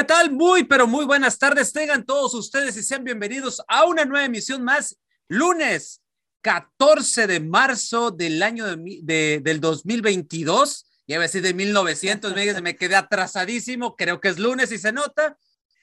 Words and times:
¿Qué 0.00 0.04
tal? 0.04 0.30
Muy, 0.30 0.64
pero 0.64 0.86
muy 0.86 1.04
buenas 1.04 1.38
tardes. 1.38 1.74
Tengan 1.74 2.06
todos 2.06 2.32
ustedes 2.32 2.74
y 2.78 2.82
sean 2.82 3.04
bienvenidos 3.04 3.60
a 3.68 3.84
una 3.84 4.06
nueva 4.06 4.24
emisión 4.24 4.62
más, 4.62 4.98
lunes 5.28 6.00
14 6.40 7.26
de 7.26 7.38
marzo 7.40 8.10
del 8.10 8.42
año 8.42 8.64
de, 8.64 9.42
del 9.44 9.60
2022. 9.60 10.86
Ya 11.06 11.18
a 11.18 11.20
decir 11.20 11.42
de 11.42 11.52
1900, 11.52 12.34
me, 12.34 12.62
me 12.62 12.76
quedé 12.76 12.96
atrasadísimo. 12.96 13.94
Creo 13.94 14.22
que 14.22 14.28
es 14.28 14.38
lunes 14.38 14.72
y 14.72 14.78
se 14.78 14.90
nota. 14.90 15.36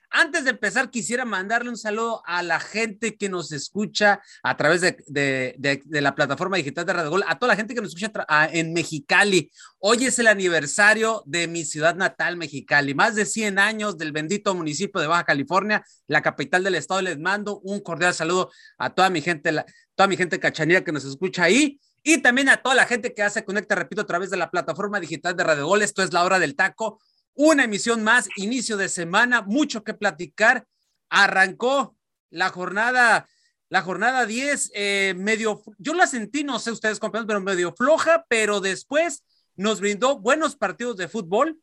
Antes 0.09 0.45
de 0.45 0.51
empezar, 0.51 0.89
quisiera 0.89 1.25
mandarle 1.25 1.69
un 1.69 1.77
saludo 1.77 2.21
a 2.25 2.41
la 2.41 2.59
gente 2.59 3.17
que 3.17 3.27
nos 3.27 3.51
escucha 3.51 4.21
a 4.41 4.55
través 4.55 4.81
de, 4.81 5.83
la 5.89 6.15
plataforma 6.15 6.57
digital 6.57 6.85
de 6.85 6.93
Radio 6.93 7.09
Gol, 7.09 7.23
a 7.27 7.37
toda 7.37 7.53
la 7.53 7.57
gente 7.57 7.75
que 7.75 7.81
nos 7.81 7.93
escucha 7.93 8.11
en 8.51 8.71
Mexicali. 8.73 9.51
Hoy 9.79 10.05
es 10.05 10.17
el 10.19 10.27
aniversario 10.27 11.23
de 11.25 11.47
mi 11.47 11.65
ciudad 11.65 11.95
natal, 11.95 12.37
Mexicali. 12.37 12.93
Más 12.93 13.15
de 13.15 13.25
100 13.25 13.59
años 13.59 13.97
del 13.97 14.13
bendito 14.13 14.55
municipio 14.55 15.01
de 15.01 15.07
Baja 15.07 15.25
California, 15.25 15.83
la 16.07 16.21
capital 16.21 16.63
del 16.63 16.75
estado. 16.75 17.01
Les 17.01 17.19
mando 17.19 17.59
un 17.59 17.81
cordial 17.81 18.13
saludo 18.13 18.49
a 18.77 18.89
toda 18.93 19.09
mi 19.09 19.21
gente, 19.21 19.51
toda 19.95 20.07
mi 20.07 20.15
gente 20.15 20.39
cachanilla 20.39 20.83
que 20.83 20.93
nos 20.93 21.03
escucha 21.03 21.43
ahí. 21.43 21.79
Y 22.01 22.19
también 22.19 22.47
a 22.47 22.57
toda 22.57 22.75
la 22.75 22.85
gente 22.85 23.13
que 23.13 23.23
hace 23.23 23.43
conecta, 23.43 23.75
repito, 23.75 24.03
a 24.03 24.05
través 24.05 24.29
de 24.29 24.37
la 24.37 24.49
plataforma 24.49 25.01
digital 25.01 25.35
de 25.35 25.43
Radio 25.43 25.67
Gol. 25.67 25.81
Esto 25.81 26.01
es 26.01 26.13
la 26.13 26.23
hora 26.23 26.39
del 26.39 26.55
taco 26.55 27.01
una 27.37 27.63
emisión 27.63 28.03
más, 28.03 28.27
inicio 28.35 28.75
de 28.77 28.89
semana, 28.89 29.43
mucho 29.43 29.83
que 29.83 29.93
platicar. 29.93 30.65
Arrancó 31.09 31.95
la 32.31 32.49
jornada, 32.49 33.29
la 33.69 33.81
jornada 33.83 34.25
10, 34.25 34.71
eh, 34.73 35.13
medio, 35.15 35.61
yo 35.77 35.93
la 35.93 36.07
sentí, 36.07 36.43
no 36.43 36.59
sé 36.59 36.71
ustedes 36.71 36.99
compañeros, 36.99 37.27
pero 37.27 37.41
medio 37.41 37.73
floja, 37.73 38.25
pero 38.27 38.59
después 38.59 39.23
nos 39.55 39.79
brindó 39.79 40.19
buenos 40.19 40.55
partidos 40.55 40.97
de 40.97 41.07
fútbol, 41.07 41.59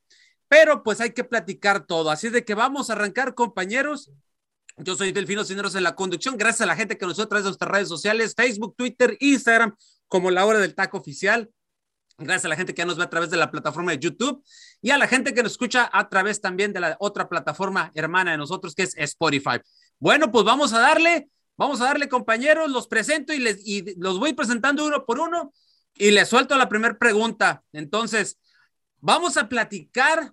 pero 0.48 0.84
pues 0.84 1.00
hay 1.00 1.10
que 1.10 1.24
platicar 1.24 1.86
todo. 1.86 2.10
Así 2.10 2.28
de 2.28 2.44
que 2.44 2.54
vamos 2.54 2.88
a 2.88 2.92
arrancar, 2.92 3.34
compañeros. 3.34 4.12
Yo 4.76 4.94
soy 4.94 5.10
Delfino 5.12 5.44
Cineros 5.44 5.74
en 5.74 5.82
la 5.82 5.96
conducción. 5.96 6.36
Gracias 6.36 6.62
a 6.62 6.66
la 6.66 6.76
gente 6.76 6.96
que 6.96 7.06
nos 7.06 7.18
a 7.18 7.26
través 7.26 7.44
de 7.44 7.50
nuestras 7.50 7.70
redes 7.70 7.88
sociales, 7.88 8.34
Facebook, 8.36 8.74
Twitter, 8.76 9.16
Instagram, 9.18 9.74
como 10.06 10.30
la 10.30 10.46
hora 10.46 10.60
del 10.60 10.74
taco 10.74 10.98
oficial. 10.98 11.50
Gracias 12.16 12.44
a 12.44 12.48
la 12.48 12.56
gente 12.56 12.74
que 12.74 12.84
nos 12.84 12.96
ve 12.96 13.02
a 13.02 13.10
través 13.10 13.30
de 13.30 13.36
la 13.36 13.50
plataforma 13.50 13.90
de 13.90 13.98
YouTube 13.98 14.44
y 14.80 14.90
a 14.90 14.98
la 14.98 15.08
gente 15.08 15.34
que 15.34 15.42
nos 15.42 15.52
escucha 15.52 15.90
a 15.92 16.08
través 16.08 16.40
también 16.40 16.72
de 16.72 16.80
la 16.80 16.96
otra 17.00 17.28
plataforma 17.28 17.90
hermana 17.94 18.30
de 18.30 18.36
nosotros 18.36 18.74
que 18.74 18.84
es 18.84 18.96
Spotify. 18.96 19.60
Bueno, 19.98 20.30
pues 20.30 20.44
vamos 20.44 20.72
a 20.72 20.78
darle, 20.78 21.28
vamos 21.56 21.80
a 21.80 21.86
darle 21.86 22.08
compañeros, 22.08 22.70
los 22.70 22.86
presento 22.86 23.32
y, 23.32 23.38
les, 23.38 23.66
y 23.66 23.98
los 23.98 24.20
voy 24.20 24.32
presentando 24.32 24.86
uno 24.86 25.04
por 25.04 25.18
uno 25.18 25.52
y 25.94 26.12
les 26.12 26.28
suelto 26.28 26.56
la 26.56 26.68
primera 26.68 26.96
pregunta. 26.96 27.64
Entonces, 27.72 28.38
vamos 29.00 29.36
a 29.36 29.48
platicar 29.48 30.32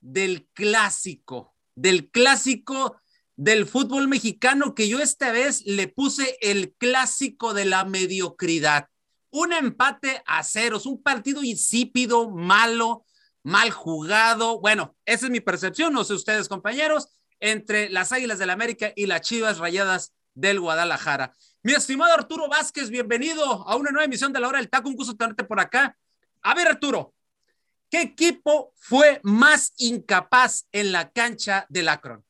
del 0.00 0.46
clásico, 0.52 1.54
del 1.74 2.10
clásico 2.10 3.00
del 3.36 3.66
fútbol 3.66 4.08
mexicano 4.08 4.74
que 4.74 4.88
yo 4.88 5.00
esta 5.00 5.32
vez 5.32 5.62
le 5.64 5.88
puse 5.88 6.36
el 6.40 6.74
clásico 6.74 7.54
de 7.54 7.64
la 7.64 7.84
mediocridad 7.84 8.88
un 9.34 9.52
empate 9.52 10.22
a 10.26 10.44
ceros, 10.44 10.86
un 10.86 11.02
partido 11.02 11.42
insípido, 11.42 12.30
malo, 12.30 13.04
mal 13.42 13.72
jugado. 13.72 14.60
Bueno, 14.60 14.94
esa 15.04 15.26
es 15.26 15.32
mi 15.32 15.40
percepción, 15.40 15.92
no 15.92 16.04
sé 16.04 16.14
ustedes, 16.14 16.48
compañeros, 16.48 17.08
entre 17.40 17.90
las 17.90 18.12
Águilas 18.12 18.38
del 18.38 18.50
América 18.50 18.92
y 18.94 19.06
las 19.06 19.22
Chivas 19.22 19.58
Rayadas 19.58 20.14
del 20.34 20.60
Guadalajara. 20.60 21.34
Mi 21.64 21.72
estimado 21.72 22.12
Arturo 22.12 22.48
Vázquez, 22.48 22.90
bienvenido 22.90 23.44
a 23.44 23.74
una 23.74 23.90
nueva 23.90 24.04
emisión 24.04 24.32
de 24.32 24.38
la 24.38 24.46
hora 24.46 24.58
del 24.58 24.70
taco. 24.70 24.88
Un 24.88 24.94
gusto 24.94 25.16
tenerte 25.16 25.42
por 25.42 25.58
acá. 25.58 25.98
A 26.42 26.54
ver, 26.54 26.68
Arturo, 26.68 27.12
¿qué 27.90 28.02
equipo 28.02 28.72
fue 28.76 29.18
más 29.24 29.72
incapaz 29.78 30.68
en 30.70 30.92
la 30.92 31.10
cancha 31.10 31.66
del 31.68 31.88
Akron? 31.88 32.24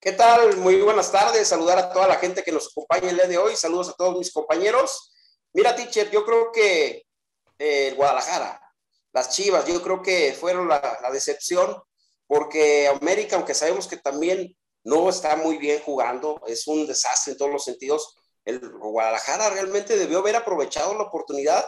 ¿Qué 0.00 0.10
tal? 0.10 0.56
Muy 0.56 0.82
buenas 0.82 1.12
tardes. 1.12 1.46
Saludar 1.46 1.78
a 1.78 1.92
toda 1.92 2.08
la 2.08 2.16
gente 2.16 2.42
que 2.42 2.50
nos 2.50 2.72
acompaña 2.72 3.10
el 3.10 3.16
día 3.16 3.28
de 3.28 3.38
hoy. 3.38 3.54
Saludos 3.54 3.90
a 3.90 3.92
todos 3.92 4.18
mis 4.18 4.32
compañeros. 4.32 5.12
Mira, 5.54 5.76
teacher, 5.76 6.10
yo 6.10 6.24
creo 6.24 6.50
que 6.50 7.06
eh, 7.60 7.94
Guadalajara, 7.96 8.60
las 9.12 9.30
Chivas, 9.30 9.64
yo 9.66 9.80
creo 9.82 10.02
que 10.02 10.32
fueron 10.38 10.68
la, 10.68 10.98
decepción, 11.12 11.80
porque 12.26 12.88
América, 12.88 13.36
aunque 13.36 13.54
sabemos 13.54 13.86
que 13.86 13.96
también 13.96 14.56
no 14.82 15.08
está 15.08 15.36
muy 15.36 15.56
bien 15.58 15.80
jugando, 15.80 16.42
es 16.48 16.66
un 16.66 16.88
desastre 16.88 17.32
en 17.32 17.38
todos 17.38 17.52
los 17.52 17.64
sentidos, 17.64 18.16
el 18.44 18.58
Guadalajara 18.68 19.48
realmente 19.50 19.96
debió 19.96 20.18
haber 20.18 20.34
aprovechado 20.34 20.92
la 20.94 21.04
oportunidad 21.04 21.64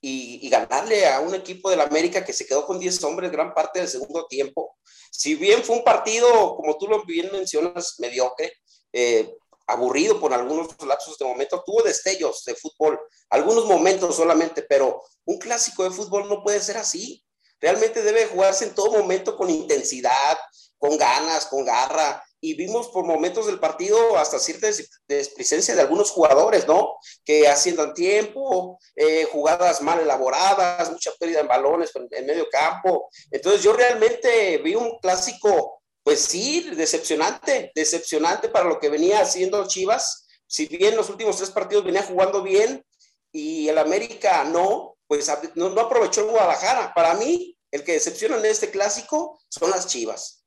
y, 0.00 0.48
ganarle 0.50 1.06
a 1.06 1.20
un 1.20 1.32
equipo 1.32 1.70
del 1.70 1.80
América 1.80 2.24
que 2.24 2.32
se 2.32 2.44
quedó 2.44 2.66
con 2.66 2.80
10 2.80 3.04
hombres 3.04 3.30
gran 3.30 3.54
parte 3.54 3.78
del 3.78 3.88
segundo 3.88 4.26
tiempo. 4.26 4.76
Si 5.12 5.36
bien 5.36 5.62
fue 5.62 5.76
un 5.76 5.84
partido, 5.84 6.56
como 6.56 6.76
tú 6.76 6.88
lo 6.88 7.04
bien 7.04 7.30
mencionas, 7.30 8.00
mediocre, 8.00 8.52
eh, 8.92 9.32
aburrido 9.66 10.20
por 10.20 10.32
algunos 10.32 10.68
lapsos 10.86 11.18
de 11.18 11.24
momento, 11.24 11.62
tuvo 11.64 11.82
destellos 11.82 12.44
de 12.44 12.54
fútbol, 12.54 13.00
algunos 13.30 13.66
momentos 13.66 14.16
solamente, 14.16 14.62
pero 14.62 15.02
un 15.24 15.38
clásico 15.38 15.84
de 15.84 15.90
fútbol 15.90 16.28
no 16.28 16.42
puede 16.42 16.60
ser 16.60 16.76
así. 16.76 17.24
Realmente 17.60 18.02
debe 18.02 18.26
jugarse 18.26 18.64
en 18.64 18.74
todo 18.74 18.90
momento 18.90 19.36
con 19.36 19.48
intensidad, 19.48 20.36
con 20.78 20.98
ganas, 20.98 21.46
con 21.46 21.64
garra. 21.64 22.24
Y 22.40 22.54
vimos 22.54 22.88
por 22.88 23.04
momentos 23.04 23.46
del 23.46 23.60
partido 23.60 24.18
hasta 24.18 24.40
cierta 24.40 24.66
desplicencia 25.06 25.76
de 25.76 25.80
algunos 25.80 26.10
jugadores, 26.10 26.66
¿no? 26.66 26.96
Que 27.24 27.46
haciendo 27.46 27.94
tiempo, 27.94 28.80
eh, 28.96 29.28
jugadas 29.30 29.80
mal 29.80 30.00
elaboradas, 30.00 30.90
mucha 30.90 31.12
pérdida 31.20 31.38
en 31.38 31.46
balones 31.46 31.92
en 31.94 32.26
medio 32.26 32.48
campo. 32.50 33.08
Entonces 33.30 33.62
yo 33.62 33.72
realmente 33.74 34.58
vi 34.58 34.74
un 34.74 34.98
clásico 34.98 35.81
pues 36.02 36.20
sí, 36.20 36.70
decepcionante, 36.74 37.70
decepcionante 37.74 38.48
para 38.48 38.68
lo 38.68 38.78
que 38.80 38.88
venía 38.88 39.20
haciendo 39.20 39.66
Chivas. 39.66 40.26
Si 40.46 40.66
bien 40.66 40.96
los 40.96 41.08
últimos 41.08 41.36
tres 41.36 41.50
partidos 41.50 41.84
venía 41.84 42.02
jugando 42.02 42.42
bien 42.42 42.84
y 43.30 43.68
el 43.68 43.78
América 43.78 44.44
no, 44.44 44.96
pues 45.06 45.30
no, 45.54 45.66
aprovechó 45.80 46.22
el 46.22 46.30
Guadalajara. 46.30 46.92
Para 46.94 47.14
mí, 47.14 47.56
el 47.70 47.84
que 47.84 47.92
decepciona 47.92 48.36
en 48.38 48.46
este 48.46 48.70
clásico 48.70 49.40
son 49.48 49.70
las 49.70 49.86
Chivas. 49.86 50.44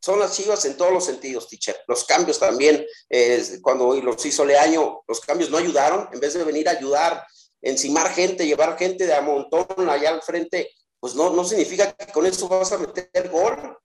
Son 0.00 0.18
las 0.18 0.34
Chivas 0.36 0.64
en 0.64 0.76
todos 0.76 0.92
los 0.92 1.04
sentidos, 1.04 1.48
teacher. 1.48 1.76
Los 1.86 2.04
cambios 2.04 2.38
también, 2.38 2.84
eh, 3.08 3.58
cuando 3.62 3.94
los 3.94 4.24
hizo 4.24 4.44
Leaño, 4.44 5.02
los 5.06 5.20
cambios 5.20 5.50
no 5.50 5.58
ayudaron. 5.58 6.08
En 6.12 6.20
vez 6.20 6.34
de 6.34 6.44
venir 6.44 6.68
a 6.68 6.72
ayudar, 6.72 7.24
encimar 7.62 8.12
gente, 8.12 8.46
llevar 8.46 8.78
gente 8.78 9.06
de 9.06 9.14
a 9.14 9.20
montón 9.20 9.88
allá 9.88 10.10
al 10.10 10.22
frente, 10.22 10.70
pues 10.98 11.14
no, 11.14 11.30
no 11.30 11.44
significa 11.44 11.92
que 11.92 12.12
con 12.12 12.26
eso 12.26 12.48
vas 12.48 12.72
a 12.72 12.78
meter 12.78 13.28
gol. 13.30 13.78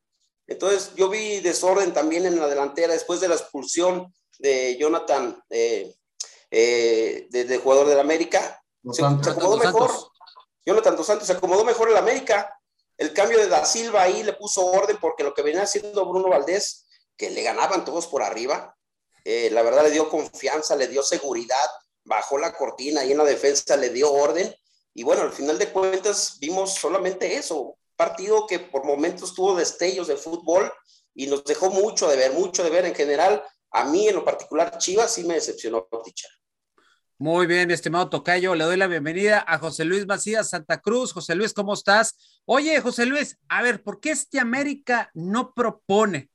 Entonces 0.48 0.92
yo 0.96 1.10
vi 1.10 1.40
desorden 1.40 1.94
también 1.94 2.26
en 2.26 2.40
la 2.40 2.48
delantera 2.48 2.94
después 2.94 3.20
de 3.20 3.28
la 3.28 3.36
expulsión 3.36 4.14
de 4.40 4.78
Jonathan, 4.78 5.42
eh, 5.50 5.96
eh, 6.52 7.28
de, 7.30 7.58
jugador 7.58 7.88
del 7.88 8.00
América. 8.00 8.62
Se, 8.92 9.04
acomodó 9.04 9.58
mejor. 9.58 9.92
Jonathan 10.66 10.96
Dos 10.96 11.08
Santos 11.08 11.28
se 11.28 11.34
acomodó 11.34 11.64
mejor 11.64 11.90
el 11.90 11.98
América. 11.98 12.52
El 12.98 13.14
cambio 13.14 13.38
de 13.40 13.48
Da 13.48 13.66
Silva 13.66 14.04
ahí 14.04 14.24
le 14.24 14.34
puso 14.34 14.66
orden 14.66 14.98
porque 15.02 15.24
lo 15.24 15.34
que 15.34 15.42
venía 15.42 15.64
haciendo 15.64 16.06
Bruno 16.06 16.30
Valdés, 16.30 16.86
que 17.18 17.30
le 17.30 17.44
ganaban 17.44 17.84
todos 17.84 18.08
por 18.08 18.24
arriba, 18.24 18.76
eh, 19.26 19.50
la 19.52 19.64
verdad 19.64 19.84
le 19.84 19.92
dio 19.92 20.10
confianza, 20.10 20.76
le 20.76 20.88
dio 20.88 21.04
seguridad, 21.04 21.68
bajó 22.04 22.38
la 22.38 22.54
cortina 22.54 23.04
y 23.04 23.12
en 23.12 23.18
la 23.18 23.24
defensa 23.24 23.76
le 23.76 23.90
dio 23.90 24.12
orden. 24.14 24.54
Y 24.94 25.04
bueno, 25.04 25.24
al 25.24 25.34
final 25.34 25.58
de 25.58 25.72
cuentas 25.72 26.38
vimos 26.40 26.76
solamente 26.76 27.36
eso, 27.36 27.78
partido 27.96 28.46
que 28.48 28.60
por 28.60 28.86
momentos 28.86 29.34
tuvo 29.34 29.56
destellos 29.56 30.08
de 30.08 30.18
fútbol 30.18 30.72
y 31.14 31.28
nos 31.28 31.44
dejó 31.44 31.70
mucho 31.70 32.08
de 32.08 32.18
ver, 32.18 32.34
mucho 32.34 32.64
de 32.64 32.70
ver 32.70 32.86
en 32.86 32.96
general. 32.96 33.44
A 33.72 33.86
mí 33.86 34.08
en 34.08 34.16
lo 34.16 34.26
particular, 34.26 34.78
Chivas 34.78 35.14
sí 35.14 35.24
me 35.24 35.36
decepcionó, 35.36 35.88
Ticha. 36.04 36.28
Muy 37.18 37.48
bien, 37.48 37.68
mi 37.68 37.74
estimado 37.74 38.10
Tocayo, 38.10 38.56
le 38.56 38.66
doy 38.66 38.76
la 38.76 38.88
bienvenida 38.88 39.44
a 39.48 39.58
José 39.58 39.86
Luis 39.86 40.06
Macías 40.06 40.50
Santa 40.50 40.82
Cruz. 40.82 41.14
José 41.14 41.34
Luis, 41.34 41.54
¿cómo 41.54 41.74
estás? 41.74 42.42
Oye, 42.44 42.82
José 42.82 43.06
Luis, 43.06 43.38
a 43.48 43.62
ver, 43.62 43.82
¿por 43.84 44.02
qué 44.02 44.12
este 44.12 44.38
América 44.38 45.12
no 45.14 45.54
propone? 45.54 46.30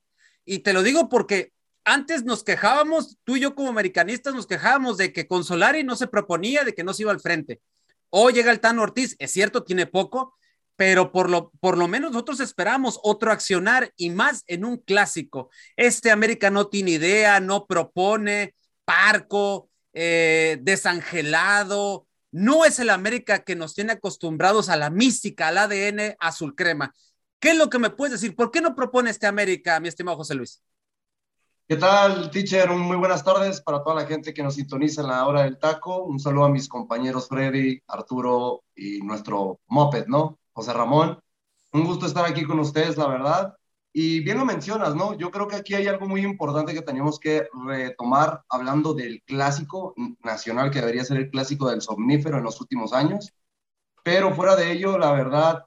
Y 0.47 0.61
te 0.61 0.73
lo 0.73 0.83
digo 0.83 1.11
porque 1.11 1.53
antes 1.85 2.25
nos 2.25 2.45
quejábamos, 2.45 3.19
tú 3.25 3.37
y 3.37 3.41
yo 3.41 3.55
como 3.55 3.69
americanistas 3.69 4.35
nos 4.35 4.47
quejábamos 4.47 4.97
de 4.97 5.13
que 5.13 5.27
con 5.29 5.45
Solari 5.45 5.85
no 5.85 5.97
se 5.97 6.07
proponía, 6.07 6.65
de 6.65 6.75
que 6.75 6.83
no 6.83 6.95
se 6.95 7.03
iba 7.03 7.13
al 7.13 7.21
frente. 7.21 7.61
Hoy 8.09 8.33
llega 8.33 8.51
el 8.51 8.61
Tano 8.61 8.83
Ortiz, 8.83 9.17
es 9.19 9.33
cierto, 9.33 9.65
tiene 9.65 9.87
poco, 9.87 10.35
pero 10.81 11.13
por 11.13 11.29
lo, 11.29 11.51
por 11.61 11.77
lo 11.77 11.89
menos 11.89 12.11
nosotros 12.11 12.41
esperamos 12.41 12.99
otro 13.03 13.33
accionar 13.33 13.93
y 13.99 14.09
más 14.09 14.45
en 14.47 14.65
un 14.65 14.79
clásico. 14.79 15.51
Este 15.77 16.11
América 16.11 16.49
no 16.49 16.69
tiene 16.69 16.93
idea, 16.93 17.39
no 17.39 17.67
propone, 17.67 18.55
parco, 18.87 19.69
eh, 19.93 20.57
desangelado. 20.63 22.07
No 22.33 22.65
es 22.65 22.79
el 22.79 22.89
América 22.89 23.45
que 23.45 23.57
nos 23.57 23.75
tiene 23.75 23.93
acostumbrados 23.93 24.71
a 24.71 24.79
la 24.79 24.89
mística, 24.89 25.49
al 25.49 25.59
ADN 25.59 26.17
azul 26.19 26.55
crema. 26.55 26.95
¿Qué 27.39 27.51
es 27.51 27.59
lo 27.59 27.69
que 27.69 27.79
me 27.79 27.91
puedes 27.91 28.19
decir? 28.19 28.35
¿Por 28.35 28.51
qué 28.51 28.63
no 28.63 28.75
propone 28.75 29.11
este 29.11 29.27
América, 29.27 29.79
mi 29.81 29.89
estimado 29.89 30.17
José 30.17 30.35
Luis? 30.35 30.63
¿Qué 31.69 31.77
tal, 31.77 32.31
teacher? 32.31 32.71
Muy 32.71 32.97
buenas 32.97 33.23
tardes 33.23 33.61
para 33.61 33.85
toda 33.85 33.97
la 33.97 34.07
gente 34.07 34.33
que 34.33 34.43
nos 34.43 34.55
sintoniza 34.55 35.03
en 35.03 35.09
la 35.09 35.27
hora 35.27 35.43
del 35.43 35.59
taco. 35.59 36.05
Un 36.05 36.19
saludo 36.19 36.47
a 36.47 36.49
mis 36.49 36.71
compañeros 36.71 37.29
Freddy, 37.29 37.83
Arturo 37.87 38.65
y 38.75 39.03
nuestro 39.03 39.61
Moped, 39.67 40.07
¿no? 40.07 40.40
José 40.53 40.73
Ramón. 40.73 41.19
Un 41.73 41.85
gusto 41.85 42.07
estar 42.07 42.25
aquí 42.25 42.45
con 42.45 42.59
ustedes, 42.59 42.97
la 42.97 43.07
verdad. 43.07 43.55
Y 43.93 44.21
bien 44.21 44.39
lo 44.39 44.45
mencionas, 44.45 44.95
¿no? 44.95 45.15
Yo 45.15 45.31
creo 45.31 45.49
que 45.49 45.57
aquí 45.57 45.75
hay 45.75 45.89
algo 45.89 46.07
muy 46.07 46.23
importante 46.23 46.75
que 46.75 46.83
tenemos 46.83 47.19
que 47.19 47.49
retomar 47.67 48.45
hablando 48.49 48.95
del 48.95 49.23
clásico 49.25 49.95
nacional, 50.23 50.71
que 50.71 50.81
debería 50.81 51.05
ser 51.05 51.17
el 51.19 51.31
clásico 51.31 51.69
del 51.69 51.83
somnífero 51.83 52.39
en 52.39 52.45
los 52.45 52.61
últimos 52.61 52.93
años. 52.93 53.33
Pero 54.05 54.35
fuera 54.35 54.57
de 54.57 54.73
ello, 54.73 54.97
la 54.99 55.13
verdad, 55.13 55.65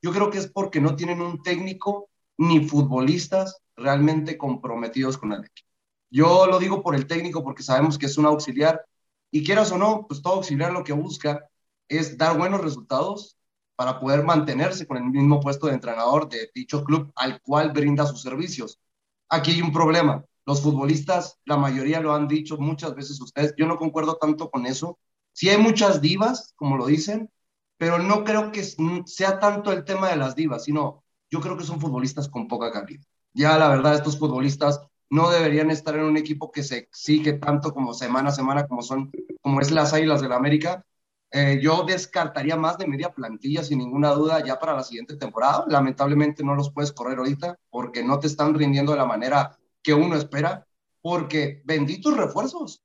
yo 0.00 0.12
creo 0.12 0.30
que 0.30 0.38
es 0.38 0.46
porque 0.46 0.80
no 0.80 0.94
tienen 0.96 1.20
un 1.20 1.42
técnico 1.42 2.08
ni 2.38 2.66
futbolistas 2.66 3.60
realmente 3.76 4.38
comprometidos 4.38 5.18
con 5.18 5.32
el 5.32 5.40
equipo. 5.44 5.68
Yo 6.10 6.46
lo 6.46 6.58
digo 6.58 6.82
por 6.82 6.94
el 6.94 7.06
técnico 7.06 7.42
porque 7.42 7.62
sabemos 7.62 7.98
que 7.98 8.06
es 8.06 8.16
un 8.16 8.26
auxiliar 8.26 8.84
y 9.30 9.44
quieras 9.44 9.72
o 9.72 9.78
no, 9.78 10.06
pues 10.06 10.22
todo 10.22 10.34
auxiliar 10.34 10.72
lo 10.72 10.84
que 10.84 10.92
busca 10.92 11.48
es 11.88 12.16
dar 12.16 12.38
buenos 12.38 12.60
resultados 12.60 13.35
para 13.76 14.00
poder 14.00 14.24
mantenerse 14.24 14.86
con 14.86 14.96
el 14.96 15.04
mismo 15.04 15.40
puesto 15.40 15.66
de 15.66 15.74
entrenador 15.74 16.28
de 16.28 16.50
dicho 16.54 16.82
club 16.82 17.12
al 17.14 17.40
cual 17.42 17.72
brinda 17.72 18.06
sus 18.06 18.22
servicios. 18.22 18.80
Aquí 19.28 19.52
hay 19.52 19.62
un 19.62 19.72
problema. 19.72 20.24
Los 20.46 20.62
futbolistas, 20.62 21.38
la 21.44 21.56
mayoría 21.56 22.00
lo 22.00 22.14
han 22.14 22.28
dicho 22.28 22.56
muchas 22.56 22.94
veces 22.94 23.20
ustedes, 23.20 23.54
yo 23.56 23.66
no 23.66 23.76
concuerdo 23.76 24.16
tanto 24.16 24.50
con 24.50 24.66
eso. 24.66 24.98
Sí 25.32 25.48
hay 25.48 25.58
muchas 25.58 26.00
divas, 26.00 26.54
como 26.56 26.76
lo 26.76 26.86
dicen, 26.86 27.30
pero 27.76 27.98
no 27.98 28.24
creo 28.24 28.52
que 28.52 28.64
sea 29.04 29.38
tanto 29.38 29.72
el 29.72 29.84
tema 29.84 30.08
de 30.08 30.16
las 30.16 30.34
divas, 30.34 30.64
sino 30.64 31.04
yo 31.30 31.40
creo 31.40 31.56
que 31.56 31.64
son 31.64 31.80
futbolistas 31.80 32.28
con 32.28 32.48
poca 32.48 32.72
calidad. 32.72 33.04
Ya 33.34 33.58
la 33.58 33.68
verdad, 33.68 33.94
estos 33.94 34.18
futbolistas 34.18 34.80
no 35.10 35.30
deberían 35.30 35.70
estar 35.70 35.94
en 35.96 36.04
un 36.04 36.16
equipo 36.16 36.50
que 36.50 36.62
se 36.62 36.78
exige 36.78 37.34
tanto 37.34 37.74
como 37.74 37.92
semana 37.92 38.30
a 38.30 38.32
semana, 38.32 38.66
como 38.66 38.82
son, 38.82 39.10
como 39.42 39.60
es 39.60 39.70
las 39.70 39.92
Águilas 39.92 40.20
del 40.20 40.30
la 40.30 40.36
América, 40.36 40.84
eh, 41.32 41.58
yo 41.60 41.82
descartaría 41.82 42.56
más 42.56 42.78
de 42.78 42.86
media 42.86 43.12
plantilla 43.12 43.64
sin 43.64 43.78
ninguna 43.78 44.10
duda 44.12 44.44
ya 44.44 44.58
para 44.58 44.74
la 44.74 44.84
siguiente 44.84 45.16
temporada. 45.16 45.64
Lamentablemente 45.68 46.44
no 46.44 46.54
los 46.54 46.70
puedes 46.70 46.92
correr 46.92 47.18
ahorita 47.18 47.58
porque 47.68 48.04
no 48.04 48.18
te 48.18 48.28
están 48.28 48.54
rindiendo 48.54 48.92
de 48.92 48.98
la 48.98 49.06
manera 49.06 49.58
que 49.82 49.94
uno 49.94 50.16
espera. 50.16 50.66
Porque 51.02 51.62
benditos 51.64 52.16
refuerzos, 52.16 52.82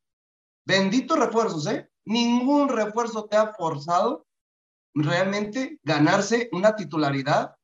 benditos 0.65 1.17
refuerzos, 1.17 1.65
¿eh? 1.67 1.89
Ningún 2.05 2.69
refuerzo 2.69 3.25
te 3.25 3.35
ha 3.35 3.53
forzado 3.53 4.27
realmente 4.93 5.79
ganarse 5.83 6.49
una 6.51 6.75
titularidad 6.75 7.55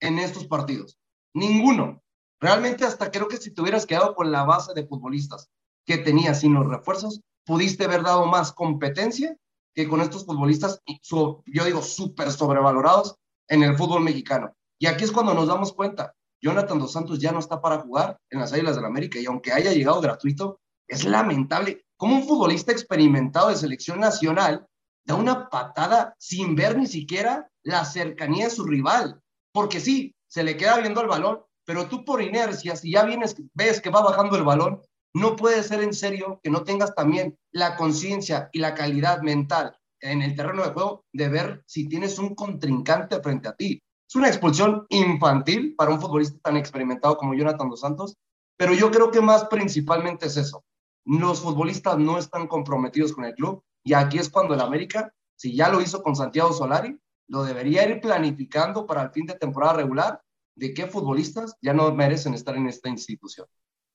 en 0.00 0.18
estos 0.18 0.46
partidos. 0.46 0.98
Ninguno. 1.34 2.02
Realmente 2.40 2.84
hasta 2.84 3.10
creo 3.10 3.26
que 3.26 3.38
si 3.38 3.52
te 3.52 3.60
hubieras 3.60 3.86
quedado 3.86 4.14
con 4.14 4.30
la 4.30 4.44
base 4.44 4.72
de 4.72 4.86
futbolistas 4.86 5.50
que 5.84 5.98
tenías 5.98 6.40
sin 6.40 6.54
los 6.54 6.68
refuerzos, 6.68 7.20
pudiste 7.44 7.84
haber 7.84 8.02
dado 8.02 8.26
más 8.26 8.52
competencia 8.52 9.36
que 9.78 9.86
con 9.86 10.00
estos 10.00 10.26
futbolistas, 10.26 10.82
yo 11.08 11.64
digo, 11.64 11.82
súper 11.82 12.32
sobrevalorados 12.32 13.14
en 13.46 13.62
el 13.62 13.76
fútbol 13.76 14.02
mexicano. 14.02 14.52
Y 14.76 14.86
aquí 14.86 15.04
es 15.04 15.12
cuando 15.12 15.34
nos 15.34 15.46
damos 15.46 15.72
cuenta, 15.72 16.16
Jonathan 16.42 16.80
Dos 16.80 16.90
Santos 16.90 17.20
ya 17.20 17.30
no 17.30 17.38
está 17.38 17.60
para 17.60 17.78
jugar 17.78 18.18
en 18.28 18.40
las 18.40 18.52
Águilas 18.52 18.74
del 18.74 18.82
la 18.82 18.88
América 18.88 19.20
y 19.20 19.26
aunque 19.26 19.52
haya 19.52 19.72
llegado 19.72 20.00
gratuito, 20.00 20.58
es 20.88 21.04
lamentable 21.04 21.84
cómo 21.96 22.16
un 22.16 22.26
futbolista 22.26 22.72
experimentado 22.72 23.50
de 23.50 23.54
selección 23.54 24.00
nacional 24.00 24.66
da 25.06 25.14
una 25.14 25.48
patada 25.48 26.16
sin 26.18 26.56
ver 26.56 26.76
ni 26.76 26.88
siquiera 26.88 27.48
la 27.62 27.84
cercanía 27.84 28.46
de 28.46 28.50
su 28.50 28.64
rival. 28.64 29.20
Porque 29.52 29.78
sí, 29.78 30.12
se 30.26 30.42
le 30.42 30.56
queda 30.56 30.78
viendo 30.78 31.02
el 31.02 31.06
balón, 31.06 31.44
pero 31.64 31.88
tú 31.88 32.04
por 32.04 32.20
inercia, 32.20 32.74
si 32.74 32.90
ya 32.90 33.04
vienes, 33.04 33.36
ves 33.54 33.80
que 33.80 33.90
va 33.90 34.02
bajando 34.02 34.36
el 34.36 34.42
balón, 34.42 34.82
no 35.14 35.36
puede 35.36 35.62
ser 35.62 35.82
en 35.82 35.92
serio 35.92 36.40
que 36.42 36.50
no 36.50 36.64
tengas 36.64 36.94
también 36.94 37.38
la 37.52 37.76
conciencia 37.76 38.50
y 38.52 38.58
la 38.58 38.74
calidad 38.74 39.22
mental 39.22 39.76
en 40.00 40.22
el 40.22 40.36
terreno 40.36 40.62
de 40.62 40.70
juego 40.70 41.04
de 41.12 41.28
ver 41.28 41.64
si 41.66 41.88
tienes 41.88 42.18
un 42.18 42.34
contrincante 42.34 43.20
frente 43.20 43.48
a 43.48 43.56
ti. 43.56 43.82
Es 44.08 44.14
una 44.14 44.28
expulsión 44.28 44.86
infantil 44.88 45.74
para 45.76 45.90
un 45.90 46.00
futbolista 46.00 46.38
tan 46.42 46.56
experimentado 46.56 47.16
como 47.16 47.34
Jonathan 47.34 47.68
Dos 47.68 47.80
Santos, 47.80 48.16
pero 48.56 48.72
yo 48.72 48.90
creo 48.90 49.10
que 49.10 49.20
más 49.20 49.44
principalmente 49.46 50.26
es 50.26 50.36
eso. 50.36 50.64
Los 51.04 51.40
futbolistas 51.40 51.98
no 51.98 52.18
están 52.18 52.46
comprometidos 52.46 53.12
con 53.12 53.24
el 53.24 53.34
club 53.34 53.62
y 53.84 53.94
aquí 53.94 54.18
es 54.18 54.28
cuando 54.28 54.54
el 54.54 54.60
América, 54.60 55.12
si 55.36 55.54
ya 55.54 55.68
lo 55.68 55.80
hizo 55.80 56.02
con 56.02 56.16
Santiago 56.16 56.52
Solari, 56.52 56.98
lo 57.28 57.44
debería 57.44 57.88
ir 57.88 58.00
planificando 58.00 58.86
para 58.86 59.02
el 59.02 59.10
fin 59.10 59.26
de 59.26 59.34
temporada 59.34 59.74
regular 59.74 60.22
de 60.54 60.74
qué 60.74 60.86
futbolistas 60.86 61.56
ya 61.60 61.72
no 61.72 61.94
merecen 61.94 62.34
estar 62.34 62.56
en 62.56 62.66
esta 62.66 62.88
institución. 62.88 63.46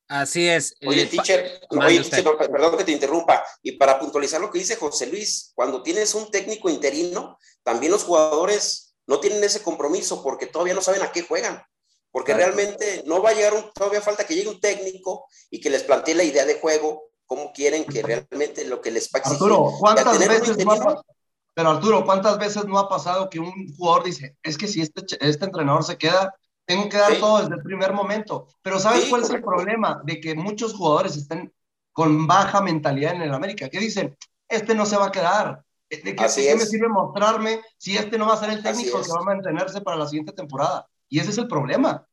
Así 0.08 0.48
es. 0.48 0.74
Oye, 0.86 1.02
eh, 1.02 1.06
teacher, 1.06 1.60
perdón 1.70 2.76
que 2.76 2.84
te 2.84 2.92
interrumpa. 2.92 3.42
Y 3.62 3.72
para 3.72 3.98
puntualizar 3.98 4.40
lo 4.40 4.50
que 4.50 4.58
dice 4.58 4.76
José 4.76 5.06
Luis, 5.06 5.52
cuando 5.54 5.82
tienes 5.82 6.14
un 6.14 6.30
técnico 6.30 6.68
interino, 6.68 7.38
también 7.62 7.92
los 7.92 8.04
jugadores 8.04 8.94
no 9.06 9.20
tienen 9.20 9.42
ese 9.42 9.62
compromiso 9.62 10.22
porque 10.22 10.46
todavía 10.46 10.74
no 10.74 10.82
saben 10.82 11.02
a 11.02 11.12
qué 11.12 11.22
juegan. 11.22 11.62
Porque 12.10 12.34
realmente 12.34 13.02
no 13.06 13.20
va 13.22 13.30
a 13.30 13.34
llegar, 13.34 13.54
un, 13.54 13.72
todavía 13.72 14.00
falta 14.00 14.24
que 14.24 14.34
llegue 14.34 14.48
un 14.48 14.60
técnico 14.60 15.26
y 15.50 15.60
que 15.60 15.70
les 15.70 15.82
plantee 15.82 16.14
la 16.14 16.22
idea 16.22 16.44
de 16.44 16.60
juego, 16.60 17.10
cómo 17.26 17.52
quieren 17.52 17.84
que 17.84 18.02
realmente 18.02 18.64
lo 18.66 18.80
que 18.80 18.92
les 18.92 19.10
va 19.10 19.20
a 19.24 19.28
Arturo, 19.28 19.72
¿cuántas 19.80 20.18
veces 20.18 20.56
pero 21.54 21.70
Arturo, 21.70 22.04
¿cuántas 22.04 22.36
veces 22.38 22.64
no 22.64 22.78
ha 22.78 22.88
pasado 22.88 23.30
que 23.30 23.38
un 23.38 23.72
jugador 23.76 24.04
dice, 24.04 24.36
es 24.42 24.58
que 24.58 24.66
si 24.66 24.80
este, 24.80 25.02
este 25.20 25.44
entrenador 25.44 25.84
se 25.84 25.96
queda, 25.96 26.34
tengo 26.66 26.88
que 26.88 26.96
dar 26.96 27.14
todo 27.16 27.40
desde 27.40 27.54
el 27.54 27.62
primer 27.62 27.92
momento. 27.92 28.48
Pero 28.62 28.78
¿sabes 28.78 29.06
cuál 29.06 29.22
es 29.22 29.30
el 29.30 29.42
problema? 29.42 30.00
De 30.04 30.20
que 30.20 30.34
muchos 30.34 30.74
jugadores 30.74 31.16
están 31.16 31.52
con 31.92 32.26
baja 32.26 32.60
mentalidad 32.60 33.14
en 33.14 33.22
el 33.22 33.34
América, 33.34 33.68
que 33.68 33.78
dicen, 33.78 34.16
este 34.48 34.74
no 34.74 34.86
se 34.86 34.96
va 34.96 35.06
a 35.06 35.12
quedar. 35.12 35.64
¿De 35.88 36.00
qué, 36.02 36.14
qué 36.14 36.54
me 36.56 36.66
sirve 36.66 36.88
mostrarme 36.88 37.60
si 37.78 37.96
este 37.96 38.18
no 38.18 38.26
va 38.26 38.34
a 38.34 38.38
ser 38.38 38.50
el 38.50 38.62
técnico 38.62 39.00
que 39.02 39.12
va 39.12 39.20
a 39.20 39.24
mantenerse 39.24 39.80
para 39.80 39.96
la 39.96 40.06
siguiente 40.06 40.32
temporada? 40.32 40.86
Y 41.08 41.20
ese 41.20 41.30
es 41.30 41.38
el 41.38 41.46
problema. 41.46 42.06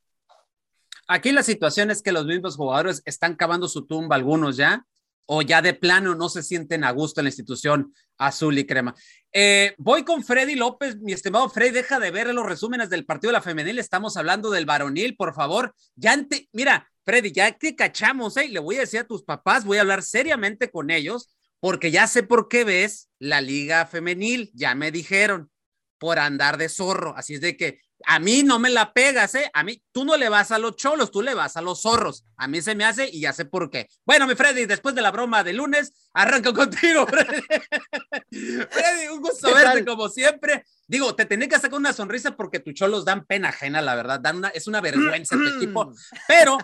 Aquí 1.08 1.32
la 1.32 1.44
situación 1.44 1.90
es 1.90 2.02
que 2.02 2.12
los 2.12 2.26
mismos 2.26 2.56
jugadores 2.56 3.02
están 3.06 3.36
cavando 3.36 3.68
su 3.68 3.86
tumba, 3.86 4.16
algunos 4.16 4.56
ya, 4.58 4.86
o 5.26 5.42
ya 5.42 5.62
de 5.62 5.74
plano 5.74 6.16
no 6.16 6.30
se 6.30 6.44
sienten 6.44 6.84
a 6.84 6.92
gusto 6.92 7.22
en 7.22 7.26
la 7.26 7.30
institución 7.30 7.94
azul 8.18 8.58
y 8.58 8.66
crema. 8.66 8.96
Eh, 9.32 9.74
voy 9.78 10.04
con 10.04 10.24
Freddy 10.24 10.56
López, 10.56 10.98
mi 11.00 11.14
estimado 11.14 11.50
Freddy, 11.50 11.72
deja 11.72 12.00
de 12.00 12.12
ver 12.12 12.34
los 12.34 12.46
resúmenes 12.46 12.90
del 12.90 13.06
partido 13.06 13.30
de 13.30 13.38
la 13.38 13.42
femenil, 13.42 13.80
estamos 13.80 14.18
hablando 14.18 14.52
del 14.52 14.66
varonil, 14.66 15.16
por 15.16 15.34
favor. 15.34 15.74
Ya 15.96 16.18
mira, 16.52 16.88
Freddy, 17.04 17.32
ya 17.32 17.52
te 17.58 17.76
cachamos, 17.76 18.38
¿eh? 18.38 18.48
le 18.50 18.60
voy 18.60 18.78
a 18.78 18.82
decir 18.82 19.00
a 19.00 19.08
tus 19.08 19.24
papás, 19.24 19.66
voy 19.66 19.78
a 19.78 19.82
hablar 19.82 20.04
seriamente 20.04 20.70
con 20.70 20.92
ellos, 20.92 21.34
porque 21.60 21.92
ya 21.92 22.08
sé 22.08 22.24
por 22.24 22.48
qué 22.48 22.64
ves 22.64 23.10
la 23.20 23.42
liga 23.42 23.86
femenil, 23.86 24.52
ya 24.54 24.76
me 24.76 24.92
dijeron, 24.92 25.50
por 25.98 26.20
andar 26.20 26.58
de 26.58 26.68
zorro, 26.68 27.16
así 27.16 27.36
es 27.36 27.42
de 27.42 27.56
que 27.56 27.80
a 28.06 28.20
mí 28.20 28.44
no 28.44 28.60
me 28.60 28.70
la 28.70 28.94
pegas, 28.94 29.36
¿eh? 29.36 29.50
A 29.54 29.64
mí, 29.64 29.82
tú 29.92 30.06
no 30.06 30.18
le 30.18 30.30
vas 30.30 30.52
a 30.52 30.60
los 30.60 30.76
cholos, 30.76 31.12
tú 31.12 31.22
le 31.22 31.34
vas 31.34 31.58
a 31.58 31.62
los 31.62 31.82
zorros. 31.82 32.26
A 32.38 32.48
mí 32.48 32.62
se 32.62 32.76
me 32.76 32.86
hace 32.86 33.10
y 33.10 33.22
ya 33.22 33.34
sé 33.34 33.46
por 33.46 33.70
qué. 33.70 33.88
Bueno, 34.06 34.28
mi 34.28 34.36
Freddy, 34.36 34.66
después 34.66 34.96
de 34.96 35.02
la 35.02 35.12
broma 35.12 35.44
de 35.44 35.54
lunes, 35.54 36.10
arranco 36.14 36.54
contigo, 36.54 37.06
Freddy. 37.08 37.42
Freddy, 38.70 39.08
un 39.12 39.22
gusto 39.22 39.54
verte 39.54 39.86
como 39.86 40.10
siempre. 40.10 40.66
Digo, 40.88 41.16
te 41.16 41.26
tenía 41.26 41.48
que 41.48 41.56
sacar 41.56 41.80
una 41.80 41.94
sonrisa 41.94 42.36
porque 42.36 42.60
tus 42.60 42.74
cholos 42.74 43.06
dan 43.06 43.26
pena 43.26 43.50
ajena, 43.50 43.82
la 43.82 43.96
verdad. 43.96 44.20
Dan 44.20 44.38
una, 44.38 44.50
es 44.50 44.68
una 44.68 44.82
vergüenza 44.82 45.36
tu 45.36 45.48
equipo. 45.58 45.94
Pero 46.28 46.58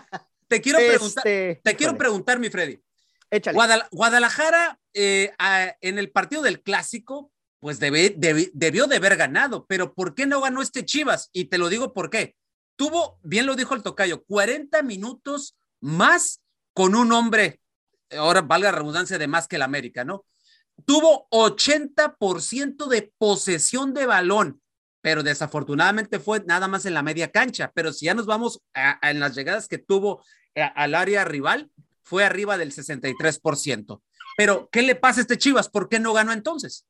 te 0.48 0.60
quiero 0.60 0.78
preguntar, 0.78 1.26
este, 1.26 1.60
te 1.62 1.76
quiero 1.76 1.96
preguntar, 1.96 2.38
mi 2.38 2.50
Freddy. 2.50 2.80
Échale. 3.30 3.58
Guadalajara, 3.90 4.78
eh, 4.94 5.32
en 5.80 5.98
el 5.98 6.10
partido 6.10 6.42
del 6.42 6.62
clásico, 6.62 7.30
pues 7.60 7.80
debió 7.80 8.86
de 8.86 8.96
haber 8.96 9.16
ganado, 9.16 9.66
pero 9.66 9.94
¿por 9.94 10.14
qué 10.14 10.26
no 10.26 10.40
ganó 10.40 10.62
este 10.62 10.84
Chivas? 10.84 11.30
Y 11.32 11.46
te 11.46 11.58
lo 11.58 11.68
digo 11.68 11.92
por 11.92 12.10
qué. 12.10 12.36
Tuvo, 12.76 13.18
bien 13.22 13.46
lo 13.46 13.56
dijo 13.56 13.74
el 13.74 13.82
tocayo, 13.82 14.24
40 14.24 14.82
minutos 14.82 15.56
más 15.80 16.40
con 16.72 16.94
un 16.94 17.12
hombre, 17.12 17.60
ahora 18.16 18.40
valga 18.42 18.70
la 18.70 18.78
redundancia 18.78 19.18
de 19.18 19.26
más 19.26 19.48
que 19.48 19.56
el 19.56 19.62
América, 19.62 20.04
¿no? 20.04 20.24
Tuvo 20.84 21.28
80% 21.30 22.86
de 22.86 23.12
posesión 23.18 23.92
de 23.94 24.06
balón, 24.06 24.62
pero 25.00 25.24
desafortunadamente 25.24 26.20
fue 26.20 26.44
nada 26.46 26.68
más 26.68 26.86
en 26.86 26.94
la 26.94 27.02
media 27.02 27.32
cancha. 27.32 27.72
Pero 27.74 27.92
si 27.92 28.06
ya 28.06 28.14
nos 28.14 28.26
vamos 28.26 28.62
en 29.02 29.18
las 29.18 29.34
llegadas 29.34 29.66
que 29.66 29.78
tuvo 29.78 30.22
eh, 30.54 30.62
al 30.62 30.94
área 30.94 31.24
rival, 31.24 31.70
fue 32.04 32.24
arriba 32.24 32.56
del 32.56 32.72
63%. 32.72 34.02
Pero, 34.36 34.68
¿qué 34.70 34.82
le 34.82 34.94
pasa 34.94 35.20
a 35.20 35.22
este 35.22 35.36
Chivas? 35.36 35.68
¿Por 35.68 35.88
qué 35.88 35.98
no 35.98 36.12
ganó 36.12 36.32
entonces? 36.32 36.86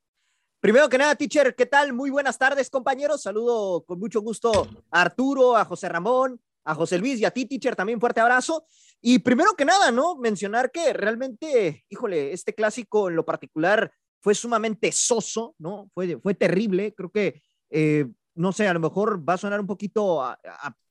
Primero 0.61 0.89
que 0.89 0.97
nada, 0.97 1.15
teacher, 1.15 1.55
¿qué 1.55 1.65
tal? 1.65 1.93
Muy 1.93 2.09
buenas 2.09 2.37
tardes, 2.37 2.69
compañeros. 2.69 3.21
Saludo 3.21 3.85
con 3.85 3.97
mucho 3.97 4.19
gusto 4.19 4.67
a 4.91 5.01
Arturo, 5.01 5.55
a 5.55 5.63
José 5.63 5.87
Ramón, 5.87 6.41
a 6.65 6.75
José 6.75 6.97
Luis 6.97 7.17
y 7.21 7.23
a 7.23 7.31
ti, 7.31 7.45
teacher, 7.45 7.77
también 7.77 7.97
fuerte 8.01 8.19
abrazo. 8.19 8.65
Y 8.99 9.19
primero 9.19 9.53
que 9.53 9.63
nada, 9.63 9.89
¿no? 9.91 10.17
Mencionar 10.17 10.69
que 10.69 10.91
realmente, 10.91 11.85
híjole, 11.87 12.33
este 12.33 12.53
clásico 12.53 13.07
en 13.07 13.15
lo 13.15 13.23
particular 13.23 13.89
fue 14.19 14.35
sumamente 14.35 14.91
soso, 14.91 15.55
¿no? 15.59 15.89
Fue, 15.93 16.19
fue 16.19 16.33
terrible. 16.33 16.93
Creo 16.93 17.09
que, 17.09 17.41
eh, 17.69 18.07
no 18.35 18.51
sé, 18.51 18.67
a 18.67 18.73
lo 18.73 18.81
mejor 18.81 19.27
va 19.27 19.35
a 19.35 19.37
sonar 19.37 19.61
un 19.61 19.67
poquito 19.67 20.21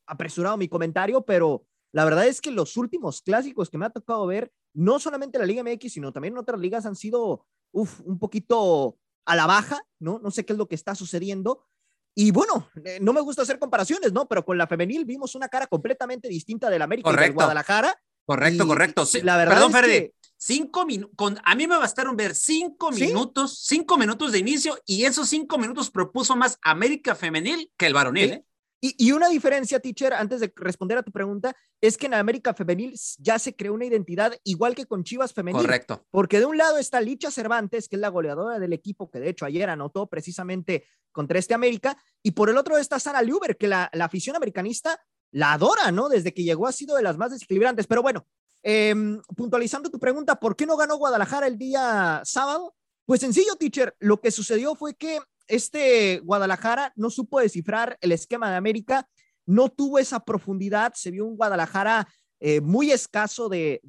apresurado 0.06 0.56
mi 0.56 0.68
comentario, 0.68 1.26
pero 1.26 1.66
la 1.92 2.06
verdad 2.06 2.26
es 2.26 2.40
que 2.40 2.52
los 2.52 2.75
últimos 2.78 3.20
clásicos 3.20 3.68
que 3.68 3.76
me 3.76 3.84
ha 3.84 3.90
tocado 3.90 4.26
ver, 4.26 4.50
no 4.72 4.98
solamente 4.98 5.37
en 5.37 5.42
la 5.42 5.46
Liga 5.46 5.62
MX, 5.62 5.92
sino 5.92 6.10
también 6.10 6.32
en 6.32 6.38
otras 6.38 6.58
ligas, 6.58 6.87
han 6.87 6.96
sido, 6.96 7.44
uf, 7.70 8.00
un 8.06 8.18
poquito 8.18 8.96
a 9.28 9.37
la 9.37 9.47
baja, 9.47 9.80
¿no? 10.00 10.18
No 10.23 10.30
sé 10.30 10.44
qué 10.44 10.54
es 10.54 10.58
lo 10.58 10.66
que 10.66 10.75
está 10.75 10.94
sucediendo. 10.94 11.66
Y 12.14 12.32
bueno, 12.32 12.68
eh, 12.85 12.99
no 13.00 13.12
me 13.12 13.20
gusta 13.20 13.42
hacer 13.42 13.58
comparaciones, 13.58 14.12
¿no? 14.12 14.26
Pero 14.26 14.44
con 14.44 14.58
la 14.58 14.66
femenil 14.66 15.04
vimos 15.04 15.35
una 15.35 15.49
cara 15.49 15.66
completamente 15.68 16.28
distinta 16.28 16.68
del 16.70 16.82
América 16.82 17.04
correcto. 17.08 17.25
y 17.25 17.28
del 17.28 17.35
Guadalajara. 17.35 18.00
Correcto, 18.26 18.66
correcto. 18.66 19.06
Sí, 19.06 19.20
la 19.23 19.37
verdad 19.37 19.54
Perdón, 19.54 19.73
Ferdi. 19.73 19.90
que- 19.92 20.14
Cinco 20.40 20.87
minutos, 20.87 21.35
a 21.44 21.54
mí 21.56 21.66
me 21.66 21.76
bastaron 21.76 22.16
ver 22.16 22.32
cinco 22.32 22.92
¿Sí? 22.92 23.06
minutos, 23.06 23.58
cinco 23.66 23.99
minutos 23.99 24.30
de 24.30 24.38
inicio 24.38 24.78
y 24.87 25.04
esos 25.04 25.28
cinco 25.28 25.58
minutos 25.58 25.90
propuso 25.90 26.37
más 26.37 26.58
América 26.62 27.16
Femenil 27.16 27.73
que 27.76 27.87
el 27.87 27.92
varonil. 27.94 28.28
Sí. 28.28 28.35
¿eh? 28.35 28.44
Y, 28.80 28.94
y 28.99 29.12
una 29.12 29.28
diferencia, 29.28 29.80
teacher, 29.80 30.12
antes 30.12 30.40
de 30.40 30.52
responder 30.56 30.99
a 30.99 31.02
tu 31.02 31.11
pregunta, 31.11 31.54
es 31.80 31.97
que 31.97 32.06
en 32.06 32.14
América 32.14 32.54
Femenil 32.54 32.94
ya 33.18 33.38
se 33.38 33.56
creó 33.56 33.75
una 33.75 33.87
identidad 33.87 34.32
igual 34.44 34.75
que 34.75 34.87
con 34.87 35.04
Chivas 35.04 35.32
Femenil. 35.32 35.62
Correcto. 35.62 36.06
Porque 36.11 36.38
de 36.38 36.47
un 36.47 36.56
lado 36.56 36.78
está 36.78 37.00
Licha 37.00 37.30
Cervantes, 37.30 37.88
que 37.88 37.97
es 37.97 38.00
la 38.00 38.08
goleadora 38.08 38.58
del 38.58 38.73
equipo, 38.73 39.11
que 39.11 39.18
de 39.18 39.30
hecho 39.30 39.47
ayer 39.47 39.68
anotó 39.68 40.06
precisamente 40.06 40.85
contra 41.11 41.38
este 41.38 41.54
América, 41.54 41.97
y 42.23 42.32
por 42.32 42.50
el 42.50 42.56
otro 42.56 42.78
está 42.78 43.00
Sara 43.00 43.23
Luber, 43.23 43.56
que 43.56 43.66
la, 43.66 43.90
la 43.92 44.04
afición 44.04 44.37
americanista 44.37 45.00
la 45.30 45.52
adora, 45.52 45.92
¿no? 45.92 46.08
Desde 46.08 46.32
que 46.32 46.44
llegó 46.44 46.66
ha 46.66 46.73
sido 46.73 46.97
de 46.97 47.02
las 47.02 47.16
más 47.16 47.30
desequilibrantes. 47.30 47.87
Pero 47.87 48.02
bueno, 48.02 48.26
em, 48.62 49.20
puntualizando 49.37 49.90
tu 49.90 49.99
pregunta, 49.99 50.38
¿por 50.38 50.56
qué 50.56 50.66
no 50.66 50.76
ganó 50.76 50.97
Guadalajara 50.97 51.47
el 51.47 51.58
día 51.58 52.23
sábado? 52.25 52.75
Pues 53.04 53.20
sencillo, 53.20 53.56
teacher, 53.56 53.94
lo 53.99 54.20
que 54.20 54.30
sucedió 54.30 54.75
fue 54.75 54.94
que 54.94 55.18
este 55.49 56.21
Guadalajara 56.21 56.93
no 56.97 57.11
supo 57.11 57.40
descifrar 57.40 57.99
el 58.00 58.12
esquema 58.12 58.50
de 58.50 58.57
América, 58.57 59.09
no 59.47 59.71
tuvo 59.71 59.99
esa 59.99 60.21
profundidad, 60.21 60.93
se 60.95 61.11
vio 61.11 61.25
un 61.26 61.37
Guadalajara 61.37 62.07
eh, 62.40 62.61
muy 62.61 62.93
escaso 62.93 63.49
de, 63.49 63.81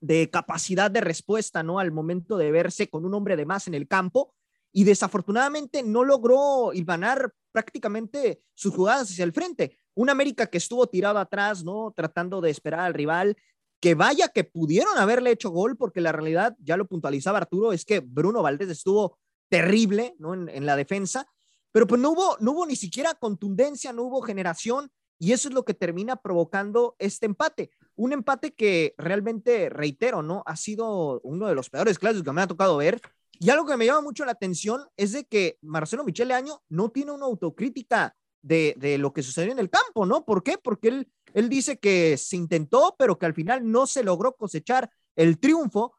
de, 0.00 0.30
capacidad 0.30 0.90
de 0.90 1.00
respuesta, 1.00 1.62
¿no? 1.62 1.78
Al 1.78 1.92
momento 1.92 2.38
de 2.38 2.50
verse 2.50 2.88
con 2.88 3.04
un 3.04 3.12
hombre 3.14 3.36
de 3.36 3.44
más 3.44 3.66
en 3.66 3.74
el 3.74 3.88
campo 3.88 4.32
y 4.72 4.84
desafortunadamente 4.84 5.82
no 5.82 6.04
logró 6.04 6.70
ganar 6.74 7.32
prácticamente 7.52 8.40
sus 8.54 8.74
jugadas 8.74 9.10
hacia 9.10 9.24
el 9.24 9.32
frente. 9.32 9.76
Un 9.94 10.08
América 10.08 10.46
que 10.46 10.58
estuvo 10.58 10.86
tirado 10.86 11.18
atrás, 11.18 11.64
¿no? 11.64 11.92
Tratando 11.94 12.40
de 12.40 12.50
esperar 12.50 12.80
al 12.80 12.94
rival, 12.94 13.36
que 13.80 13.94
vaya 13.94 14.28
que 14.28 14.44
pudieron 14.44 14.96
haberle 14.96 15.32
hecho 15.32 15.50
gol, 15.50 15.76
porque 15.76 16.00
la 16.00 16.12
realidad, 16.12 16.56
ya 16.60 16.76
lo 16.76 16.86
puntualizaba 16.86 17.38
Arturo, 17.38 17.72
es 17.72 17.84
que 17.84 18.00
Bruno 18.00 18.42
Valdés 18.42 18.68
estuvo 18.68 19.18
terrible, 19.50 20.14
¿no? 20.18 20.32
En, 20.32 20.48
en 20.48 20.64
la 20.64 20.76
defensa, 20.76 21.26
pero 21.72 21.86
pues 21.86 22.00
no 22.00 22.12
hubo, 22.12 22.38
no 22.40 22.52
hubo 22.52 22.66
ni 22.66 22.76
siquiera 22.76 23.14
contundencia, 23.14 23.92
no 23.92 24.04
hubo 24.04 24.22
generación, 24.22 24.90
y 25.20 25.32
eso 25.32 25.48
es 25.48 25.54
lo 25.54 25.64
que 25.66 25.74
termina 25.74 26.16
provocando 26.16 26.96
este 26.98 27.26
empate. 27.26 27.70
Un 27.94 28.14
empate 28.14 28.54
que 28.54 28.94
realmente, 28.96 29.68
reitero, 29.68 30.22
¿no? 30.22 30.42
Ha 30.46 30.56
sido 30.56 31.20
uno 31.20 31.46
de 31.46 31.54
los 31.54 31.68
peores 31.68 31.98
clásicos 31.98 32.24
que 32.24 32.32
me 32.32 32.40
ha 32.40 32.46
tocado 32.46 32.78
ver. 32.78 33.02
Y 33.38 33.50
algo 33.50 33.66
que 33.66 33.76
me 33.76 33.84
llama 33.84 34.00
mucho 34.00 34.24
la 34.24 34.32
atención 34.32 34.82
es 34.96 35.12
de 35.12 35.26
que 35.26 35.58
Marcelo 35.60 36.04
Michele 36.04 36.32
Año 36.32 36.62
no 36.70 36.88
tiene 36.88 37.12
una 37.12 37.26
autocrítica 37.26 38.16
de, 38.40 38.74
de, 38.78 38.96
lo 38.96 39.12
que 39.12 39.22
sucedió 39.22 39.52
en 39.52 39.58
el 39.58 39.68
campo, 39.68 40.06
¿no? 40.06 40.24
¿Por 40.24 40.42
qué? 40.42 40.56
Porque 40.56 40.88
él, 40.88 41.12
él 41.34 41.50
dice 41.50 41.78
que 41.78 42.16
se 42.16 42.36
intentó, 42.36 42.96
pero 42.98 43.18
que 43.18 43.26
al 43.26 43.34
final 43.34 43.70
no 43.70 43.86
se 43.86 44.02
logró 44.02 44.34
cosechar 44.36 44.90
el 45.16 45.38
triunfo. 45.38 45.94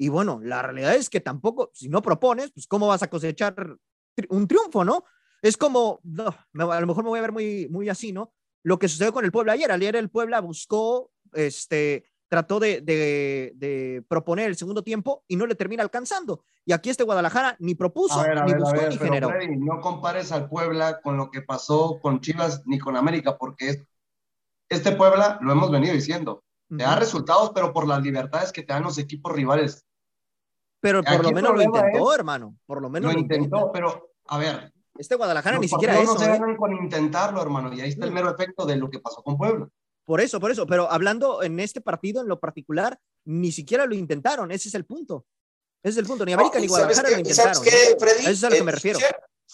Y 0.00 0.08
bueno, 0.08 0.40
la 0.42 0.62
realidad 0.62 0.94
es 0.94 1.10
que 1.10 1.20
tampoco, 1.20 1.70
si 1.74 1.90
no 1.90 2.00
propones, 2.00 2.50
pues 2.52 2.66
cómo 2.66 2.88
vas 2.88 3.02
a 3.02 3.10
cosechar 3.10 3.54
tri 4.14 4.26
un 4.30 4.48
triunfo, 4.48 4.82
¿no? 4.82 5.04
Es 5.42 5.58
como, 5.58 6.00
no, 6.02 6.32
a 6.72 6.80
lo 6.80 6.86
mejor 6.86 7.04
me 7.04 7.10
voy 7.10 7.18
a 7.18 7.22
ver 7.22 7.32
muy, 7.32 7.68
muy 7.68 7.90
así, 7.90 8.10
¿no? 8.10 8.32
Lo 8.62 8.78
que 8.78 8.88
sucedió 8.88 9.12
con 9.12 9.26
el 9.26 9.30
Puebla 9.30 9.52
ayer. 9.52 9.70
Ayer 9.70 9.96
el 9.96 10.08
Puebla 10.08 10.40
buscó, 10.40 11.10
este, 11.34 12.06
trató 12.28 12.58
de, 12.58 12.80
de, 12.80 13.52
de, 13.56 14.02
proponer 14.08 14.46
el 14.46 14.56
segundo 14.56 14.82
tiempo 14.82 15.22
y 15.28 15.36
no 15.36 15.44
le 15.44 15.54
termina 15.54 15.82
alcanzando. 15.82 16.44
Y 16.64 16.72
aquí 16.72 16.88
este 16.88 17.04
Guadalajara 17.04 17.56
ni 17.58 17.74
propuso, 17.74 18.22
ver, 18.22 18.42
ni 18.46 18.52
ver, 18.52 18.60
buscó, 18.60 18.80
ver, 18.80 18.88
ni 18.88 18.96
generó. 18.96 19.28
Freddy, 19.28 19.58
no 19.58 19.82
compares 19.82 20.32
al 20.32 20.48
Puebla 20.48 21.02
con 21.02 21.18
lo 21.18 21.30
que 21.30 21.42
pasó 21.42 22.00
con 22.00 22.22
Chivas 22.22 22.62
ni 22.64 22.78
con 22.78 22.96
América, 22.96 23.36
porque 23.36 23.84
este 24.70 24.92
Puebla, 24.92 25.38
lo 25.42 25.52
hemos 25.52 25.70
venido 25.70 25.92
diciendo, 25.92 26.42
te 26.70 26.84
da 26.84 26.96
resultados, 26.96 27.50
pero 27.54 27.74
por 27.74 27.86
las 27.86 28.00
libertades 28.00 28.50
que 28.50 28.62
te 28.62 28.72
dan 28.72 28.84
los 28.84 28.96
equipos 28.96 29.30
rivales. 29.34 29.84
Pero 30.80 31.02
por 31.02 31.22
lo 31.22 31.32
menos 31.32 31.54
lo 31.54 31.62
intentó, 31.62 32.12
es, 32.12 32.18
hermano. 32.18 32.56
Por 32.66 32.80
lo 32.80 32.88
menos 32.88 33.12
lo, 33.12 33.14
lo 33.14 33.20
intentó, 33.20 33.44
intentó, 33.44 33.72
pero 33.72 34.12
a 34.26 34.38
ver. 34.38 34.72
Este 34.98 35.14
Guadalajara 35.14 35.58
ni 35.58 35.68
siquiera 35.68 35.98
eso. 35.98 36.14
No 36.14 36.18
se 36.18 36.26
¿eh? 36.26 36.28
ganan 36.28 36.56
con 36.56 36.72
intentarlo, 36.72 37.40
hermano, 37.40 37.72
y 37.72 37.80
ahí 37.80 37.90
está 37.90 38.06
el 38.06 38.12
mero 38.12 38.30
efecto 38.30 38.66
de 38.66 38.76
lo 38.76 38.90
que 38.90 38.98
pasó 38.98 39.22
con 39.22 39.36
Puebla. 39.36 39.68
Por 40.04 40.20
eso, 40.20 40.40
por 40.40 40.50
eso, 40.50 40.66
pero 40.66 40.90
hablando 40.90 41.42
en 41.42 41.60
este 41.60 41.80
partido 41.80 42.20
en 42.20 42.28
lo 42.28 42.40
particular, 42.40 42.98
ni 43.24 43.52
siquiera 43.52 43.86
lo 43.86 43.94
intentaron, 43.94 44.50
ese 44.50 44.68
es 44.68 44.74
el 44.74 44.84
punto. 44.84 45.24
Ese 45.82 45.92
es 45.92 45.96
el 45.98 46.06
punto, 46.06 46.26
ni 46.26 46.32
América 46.32 46.56
no, 46.56 46.62
ni 46.62 46.66
Guadalajara 46.66 47.08
qué, 47.08 47.14
lo 47.14 47.20
intentaron. 47.20 47.54
¿sabes 47.54 47.70
qué, 47.70 47.96
Freddy? 47.98 48.20
Eso 48.22 48.30
es 48.30 48.44
a 48.44 48.50
lo 48.50 48.56
que 48.56 48.62
me 48.64 48.72
refiero. 48.72 48.98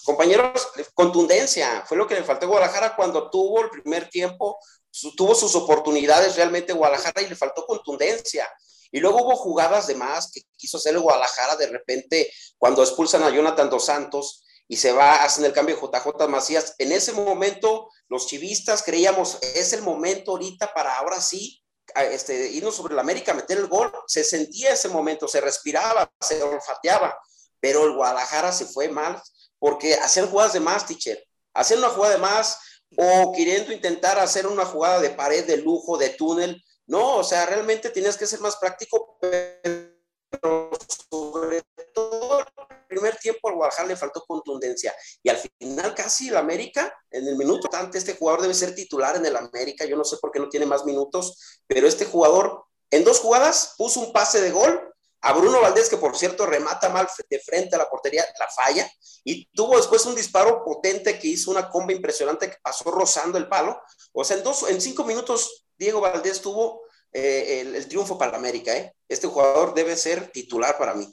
Compañeros, 0.05 0.69
contundencia, 0.95 1.85
fue 1.87 1.97
lo 1.97 2.07
que 2.07 2.15
le 2.15 2.25
faltó 2.25 2.47
a 2.47 2.49
Guadalajara 2.49 2.97
cuando 2.97 3.31
tuvo 3.31 3.63
el 3.63 3.71
primer 3.71 4.09
tiempo, 4.09 4.59
su, 4.91 5.15
tuvo 5.15 5.35
sus 5.35 5.55
oportunidades 5.55 6.37
realmente 6.37 6.73
Guadalajara 6.73 7.23
y 7.23 7.29
le 7.29 7.37
faltó 7.37 7.67
contundencia. 7.67 8.49
Y 8.93 9.01
luego 9.01 9.23
hubo 9.23 9.37
jugadas 9.37 9.87
de 9.89 9.95
más 9.95 10.31
que 10.31 10.43
quiso 10.57 10.79
hacer 10.79 10.95
el 10.95 11.01
Guadalajara 11.01 11.57
de 11.57 11.67
repente 11.67 12.33
cuando 12.57 12.83
expulsan 12.83 13.23
a 13.23 13.31
Jonathan 13.31 13.69
Dos 13.69 13.87
Santos 13.87 14.45
y 14.69 14.77
se 14.77 14.93
va, 14.93 15.23
hacen 15.23 15.45
el 15.45 15.53
cambio 15.53 15.77
de 15.77 15.83
JJ 15.83 16.29
Macías. 16.29 16.75
En 16.79 16.93
ese 16.93 17.13
momento, 17.13 17.89
los 18.09 18.27
chivistas 18.27 18.83
creíamos, 18.83 19.39
es 19.43 19.73
el 19.73 19.83
momento 19.83 20.33
ahorita 20.33 20.73
para 20.73 20.99
ahora 20.99 21.21
sí 21.21 21.63
este, 21.95 22.49
irnos 22.49 22.75
sobre 22.75 22.95
la 22.95 23.03
América, 23.03 23.35
meter 23.35 23.59
el 23.59 23.69
gol. 23.69 23.93
Se 24.07 24.25
sentía 24.25 24.73
ese 24.73 24.89
momento, 24.89 25.29
se 25.29 25.41
respiraba, 25.41 26.11
se 26.21 26.43
olfateaba, 26.43 27.17
pero 27.61 27.85
el 27.85 27.95
Guadalajara 27.95 28.53
se 28.53 28.67
fue 28.67 28.89
mal 28.89 29.21
porque 29.67 29.95
hacer 29.95 30.27
jugadas 30.27 30.53
de 30.53 30.61
más, 30.61 30.87
teacher, 30.87 31.21
hacer 31.53 31.77
una 31.77 31.89
jugada 31.89 32.15
de 32.15 32.21
más 32.21 32.57
o 32.97 33.33
queriendo 33.33 33.73
intentar 33.73 34.17
hacer 34.17 34.47
una 34.47 34.65
jugada 34.65 35.01
de 35.01 35.11
pared, 35.11 35.45
de 35.45 35.57
lujo, 35.57 35.99
de 35.99 36.11
túnel. 36.11 36.65
No, 36.87 37.17
o 37.17 37.25
sea, 37.25 37.45
realmente 37.47 37.91
tienes 37.91 38.17
que 38.17 38.29
ser 38.29 38.39
más 38.39 38.55
práctico, 38.59 39.19
pero 39.21 40.71
sobre 41.11 41.65
todo 41.93 42.39
el 42.39 42.87
primer 42.87 43.17
tiempo 43.17 43.49
al 43.49 43.57
Guadalajara 43.57 43.89
le 43.89 43.97
faltó 43.97 44.25
contundencia 44.25 44.95
y 45.21 45.31
al 45.31 45.39
final 45.59 45.97
casi 45.97 46.29
el 46.29 46.37
América, 46.37 46.97
en 47.11 47.27
el 47.27 47.37
minuto 47.37 47.67
tanto, 47.67 47.99
este 47.99 48.15
jugador 48.15 48.43
debe 48.43 48.55
ser 48.55 48.73
titular 48.73 49.17
en 49.17 49.27
el 49.27 49.35
América, 49.35 49.85
yo 49.85 49.97
no 49.97 50.05
sé 50.05 50.19
por 50.21 50.31
qué 50.31 50.39
no 50.39 50.49
tiene 50.49 50.67
más 50.67 50.85
minutos, 50.85 51.61
pero 51.67 51.89
este 51.89 52.05
jugador 52.05 52.67
en 52.93 53.03
dos 53.03 53.19
jugadas 53.19 53.75
puso 53.77 53.99
un 53.99 54.13
pase 54.13 54.41
de 54.41 54.53
gol 54.53 54.95
a 55.27 55.33
Bruno 55.33 55.61
Valdés, 55.61 55.89
que 55.89 55.97
por 55.97 56.17
cierto 56.17 56.47
remata 56.47 56.89
mal 56.89 57.09
de 57.29 57.41
frente 57.41 57.75
a 57.75 57.79
la 57.79 57.91
portería, 57.91 58.25
la 58.39 58.47
falla, 58.49 58.89
y 59.25 59.45
tuvo 59.47 59.77
después 59.77 60.07
un 60.07 60.15
disparo 60.15 60.63
potente 60.65 61.19
que 61.19 61.27
hizo 61.27 61.51
una 61.51 61.69
comba 61.69 61.93
impresionante 61.93 62.49
que 62.49 62.57
pasó 62.63 62.93
rozando 62.93 63.37
el 63.37 63.49
palo. 63.49 63.81
O 64.13 64.23
sea, 64.23 64.37
en, 64.37 64.45
dos, 64.45 64.71
en 64.71 64.81
cinco 64.81 65.05
minutos 65.05 65.67
Diego 65.77 66.01
Valdés 66.01 66.41
tuvo 66.41 66.83
eh, 67.13 67.73
el, 67.75 67.89
triunfo 67.89 68.17
para 68.17 68.31
la 68.33 68.39
América. 68.39 68.77
¿eh? 68.77 68.95
Este 69.09 69.27
jugador 69.27 69.75
debe 69.75 69.97
ser 69.97 70.31
titular 70.31 70.79
para 70.79 70.95
mí. 70.95 71.13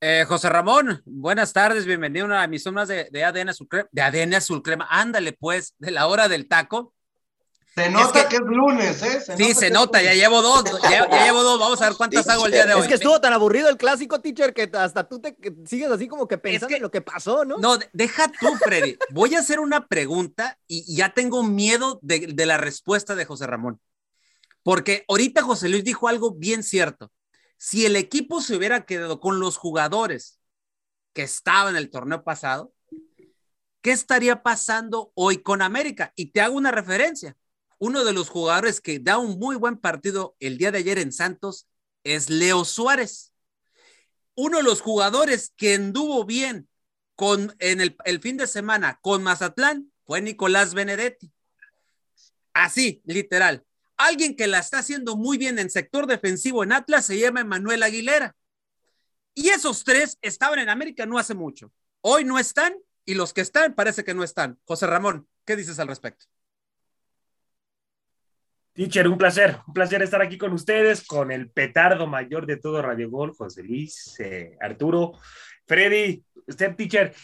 Eh, 0.00 0.24
José 0.26 0.48
Ramón, 0.48 1.00
buenas 1.04 1.52
tardes, 1.52 1.86
bienvenido 1.86 2.26
a 2.34 2.42
emisión 2.42 2.74
más 2.74 2.88
de, 2.88 3.08
de, 3.12 3.24
ADN 3.24 3.50
Azul 3.50 3.68
de 3.92 4.02
ADN. 4.02 4.34
Ándale, 4.88 5.32
pues, 5.32 5.74
de 5.78 5.92
la 5.92 6.08
hora 6.08 6.26
del 6.28 6.48
taco. 6.48 6.92
Se 7.76 7.90
nota 7.90 8.20
es 8.20 8.24
que, 8.24 8.30
que, 8.30 8.36
es 8.36 8.42
lunes, 8.42 9.02
¿eh? 9.02 9.20
Se 9.20 9.36
sí, 9.36 9.42
nota 9.42 9.60
se 9.60 9.70
nota, 9.70 10.02
ya 10.02 10.14
llevo 10.14 10.40
dos, 10.40 10.64
ya, 10.82 11.06
ya, 11.10 11.24
llevo 11.26 11.42
dos, 11.42 11.60
vamos 11.60 11.82
a 11.82 11.88
ver 11.88 11.96
cuántas 11.98 12.24
sí, 12.24 12.30
hago 12.30 12.46
el 12.46 12.52
día 12.52 12.64
de 12.64 12.72
hoy. 12.72 12.80
Es 12.80 12.88
que 12.88 12.94
estuvo 12.94 13.20
tan 13.20 13.34
aburrido 13.34 13.68
el 13.68 13.76
clásico, 13.76 14.18
teacher, 14.22 14.54
que 14.54 14.70
hasta 14.72 15.06
tú 15.06 15.20
te 15.20 15.36
sigues 15.66 15.90
así 15.90 16.08
como 16.08 16.26
que 16.26 16.38
pensando 16.38 16.68
es 16.68 16.70
que, 16.70 16.76
en 16.76 16.82
lo 16.82 16.90
que 16.90 17.02
pasó, 17.02 17.44
¿no? 17.44 17.58
No, 17.58 17.78
deja 17.92 18.32
tú, 18.40 18.46
Freddy. 18.64 18.96
Voy 19.10 19.34
a 19.34 19.40
hacer 19.40 19.60
una 19.60 19.88
pregunta 19.88 20.58
y, 20.66 20.90
y 20.90 20.96
ya 20.96 21.12
tengo 21.12 21.42
miedo 21.42 21.98
de, 22.00 22.28
de 22.28 22.46
la 22.46 22.56
respuesta 22.56 23.14
de 23.14 23.26
José 23.26 23.46
Ramón. 23.46 23.78
Porque 24.62 25.04
ahorita 25.08 25.42
José 25.42 25.68
Luis 25.68 25.84
dijo 25.84 26.08
algo 26.08 26.32
bien 26.32 26.62
cierto. 26.62 27.12
Si 27.58 27.84
el 27.84 27.96
equipo 27.96 28.40
se 28.40 28.56
hubiera 28.56 28.86
quedado 28.86 29.20
con 29.20 29.38
los 29.38 29.58
jugadores 29.58 30.40
que 31.12 31.24
estaban 31.24 31.74
en 31.74 31.82
el 31.82 31.90
torneo 31.90 32.24
pasado, 32.24 32.72
¿qué 33.82 33.92
estaría 33.92 34.42
pasando 34.42 35.12
hoy 35.14 35.42
con 35.42 35.60
América? 35.60 36.14
Y 36.16 36.30
te 36.30 36.40
hago 36.40 36.56
una 36.56 36.70
referencia 36.70 37.36
uno 37.78 38.04
de 38.04 38.12
los 38.12 38.28
jugadores 38.28 38.80
que 38.80 38.98
da 38.98 39.18
un 39.18 39.38
muy 39.38 39.56
buen 39.56 39.76
partido 39.76 40.36
el 40.40 40.58
día 40.58 40.72
de 40.72 40.78
ayer 40.78 40.98
en 40.98 41.12
Santos 41.12 41.66
es 42.04 42.30
Leo 42.30 42.64
Suárez. 42.64 43.32
uno 44.34 44.58
de 44.58 44.62
los 44.62 44.82
jugadores 44.82 45.52
que 45.56 45.74
anduvo 45.74 46.24
bien 46.24 46.68
con, 47.14 47.56
en 47.58 47.80
el, 47.80 48.20
fin 48.20 48.36
de 48.36 48.46
semana 48.46 48.98
con 49.02 49.22
Mazatlán 49.22 49.90
fue 50.04 50.20
Nicolás 50.20 50.74
Benedetti. 50.74 51.32
Así, 52.52 53.00
literal. 53.04 53.64
Alguien 53.96 54.36
que 54.36 54.46
la 54.46 54.58
está 54.58 54.78
haciendo 54.80 55.16
muy 55.16 55.38
bien 55.38 55.58
en 55.58 55.70
sector 55.70 56.06
defensivo 56.06 56.62
en 56.62 56.72
Atlas 56.72 57.06
se 57.06 57.18
llama 57.18 57.44
Manuel 57.44 57.82
Aguilera. 57.82 58.36
Y 59.32 59.48
esos 59.48 59.84
tres 59.84 60.18
estaban 60.20 60.58
en 60.58 60.68
América 60.68 61.06
no 61.06 61.18
hace 61.18 61.34
mucho. 61.34 61.72
Hoy 62.02 62.24
no 62.24 62.38
están 62.38 62.76
y 63.06 63.14
los 63.14 63.32
que 63.32 63.40
están 63.40 63.74
parece 63.74 64.04
que 64.04 64.14
no 64.14 64.22
están. 64.22 64.58
José 64.64 64.86
Ramón, 64.86 65.26
¿qué 65.46 65.56
dices 65.56 65.78
al 65.78 65.88
respecto? 65.88 66.26
Teacher, 68.76 69.08
un 69.08 69.16
placer, 69.16 69.56
un 69.66 69.72
placer 69.72 70.02
estar 70.02 70.20
aquí 70.20 70.36
con 70.36 70.52
ustedes, 70.52 71.02
con 71.06 71.32
el 71.32 71.48
petardo 71.48 72.06
mayor 72.06 72.44
de 72.44 72.58
todo 72.58 72.82
Radio 72.82 73.08
Gol, 73.08 73.32
José 73.32 73.62
Luis, 73.62 74.20
eh, 74.20 74.54
Arturo, 74.60 75.12
Freddy, 75.66 76.22
usted, 76.46 76.76
teacher. 76.76 77.14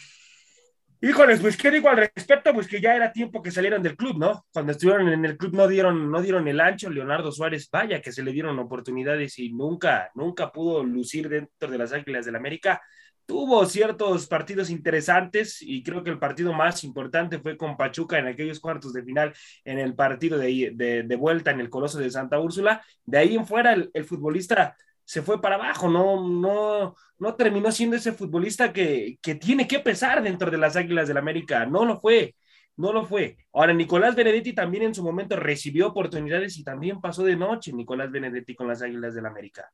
Híjoles, 1.02 1.40
pues 1.40 1.58
qué 1.58 1.70
digo 1.70 1.90
al 1.90 1.98
respecto, 1.98 2.54
pues 2.54 2.66
que 2.66 2.80
ya 2.80 2.96
era 2.96 3.12
tiempo 3.12 3.42
que 3.42 3.50
salieran 3.50 3.82
del 3.82 3.98
club, 3.98 4.16
¿no? 4.18 4.46
Cuando 4.50 4.72
estuvieron 4.72 5.10
en 5.10 5.26
el 5.26 5.36
club 5.36 5.52
no 5.52 5.68
dieron, 5.68 6.10
no 6.10 6.22
dieron 6.22 6.48
el 6.48 6.58
ancho, 6.58 6.88
Leonardo 6.88 7.30
Suárez, 7.30 7.68
vaya 7.70 8.00
que 8.00 8.12
se 8.12 8.22
le 8.22 8.32
dieron 8.32 8.58
oportunidades 8.58 9.38
y 9.38 9.52
nunca, 9.52 10.10
nunca 10.14 10.50
pudo 10.50 10.82
lucir 10.82 11.28
dentro 11.28 11.70
de 11.70 11.76
las 11.76 11.92
Águilas 11.92 12.24
del 12.24 12.36
América. 12.36 12.80
Tuvo 13.26 13.64
ciertos 13.66 14.26
partidos 14.26 14.70
interesantes 14.70 15.62
y 15.62 15.82
creo 15.82 16.02
que 16.02 16.10
el 16.10 16.18
partido 16.18 16.52
más 16.52 16.84
importante 16.84 17.38
fue 17.38 17.56
con 17.56 17.76
Pachuca 17.76 18.18
en 18.18 18.26
aquellos 18.26 18.60
cuartos 18.60 18.92
de 18.92 19.02
final, 19.02 19.32
en 19.64 19.78
el 19.78 19.94
partido 19.94 20.38
de, 20.38 20.72
de, 20.74 21.16
vuelta 21.16 21.50
en 21.50 21.60
el 21.60 21.70
Coloso 21.70 21.98
de 21.98 22.10
Santa 22.10 22.38
Úrsula. 22.40 22.84
De 23.04 23.18
ahí 23.18 23.34
en 23.36 23.46
fuera, 23.46 23.72
el, 23.72 23.90
el 23.94 24.04
futbolista 24.04 24.76
se 25.04 25.22
fue 25.22 25.40
para 25.40 25.56
abajo, 25.56 25.88
no, 25.88 26.28
no, 26.28 26.94
no 27.18 27.34
terminó 27.34 27.70
siendo 27.72 27.96
ese 27.96 28.12
futbolista 28.12 28.72
que, 28.72 29.18
que 29.20 29.34
tiene 29.34 29.66
que 29.68 29.80
pesar 29.80 30.22
dentro 30.22 30.50
de 30.50 30.58
las 30.58 30.76
Águilas 30.76 31.08
del 31.08 31.18
América, 31.18 31.66
no 31.66 31.84
lo 31.84 32.00
fue, 32.00 32.34
no 32.76 32.92
lo 32.92 33.04
fue. 33.04 33.36
Ahora, 33.52 33.72
Nicolás 33.72 34.14
Benedetti 34.14 34.52
también 34.52 34.84
en 34.84 34.94
su 34.94 35.02
momento 35.02 35.36
recibió 35.36 35.88
oportunidades 35.88 36.56
y 36.58 36.64
también 36.64 37.00
pasó 37.00 37.24
de 37.24 37.36
noche 37.36 37.72
Nicolás 37.72 38.10
Benedetti 38.10 38.54
con 38.54 38.68
las 38.68 38.82
Águilas 38.82 39.14
del 39.14 39.26
América. 39.26 39.70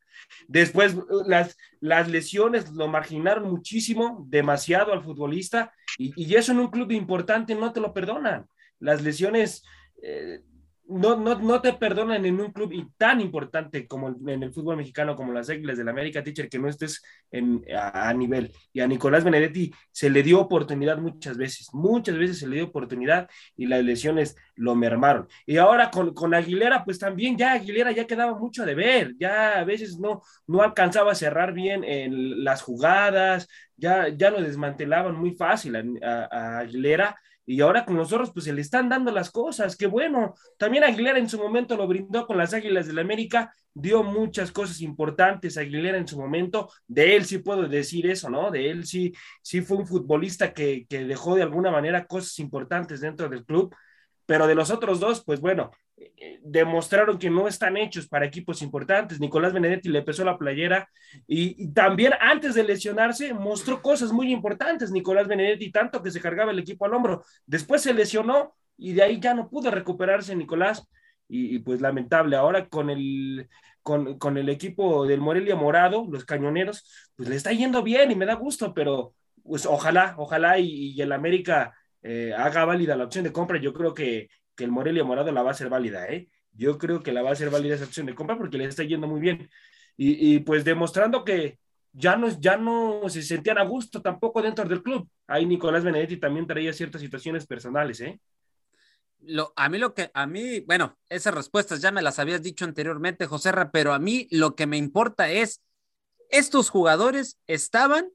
Después, 0.47 0.97
las, 1.27 1.57
las 1.81 2.09
lesiones 2.09 2.73
lo 2.73 2.89
marginaron 2.89 3.51
muchísimo, 3.51 4.25
demasiado 4.29 4.93
al 4.93 5.03
futbolista, 5.03 5.73
y, 5.97 6.13
y 6.17 6.35
eso 6.35 6.53
en 6.53 6.59
un 6.59 6.71
club 6.71 6.91
importante 6.93 7.55
no 7.55 7.73
te 7.73 7.81
lo 7.81 7.93
perdonan. 7.93 8.47
Las 8.81 9.03
lesiones 9.03 9.65
eh, 10.03 10.41
no, 10.89 11.17
no, 11.17 11.39
no 11.39 11.61
te 11.61 11.75
perdonan 11.75 12.25
en 12.25 12.41
un 12.41 12.51
club 12.51 12.73
tan 12.97 13.21
importante 13.21 13.87
como 13.87 14.09
en 14.09 14.43
el 14.43 14.53
fútbol 14.53 14.79
mexicano, 14.79 15.15
como 15.17 15.33
las 15.33 15.51
Águilas 15.51 15.77
del 15.77 15.89
América, 15.89 16.23
teacher, 16.23 16.49
que 16.49 16.59
no 16.59 16.69
estés 16.69 17.03
en, 17.31 17.63
a, 17.77 18.13
nivel. 18.15 18.53
Y 18.73 18.81
a 18.81 18.87
Nicolás 18.87 19.23
Benedetti 19.23 19.71
se 19.93 20.09
le 20.09 20.23
dio 20.23 20.41
oportunidad 20.41 20.99
muchas 20.99 21.37
veces, 21.37 21.69
muchas 21.75 22.17
veces 22.17 22.39
se 22.39 22.49
le 22.49 22.57
dio 22.57 22.65
oportunidad 22.67 23.29
y 23.57 23.67
las 23.67 23.85
lesiones 23.85 24.35
lo 24.55 24.75
mermaron. 24.75 25.29
Y 25.45 25.59
ahora 25.59 25.91
con, 25.91 26.15
con 26.15 26.33
Aguilera, 26.33 26.85
pues 26.85 26.99
también 26.99 27.37
ya 27.37 27.53
Aguilera 27.53 27.93
ya 27.93 28.07
quedaba 28.07 28.39
mucho 28.39 28.65
de 28.65 28.75
ver, 28.75 29.15
ya 29.19 29.59
a 29.59 29.65
veces 29.65 29.99
no, 29.99 30.23
no 30.47 30.63
alcanzaba 30.63 31.13
a 31.13 31.17
cerrar 31.17 31.53
bien 31.53 31.85
en 31.85 32.43
las 32.45 32.63
jugadas, 32.63 33.47
ya, 33.77 34.09
ya 34.09 34.31
lo 34.31 34.43
desmantelaban 34.43 35.15
muy 35.15 35.37
fácil 35.37 35.99
a 36.03 36.59
Aguilera 36.61 37.15
y 37.51 37.63
ahora 37.63 37.87
con 37.87 37.97
los 37.97 38.11
zorros, 38.11 38.31
pues 38.31 38.45
se 38.45 38.53
le 38.53 38.61
están 38.61 38.91
dando 38.91 39.11
las 39.11 39.31
cosas. 39.31 39.75
Qué 39.75 39.87
bueno. 39.87 40.35
También 40.59 40.85
Aguilera 40.85 41.19
en 41.19 41.31
su 41.31 41.39
momento 41.39 41.79
lo 41.79 41.87
brindó 41.87 42.27
con 42.27 42.37
las 42.37 42.53
Águilas 42.53 42.87
del 42.87 42.97
la 42.97 43.01
América, 43.01 43.55
dio 43.73 44.03
muchas 44.03 44.53
cosas 44.53 44.83
importantes. 44.83 45.57
Aguilera 45.57 45.97
en 45.97 46.07
su 46.07 46.19
momento, 46.19 46.71
de 46.87 47.17
él 47.17 47.25
sí 47.25 47.39
puedo 47.39 47.67
decir 47.67 48.07
eso, 48.07 48.29
¿no? 48.29 48.51
De 48.51 48.71
él 48.71 48.85
sí, 48.85 49.15
sí 49.41 49.63
fue 49.63 49.79
un 49.79 49.87
futbolista 49.87 50.53
que, 50.53 50.87
que 50.91 51.07
dejó 51.07 51.37
de 51.37 51.43
alguna 51.43 51.71
manera 51.71 52.07
cosas 52.07 52.39
importantes 52.39 53.01
dentro 53.01 53.31
del 53.31 53.47
club. 53.47 53.75
Pero 54.27 54.47
de 54.47 54.55
los 54.55 54.71
otros 54.71 55.01
dos, 55.01 55.25
pues 55.25 55.41
bueno, 55.41 55.71
demostraron 56.43 57.19
que 57.19 57.31
no 57.31 57.49
están 57.49 57.77
hechos 57.77 58.09
para 58.09 58.27
equipos 58.27 58.63
importantes. 58.63 59.21
Nicolás 59.21 59.53
Benedetti 59.53 59.89
le 59.89 60.03
pesó 60.03 60.25
la 60.25 60.39
playera 60.39 60.89
y, 61.27 61.73
también 61.73 62.13
antes 62.21 62.55
de 62.55 62.65
lesionarse 62.65 63.35
mostró 63.35 63.83
cosas 63.83 64.13
muy 64.13 64.33
importantes. 64.33 64.91
Nicolás 64.91 65.29
Benedetti, 65.29 65.71
tanto 65.71 66.03
que 66.03 66.11
se 66.11 66.21
cargaba 66.21 66.53
el 66.53 66.59
equipo 66.59 66.85
al 66.85 66.95
hombro. 66.95 67.25
Después 67.47 67.83
se 67.83 67.95
lesionó 67.95 68.55
y 68.77 68.93
de 68.93 69.03
ahí 69.03 69.21
ya 69.21 69.35
no 69.35 69.49
pudo 69.49 69.71
recuperarse 69.71 70.35
Nicolás. 70.37 70.87
Y, 71.31 71.59
pues 71.59 71.83
lamentable, 71.83 72.37
ahora 72.37 72.69
con 72.69 72.89
el, 72.89 73.49
con, 73.83 74.19
con, 74.19 74.39
el 74.39 74.49
equipo 74.49 75.07
del 75.07 75.21
Morelia 75.21 75.57
Morado, 75.57 76.07
los 76.09 76.25
cañoneros, 76.25 77.11
pues 77.17 77.29
le 77.29 77.37
está 77.37 77.53
yendo 77.53 77.83
bien 77.83 78.11
y 78.11 78.15
me 78.15 78.25
da 78.25 78.33
gusto, 78.33 78.73
pero 78.73 79.13
pues 79.43 79.67
ojalá, 79.67 80.15
ojalá 80.17 80.59
y, 80.59 80.99
el 81.01 81.13
América 81.13 81.75
eh, 82.03 82.33
haga 82.37 82.65
válida 82.65 82.97
la 82.97 83.05
opción 83.05 83.25
de 83.25 83.33
compra. 83.33 83.59
Yo 83.61 83.73
creo 83.75 83.93
que 83.93 84.29
que 84.59 84.65
el 84.65 84.73
Morelia 84.73 85.05
Morado 85.05 85.31
la 85.31 85.43
va 85.43 85.53
a 85.53 85.55
ser 85.55 85.69
válida, 85.69 86.09
¿eh? 86.09 86.29
Yo 86.53 86.79
creo 86.79 87.01
que 87.01 87.13
la 87.13 87.23
va 87.23 87.31
a 87.31 87.37
ser 87.37 87.49
válida 87.49 87.77
esa 87.77 87.85
opción 87.85 88.07
de 88.07 88.15
compra 88.17 88.37
porque 88.37 88.59
le 88.59 88.65
está 88.65 88.83
yendo 88.83 89.07
muy 89.07 89.21
bien. 89.21 89.49
Y, 89.97 90.41
pues 90.41 90.65
demostrando 90.65 91.25
que 91.25 91.59
ya 91.93 92.17
no, 92.17 92.29
ya 92.41 92.57
no 92.57 93.09
se 93.09 93.23
sentían 93.23 93.59
a 93.59 93.65
gusto 93.65 94.03
tampoco 94.03 94.43
dentro 94.43 94.69
del 94.69 94.83
club. 94.83 95.09
Ahí 95.27 95.47
Nicolás 95.47 95.85
Benedetti 95.85 96.17
también 96.17 96.47
traía 96.47 96.73
ciertas 96.73 97.01
situaciones 97.01 97.47
personales, 97.47 98.01
¿eh? 98.01 98.21
Lo, 99.21 99.53
a 99.57 99.69
mí 99.69 99.79
lo 99.79 99.95
que, 99.95 100.11
a 100.15 100.27
mí, 100.27 100.61
bueno, 100.61 100.97
esas 101.09 101.35
respuestas 101.35 101.81
ya 101.81 101.91
me 101.91 102.03
las 102.03 102.19
habías 102.19 102.43
dicho 102.43 102.65
anteriormente, 102.65 103.27
José 103.27 103.53
Ra, 103.53 103.71
pero 103.71 103.93
a 103.93 103.99
mí 103.99 104.29
lo 104.31 104.55
que 104.55 104.67
me 104.67 104.77
importa 104.77 105.31
es, 105.31 105.63
estos 106.31 106.71
jugadores 106.71 107.39
estaban 107.47 108.11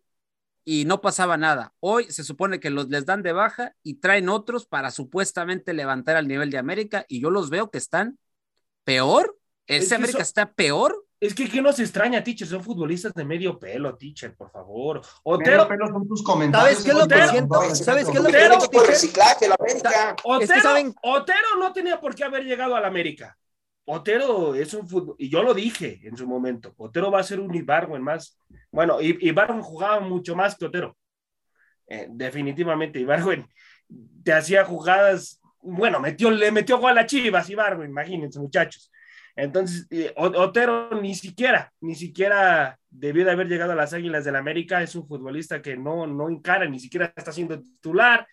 y 0.65 0.85
no 0.85 1.01
pasaba 1.01 1.37
nada. 1.37 1.73
Hoy 1.79 2.05
se 2.11 2.23
supone 2.23 2.59
que 2.59 2.69
los 2.69 2.89
les 2.89 3.05
dan 3.05 3.23
de 3.23 3.33
baja 3.33 3.75
y 3.83 3.95
traen 3.95 4.29
otros 4.29 4.65
para 4.65 4.91
supuestamente 4.91 5.73
levantar 5.73 6.15
al 6.15 6.27
nivel 6.27 6.49
de 6.49 6.57
América 6.57 7.05
y 7.07 7.21
yo 7.21 7.29
los 7.29 7.49
veo 7.49 7.69
que 7.69 7.77
están 7.77 8.17
peor. 8.83 9.37
Ese 9.67 9.95
América 9.95 10.21
está 10.21 10.51
peor. 10.51 11.05
Es 11.19 11.33
que 11.33 11.49
¿qué 11.49 11.61
nos 11.61 11.79
extraña, 11.79 12.21
teacher? 12.21 12.45
Son 12.45 12.61
futbolistas 12.61 13.13
de 13.13 13.23
medio 13.23 13.57
pelo, 13.57 13.95
teacher, 13.95 14.35
por 14.35 14.51
favor. 14.51 15.01
Otero. 15.23 15.67
Pelo 15.69 15.87
son 15.87 16.05
tus 16.05 16.21
comentarios. 16.21 16.79
¿Sabes 16.79 16.83
qué 16.83 16.91
es 16.91 16.97
lo 16.97 17.07
que 17.07 17.27
siento? 17.29 17.75
¿Sabes 17.75 18.05
qué 18.09 18.17
es 18.17 18.23
lo 18.23 18.29
que 18.29 18.39
siento? 18.39 18.69
Por 18.69 18.87
reciclaje, 18.87 19.47
la 19.47 19.55
América. 19.57 20.15
Otero, 20.25 20.93
Otero 21.01 21.47
no 21.59 21.71
tenía 21.71 21.99
por 22.01 22.13
qué 22.13 22.25
haber 22.25 22.43
llegado 22.43 22.75
a 22.75 22.81
la 22.81 22.87
América. 22.87 23.37
Otero 23.85 24.55
es 24.55 24.73
un 24.73 24.87
fútbol, 24.87 25.15
y 25.17 25.29
yo 25.29 25.43
lo 25.43 25.53
dije 25.53 25.99
en 26.03 26.15
su 26.15 26.25
momento, 26.25 26.73
Otero 26.77 27.11
va 27.11 27.19
a 27.19 27.23
ser 27.23 27.39
un 27.39 27.53
Ibargo 27.53 27.95
en 27.95 28.03
más. 28.03 28.39
Bueno, 28.71 28.97
Ibargo 29.01 29.61
jugaba 29.61 29.99
mucho 29.99 30.35
más 30.35 30.55
que 30.55 30.65
Otero. 30.65 30.97
Eh, 31.87 32.07
definitivamente, 32.09 32.99
Ibargo 32.99 33.31
te 34.23 34.33
hacía 34.33 34.63
jugadas, 34.63 35.41
bueno, 35.61 35.99
metió, 35.99 36.31
le 36.31 36.51
metió 36.51 36.77
gol 36.79 36.97
a 36.97 37.05
Chivas, 37.05 37.49
Ibargo, 37.49 37.83
imagínense, 37.83 38.39
muchachos. 38.39 38.89
Entonces, 39.35 39.87
eh, 39.89 40.13
Otero 40.15 41.01
ni 41.01 41.15
siquiera, 41.15 41.73
ni 41.81 41.95
siquiera 41.95 42.79
debió 42.89 43.25
de 43.25 43.31
haber 43.31 43.47
llegado 43.47 43.71
a 43.71 43.75
las 43.75 43.93
Águilas 43.93 44.23
del 44.23 44.33
la 44.33 44.39
América, 44.39 44.81
es 44.81 44.95
un 44.95 45.07
futbolista 45.07 45.61
que 45.61 45.75
no, 45.75 46.05
no 46.07 46.29
encara, 46.29 46.67
ni 46.67 46.79
siquiera 46.79 47.11
está 47.15 47.31
siendo 47.31 47.59
titular, 47.59 48.27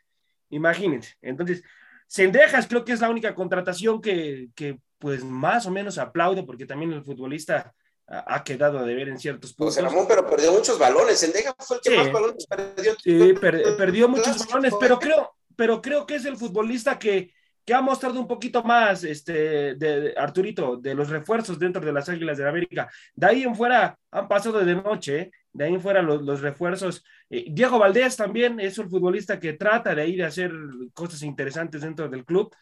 imagínense. 0.51 1.15
Entonces, 1.23 1.65
Sendejas 2.11 2.67
creo 2.67 2.85
que 2.85 2.91
es 2.91 3.01
la 3.01 3.09
única 3.09 3.37
contratación 3.37 4.01
que, 4.01 4.49
que 4.57 4.81
pues 4.99 5.23
más 5.23 5.65
o 5.67 5.71
menos 5.71 5.97
aplaudo 5.97 6.45
porque 6.45 6.67
también 6.67 6.93
el 6.93 7.05
futbolista 7.05 7.73
ha 8.09 8.43
quedado 8.43 8.85
de 8.85 8.97
ver 8.97 9.09
en 9.11 9.17
ciertos 9.17 9.55
puntos. 9.55 9.77
José 9.77 9.87
Ramón, 9.87 10.07
pero 10.09 10.29
perdió 10.29 10.51
muchos 10.51 10.77
balones. 10.77 11.21
Sendejas 11.21 11.55
fue 11.59 11.77
el 11.77 11.83
que 11.83 11.97
más 11.97 12.11
balones 12.11 12.47
perdió. 12.49 12.97
Sí, 13.01 13.33
perdió 13.79 14.09
muchos 14.09 14.45
balones, 14.45 14.75
pero 14.81 14.99
creo, 14.99 15.33
pero 15.55 15.81
creo 15.81 16.05
que 16.05 16.17
es 16.17 16.25
el 16.25 16.37
futbolista 16.37 16.99
que, 16.99 17.33
que 17.65 17.75
ha 17.75 17.81
mostrado 17.81 18.19
un 18.19 18.27
poquito 18.27 18.65
más, 18.65 19.05
este, 19.05 19.77
de, 19.77 20.13
Arturito, 20.17 20.79
de 20.79 20.97
los 20.97 21.11
refuerzos 21.11 21.61
dentro 21.61 21.81
de 21.81 21.93
las 21.93 22.09
Águilas 22.09 22.39
de 22.39 22.49
América. 22.49 22.91
De 23.15 23.29
ahí 23.29 23.45
en 23.45 23.55
fuera 23.55 23.97
han 24.11 24.27
pasado 24.27 24.59
de 24.59 24.75
noche, 24.75 25.17
¿eh? 25.21 25.31
De 25.53 25.65
ahí 25.65 25.75
en 25.75 25.81
fuera 25.81 26.03
los, 26.03 26.23
los 26.23 26.41
refuerzos. 26.41 27.05
Eh, 27.29 27.47
Diego 27.51 27.79
Valdés 27.79 28.17
también 28.17 28.61
es 28.61 28.79
un 28.79 28.89
futbolista 28.91 29.39
que 29.41 29.55
trata 29.55 29.95
de 29.95 30.09
ir 30.09 30.23
a 30.25 30.29
hacer 30.29 30.53
cosas 30.95 31.23
interesantes 31.23 31.83
dentro 31.83 32.09
del 32.09 32.25
club 32.25 32.55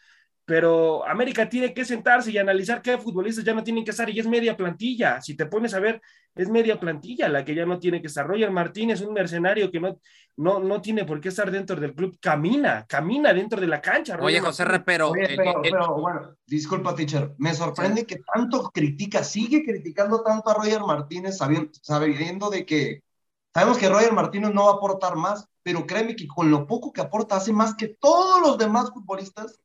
pero 0.49 1.07
América 1.07 1.47
tiene 1.47 1.75
que 1.75 1.85
sentarse 1.85 2.31
y 2.31 2.39
analizar 2.39 2.81
qué 2.81 2.97
futbolistas 2.97 3.45
ya 3.45 3.53
no 3.53 3.63
tienen 3.63 3.85
que 3.85 3.91
estar 3.91 4.09
y 4.09 4.19
es 4.19 4.25
media 4.25 4.57
plantilla. 4.57 5.21
Si 5.21 5.35
te 5.35 5.45
pones 5.45 5.75
a 5.75 5.79
ver, 5.79 6.01
es 6.33 6.49
media 6.49 6.79
plantilla 6.79 7.29
la 7.29 7.45
que 7.45 7.53
ya 7.53 7.67
no 7.67 7.77
tiene 7.77 8.01
que 8.01 8.07
estar. 8.07 8.25
Roger 8.25 8.49
Martínez, 8.49 8.99
un 9.01 9.13
mercenario 9.13 9.69
que 9.69 9.79
no, 9.79 9.99
no, 10.37 10.59
no 10.59 10.81
tiene 10.81 11.05
por 11.05 11.21
qué 11.21 11.29
estar 11.29 11.51
dentro 11.51 11.79
del 11.79 11.93
club, 11.93 12.17
camina, 12.19 12.83
camina 12.87 13.31
dentro 13.31 13.61
de 13.61 13.67
la 13.67 13.79
cancha. 13.79 14.17
Oye, 14.19 14.39
José 14.39 14.65
pero, 14.83 15.11
pero, 15.61 15.93
bueno, 16.01 16.35
disculpa, 16.47 16.95
teacher, 16.95 17.35
me 17.37 17.53
sorprende 17.53 18.07
que 18.07 18.19
tanto 18.33 18.71
critica, 18.73 19.23
sigue 19.23 19.63
criticando 19.63 20.23
tanto 20.23 20.49
a 20.49 20.55
Roger 20.55 20.81
Martínez, 20.81 21.37
sabiendo, 21.37 21.69
sabiendo 21.79 22.49
de 22.49 22.65
que 22.65 23.03
sabemos 23.53 23.77
que 23.77 23.87
Roger 23.87 24.13
Martínez 24.13 24.51
no 24.51 24.65
va 24.65 24.71
a 24.71 24.75
aportar 24.77 25.15
más, 25.15 25.47
pero 25.61 25.85
créeme 25.85 26.15
que 26.15 26.25
con 26.25 26.49
lo 26.49 26.65
poco 26.65 26.91
que 26.91 27.01
aporta 27.01 27.35
hace 27.35 27.53
más 27.53 27.75
que 27.75 27.89
todos 27.99 28.41
los 28.41 28.57
demás 28.57 28.89
futbolistas 28.89 29.59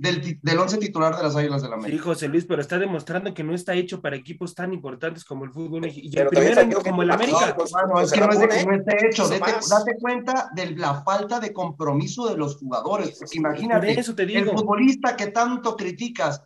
del, 0.00 0.38
del 0.40 0.58
once 0.58 0.78
titular 0.78 1.14
de 1.14 1.22
las 1.22 1.36
Águilas 1.36 1.60
del 1.60 1.70
la 1.72 1.76
América. 1.76 2.02
Sí, 2.02 2.08
José 2.08 2.28
Luis, 2.28 2.46
pero 2.46 2.62
está 2.62 2.78
demostrando 2.78 3.34
que 3.34 3.44
no 3.44 3.54
está 3.54 3.74
hecho 3.74 4.00
para 4.00 4.16
equipos 4.16 4.54
tan 4.54 4.72
importantes 4.72 5.24
como 5.24 5.44
el 5.44 5.50
fútbol 5.50 5.82
mexicano. 5.82 6.10
Y 6.14 6.18
el 6.18 6.54
primero 6.54 6.82
como 6.82 7.02
el 7.02 7.10
América. 7.10 7.54
pues, 7.54 7.70
Bueno, 7.70 7.88
pues, 7.92 8.06
es 8.06 8.12
que 8.12 8.20
no 8.26 8.32
es 8.32 8.38
de 8.40 8.48
que 8.48 8.64
no 8.64 8.74
esté 8.76 9.06
hecho. 9.06 9.28
Date, 9.28 9.96
cuenta 10.00 10.50
de 10.54 10.70
la 10.70 11.02
falta 11.02 11.38
de 11.38 11.52
compromiso 11.52 12.26
de 12.28 12.38
los 12.38 12.56
jugadores. 12.56 13.20
Imagínate, 13.34 13.88
Por 13.88 13.98
eso 13.98 14.14
te 14.14 14.22
el 14.22 14.28
digo. 14.28 14.52
futbolista 14.52 15.16
que 15.16 15.26
tanto 15.26 15.76
criticas, 15.76 16.42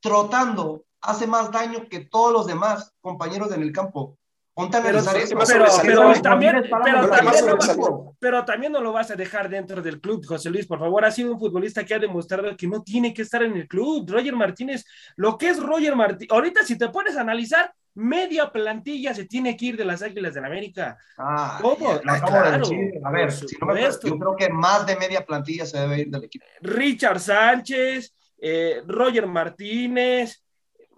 trotando, 0.00 0.84
hace 1.00 1.28
más 1.28 1.52
daño 1.52 1.88
que 1.88 2.00
todos 2.00 2.32
los 2.32 2.46
demás 2.48 2.92
compañeros 3.00 3.52
en 3.52 3.62
el 3.62 3.70
campo. 3.70 4.18
Ponte 4.58 4.76
a 4.76 4.82
Pero, 4.82 4.98
analizar 4.98 5.16
eso. 5.38 6.20
también, 6.20 6.52
pero, 6.84 7.02
no, 7.02 7.32
sobresalió. 7.32 8.16
pero 8.18 8.44
también 8.44 8.72
no 8.72 8.80
lo 8.80 8.92
vas 8.92 9.08
a 9.12 9.14
dejar 9.14 9.48
dentro 9.48 9.80
del 9.80 10.00
club, 10.00 10.26
José 10.26 10.50
Luis, 10.50 10.66
por 10.66 10.80
favor. 10.80 11.04
Ha 11.04 11.12
sido 11.12 11.32
un 11.32 11.38
futbolista 11.38 11.84
que 11.84 11.94
ha 11.94 11.98
demostrado 12.00 12.56
que 12.56 12.66
no 12.66 12.82
tiene 12.82 13.14
que 13.14 13.22
estar 13.22 13.40
en 13.44 13.56
el 13.56 13.68
club. 13.68 14.10
Roger 14.10 14.34
Martínez, 14.34 14.84
lo 15.14 15.38
que 15.38 15.50
es 15.50 15.62
Roger 15.62 15.94
Martínez, 15.94 16.32
ahorita 16.32 16.64
si 16.64 16.76
te 16.76 16.88
pones 16.88 17.16
a 17.16 17.20
analizar, 17.20 17.72
media 17.94 18.50
plantilla 18.50 19.14
se 19.14 19.26
tiene 19.26 19.56
que 19.56 19.66
ir 19.66 19.76
de 19.76 19.84
las 19.84 20.02
Águilas 20.02 20.34
del 20.34 20.44
América. 20.44 20.98
Ah, 21.16 21.60
¿Cómo? 21.62 21.90
Ah, 21.92 22.14
de 22.14 22.20
claro. 22.20 22.64
A 23.04 23.10
ver, 23.12 23.26
por 23.26 23.32
si 23.48 23.56
no 23.60 23.66
me- 23.68 23.80
yo 23.82 24.18
creo 24.18 24.34
que 24.36 24.48
más 24.48 24.84
de 24.86 24.96
media 24.96 25.24
plantilla 25.24 25.66
se 25.66 25.78
debe 25.78 26.00
ir 26.00 26.08
del 26.10 26.24
equipo. 26.24 26.44
Richard 26.62 27.20
Sánchez, 27.20 28.12
eh, 28.40 28.82
Roger 28.88 29.28
Martínez, 29.28 30.42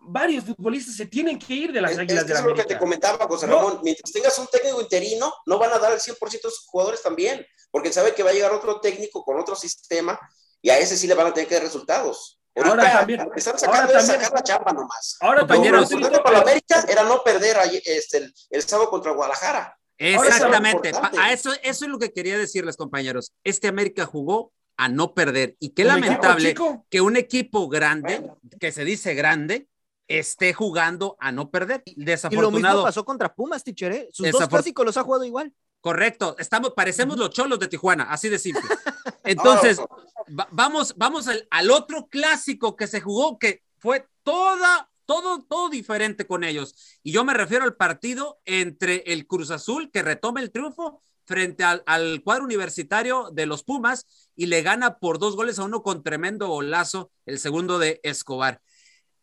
varios 0.03 0.45
futbolistas 0.45 0.97
se 0.97 1.07
tienen 1.07 1.39
que 1.39 1.53
ir 1.55 1.73
de 1.73 1.81
las 1.81 1.93
Es, 1.93 1.99
Águilas 1.99 2.23
es 2.23 2.27
de 2.29 2.35
la 2.35 2.41
es 2.41 2.45
lo 2.47 2.55
que 2.55 2.61
América. 2.63 2.75
te 2.75 2.79
comentaba, 2.81 3.27
José 3.27 3.47
No. 3.47 3.57
Ramón. 3.57 3.81
Mientras 3.83 4.11
tengas 4.13 4.39
un 4.39 4.47
técnico 4.49 4.81
interino, 4.81 5.33
no 5.47 5.59
van 5.59 5.73
a 5.73 5.79
dar 5.79 5.93
el 5.93 6.01
100% 6.01 6.31
de 6.49 6.51
sus 6.51 6.67
jugadores 6.67 7.03
también, 7.03 7.47
porque 7.71 7.93
sabe 7.93 8.15
que 8.15 8.23
va 8.23 8.31
a 8.31 8.33
llegar 8.33 8.53
otro 8.53 8.81
técnico 8.81 9.25
con 9.25 9.39
otro 9.39 9.55
sistema 9.57 10.19
y 10.63 10.71
a 10.71 10.79
ese 10.79 10.97
sí 10.97 11.07
le 11.07 11.15
van 11.15 11.29
a 11.29 11.35
tener 11.35 11.49
que 11.49 11.55
dar 11.55 11.65
resultados. 11.65 12.39
Ahora 12.57 12.71
Ahorita 12.71 12.93
también- 12.99 13.21
están 13.37 13.55
ahora 13.55 13.59
sacando 13.61 13.93
es 13.93 14.07
también- 14.07 14.21
sacar 14.21 14.33
la 14.39 14.43
chamba 14.43 14.73
nomás. 14.73 15.17
Ahora 15.21 15.41
Lo 15.43 15.47
también, 15.47 15.73
Compañeros, 15.73 15.83
Arturito, 15.85 16.07
importante 16.09 16.25
para 16.25 16.37
la 16.37 16.43
América 16.43 16.85
era 16.89 17.03
no 17.05 17.23
perder 17.23 17.57
este, 17.85 18.19
el, 18.19 18.35
el 18.51 18.63
sábado 18.63 18.91
contra 18.91 19.13
Guadalajara. 19.13 19.77
Exactamente. 19.97 20.91
Ahora 20.93 21.09
es 21.09 21.13
lo 21.13 21.19
Pa- 21.19 21.25
A 21.25 21.33
eso, 21.33 21.53
eso 21.63 21.85
es 21.85 21.91
lo 21.91 21.99
que 21.99 22.13
quería 22.13 22.37
decirles, 22.39 22.77
compañeros. 22.77 23.33
Este 23.45 23.69
América 23.69 24.05
jugó 24.07 24.53
a 24.77 24.89
no 24.89 25.15
perder. 25.15 25.57
Y 25.61 25.71
qué 25.71 25.85
lamentable 25.85 26.55
que 26.89 27.01
un 27.03 27.17
equipo 27.17 27.69
grande, 27.69 28.19
Bueno. 28.19 28.39
que 28.59 28.73
se 28.73 28.85
dice 28.85 29.15
grande, 29.15 29.69
esté 30.19 30.53
jugando 30.53 31.17
a 31.21 31.31
no 31.33 31.51
perder. 31.51 31.83
Y 31.87 31.91
lo 31.93 31.97
mismo 31.99 32.05
Desafortunado. 32.07 32.83
pasó 32.83 33.05
contra 33.05 33.33
Pumas, 33.35 33.63
teacher, 33.65 33.93
¿eh? 33.93 34.09
Sus 34.13 34.31
dos 34.33 34.49
clásicos 34.49 34.85
los 34.85 34.97
ha 34.97 35.03
jugado 35.05 35.25
igual. 35.25 35.53
Correcto. 35.81 36.37
Estamos, 36.39 36.73
parecemos 36.75 37.17
los 37.17 37.31
cholos 37.31 37.59
de 37.59 37.69
Tijuana, 37.69 38.05
así 38.11 38.29
de 38.29 38.39
simple. 38.39 38.63
Entonces, 39.25 39.79
No, 39.79 40.37
va- 40.39 40.49
vamos, 40.51 40.95
vamos 40.97 41.29
al, 41.29 41.47
al 41.51 41.71
otro 41.71 42.09
clásico 42.09 42.77
que 42.77 42.87
se 42.87 43.01
jugó, 43.01 43.39
que 43.39 43.63
fue 43.79 44.07
toda, 44.23 44.91
todo, 45.07 45.43
todo 45.49 45.69
diferente 45.71 46.27
con 46.27 46.45
ellos. 46.45 46.75
Y 47.03 47.13
yo 47.13 47.25
me 47.25 47.33
refiero 47.33 47.65
al 47.65 47.77
partido 47.77 48.41
entre 48.45 49.05
el 49.07 49.27
Cruz 49.27 49.51
Azul, 49.51 49.91
que 49.91 50.03
retoma 50.03 50.41
el 50.41 50.51
triunfo 50.51 51.03
frente 51.25 51.63
al, 51.63 51.83
al 51.87 52.23
cuadro 52.25 52.45
universitario 52.45 53.31
de 53.33 53.47
los 53.47 53.63
Pumas 53.63 54.05
y 54.35 54.47
le 54.47 54.63
gana 54.63 54.99
por 54.99 55.19
dos 55.21 55.37
goles 55.37 55.59
a 55.61 55.65
uno 55.65 55.83
con 55.83 56.03
tremendo 56.03 56.49
golazo, 56.49 57.11
el 57.25 57.39
segundo 57.39 57.79
de 57.79 58.01
Escobar. 58.03 58.61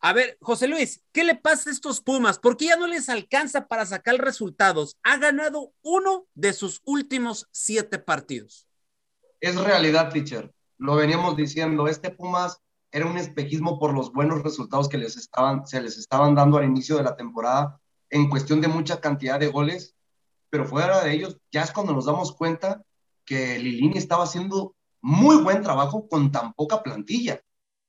A 0.00 0.12
ver, 0.12 0.38
José 0.40 0.68
Luis, 0.68 1.02
¿qué 1.12 1.24
le 1.24 1.34
pasa 1.34 1.70
a 1.70 1.72
estos 1.72 2.00
Pumas? 2.00 2.38
¿Por 2.38 2.56
qué 2.56 2.66
ya 2.66 2.76
no 2.76 2.86
les 2.86 3.08
alcanza 3.08 3.66
para 3.66 3.84
sacar 3.84 4.14
resultados? 4.16 4.96
Ha 5.02 5.16
ganado 5.16 5.72
uno 5.82 6.26
de 6.34 6.52
sus 6.52 6.82
últimos 6.84 7.48
siete 7.50 7.98
partidos. 7.98 8.68
Es 9.40 9.56
realidad, 9.56 10.10
teacher. 10.12 10.52
Lo 10.78 10.94
veníamos 10.94 11.36
diciendo, 11.36 11.88
este 11.88 12.10
Pumas 12.10 12.60
era 12.92 13.06
un 13.06 13.18
espejismo 13.18 13.80
por 13.80 13.92
los 13.92 14.12
buenos 14.12 14.42
resultados 14.42 14.88
que 14.88 14.98
les 14.98 15.16
estaban, 15.16 15.66
se 15.66 15.80
les 15.80 15.98
estaban 15.98 16.36
dando 16.36 16.58
al 16.58 16.64
inicio 16.64 16.96
de 16.96 17.02
la 17.02 17.16
temporada 17.16 17.80
en 18.10 18.30
cuestión 18.30 18.60
de 18.60 18.68
mucha 18.68 19.00
cantidad 19.00 19.38
de 19.40 19.48
goles, 19.48 19.96
pero 20.48 20.64
fuera 20.64 21.02
de 21.02 21.12
ellos, 21.12 21.38
ya 21.50 21.62
es 21.62 21.72
cuando 21.72 21.92
nos 21.92 22.06
damos 22.06 22.34
cuenta 22.34 22.82
que 23.24 23.58
Lilini 23.58 23.98
estaba 23.98 24.24
haciendo 24.24 24.74
muy 25.02 25.36
buen 25.42 25.62
trabajo 25.62 26.08
con 26.08 26.32
tan 26.32 26.54
poca 26.54 26.82
plantilla. 26.82 27.42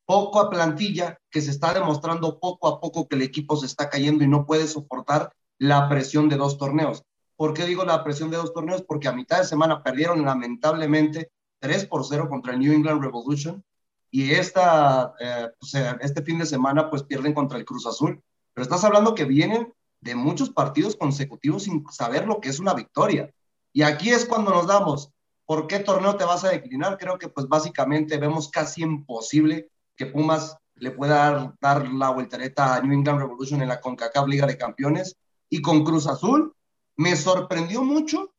Poca 0.09 0.49
plantilla 0.49 1.19
que 1.29 1.39
se 1.39 1.51
está 1.51 1.71
demostrando 1.71 2.39
poco 2.39 2.67
a 2.67 2.81
poco 2.81 3.07
que 3.07 3.15
el 3.15 3.21
equipo 3.21 3.55
se 3.55 3.67
está 3.67 3.91
cayendo 3.91 4.23
y 4.23 4.27
no 4.27 4.47
puede 4.47 4.65
soportar 4.65 5.31
la 5.59 5.87
presión 5.87 6.29
de 6.29 6.35
dos 6.35 6.57
torneos. 6.57 7.03
¿Por 7.35 7.53
qué 7.53 7.63
digo 7.65 7.85
la 7.85 8.03
presión 8.03 8.31
de 8.31 8.37
dos 8.37 8.51
torneos? 8.51 8.81
Porque 8.81 9.07
a 9.07 9.13
mitad 9.13 9.37
de 9.37 9.43
semana 9.43 9.83
perdieron 9.83 10.25
lamentablemente 10.25 11.29
3 11.59 11.85
por 11.85 12.03
0 12.03 12.27
contra 12.27 12.53
el 12.53 12.59
New 12.59 12.73
England 12.73 13.03
Revolution 13.03 13.63
y 14.09 14.31
esta, 14.31 15.13
eh, 15.19 15.49
pues, 15.59 15.75
eh, 15.75 15.95
este 16.01 16.23
fin 16.23 16.39
de 16.39 16.47
semana 16.47 16.89
pues 16.89 17.03
pierden 17.03 17.35
contra 17.35 17.59
el 17.59 17.65
Cruz 17.65 17.85
Azul. 17.85 18.19
Pero 18.55 18.63
estás 18.63 18.83
hablando 18.83 19.13
que 19.13 19.25
vienen 19.25 19.71
de 20.01 20.15
muchos 20.15 20.49
partidos 20.49 20.95
consecutivos 20.95 21.65
sin 21.65 21.85
saber 21.91 22.25
lo 22.25 22.41
que 22.41 22.49
es 22.49 22.59
una 22.59 22.73
victoria. 22.73 23.31
Y 23.73 23.83
aquí 23.83 24.09
es 24.09 24.25
cuando 24.25 24.49
nos 24.49 24.65
damos, 24.65 25.11
¿por 25.45 25.67
qué 25.67 25.77
torneo 25.77 26.15
te 26.15 26.25
vas 26.25 26.43
a 26.45 26.49
declinar? 26.49 26.97
Creo 26.97 27.19
que 27.19 27.29
pues 27.29 27.47
básicamente 27.47 28.17
vemos 28.17 28.49
casi 28.49 28.81
imposible 28.81 29.69
que 29.99 30.05
Pumas 30.05 30.57
le 30.75 30.91
pueda 30.91 31.53
dar, 31.59 31.89
la 31.89 32.09
voltereta 32.09 32.73
a 32.73 32.81
New 32.81 32.93
England 32.93 33.19
Revolution 33.19 33.61
en 33.61 33.67
la 33.67 33.81
CONCACAF 33.81 34.27
Liga 34.29 34.47
de 34.47 34.57
Campeones. 34.57 35.17
Y 35.49 35.61
con 35.61 35.83
Cruz 35.83 36.07
Azul 36.07 36.55
me 36.95 37.17
sorprendió 37.17 37.83
mucho 37.83 38.33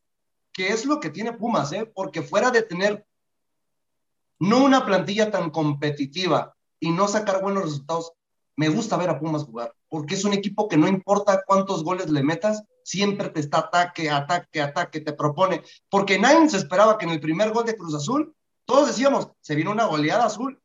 que 0.52 0.68
es 0.68 0.86
lo 0.86 1.00
que 1.00 1.10
tiene 1.10 1.34
Pumas, 1.34 1.70
¿eh? 1.72 1.84
porque 1.94 2.22
fuera 2.22 2.50
de 2.50 2.62
tener 2.62 3.06
no 4.38 4.64
una 4.64 4.86
plantilla 4.86 5.30
tan 5.30 5.50
competitiva 5.50 6.56
y 6.80 6.90
no 6.90 7.06
sacar 7.08 7.42
buenos 7.42 7.64
resultados, 7.64 8.12
me 8.56 8.70
gusta 8.70 8.96
ver 8.96 9.10
a 9.10 9.20
Pumas 9.20 9.44
jugar, 9.44 9.74
porque 9.88 10.14
es 10.14 10.24
un 10.24 10.32
equipo 10.32 10.66
que 10.66 10.78
no 10.78 10.88
importa 10.88 11.42
cuántos 11.46 11.84
goles 11.84 12.08
le 12.08 12.22
metas, 12.22 12.62
siempre 12.82 13.28
te 13.28 13.40
está 13.40 13.58
ataque, 13.58 14.10
ataque, 14.10 14.62
ataque, 14.62 15.00
te 15.00 15.12
propone, 15.12 15.62
porque 15.90 16.18
nadie 16.18 16.48
se 16.48 16.56
esperaba 16.56 16.96
que 16.96 17.04
en 17.04 17.12
el 17.12 17.20
primer 17.20 17.52
gol 17.52 17.66
de 17.66 17.76
Cruz 17.76 17.94
Azul, 17.94 18.34
todos 18.64 18.88
decíamos, 18.88 19.28
se 19.40 19.54
vino 19.54 19.70
una 19.70 19.84
goleada 19.84 20.24
azul, 20.24 20.59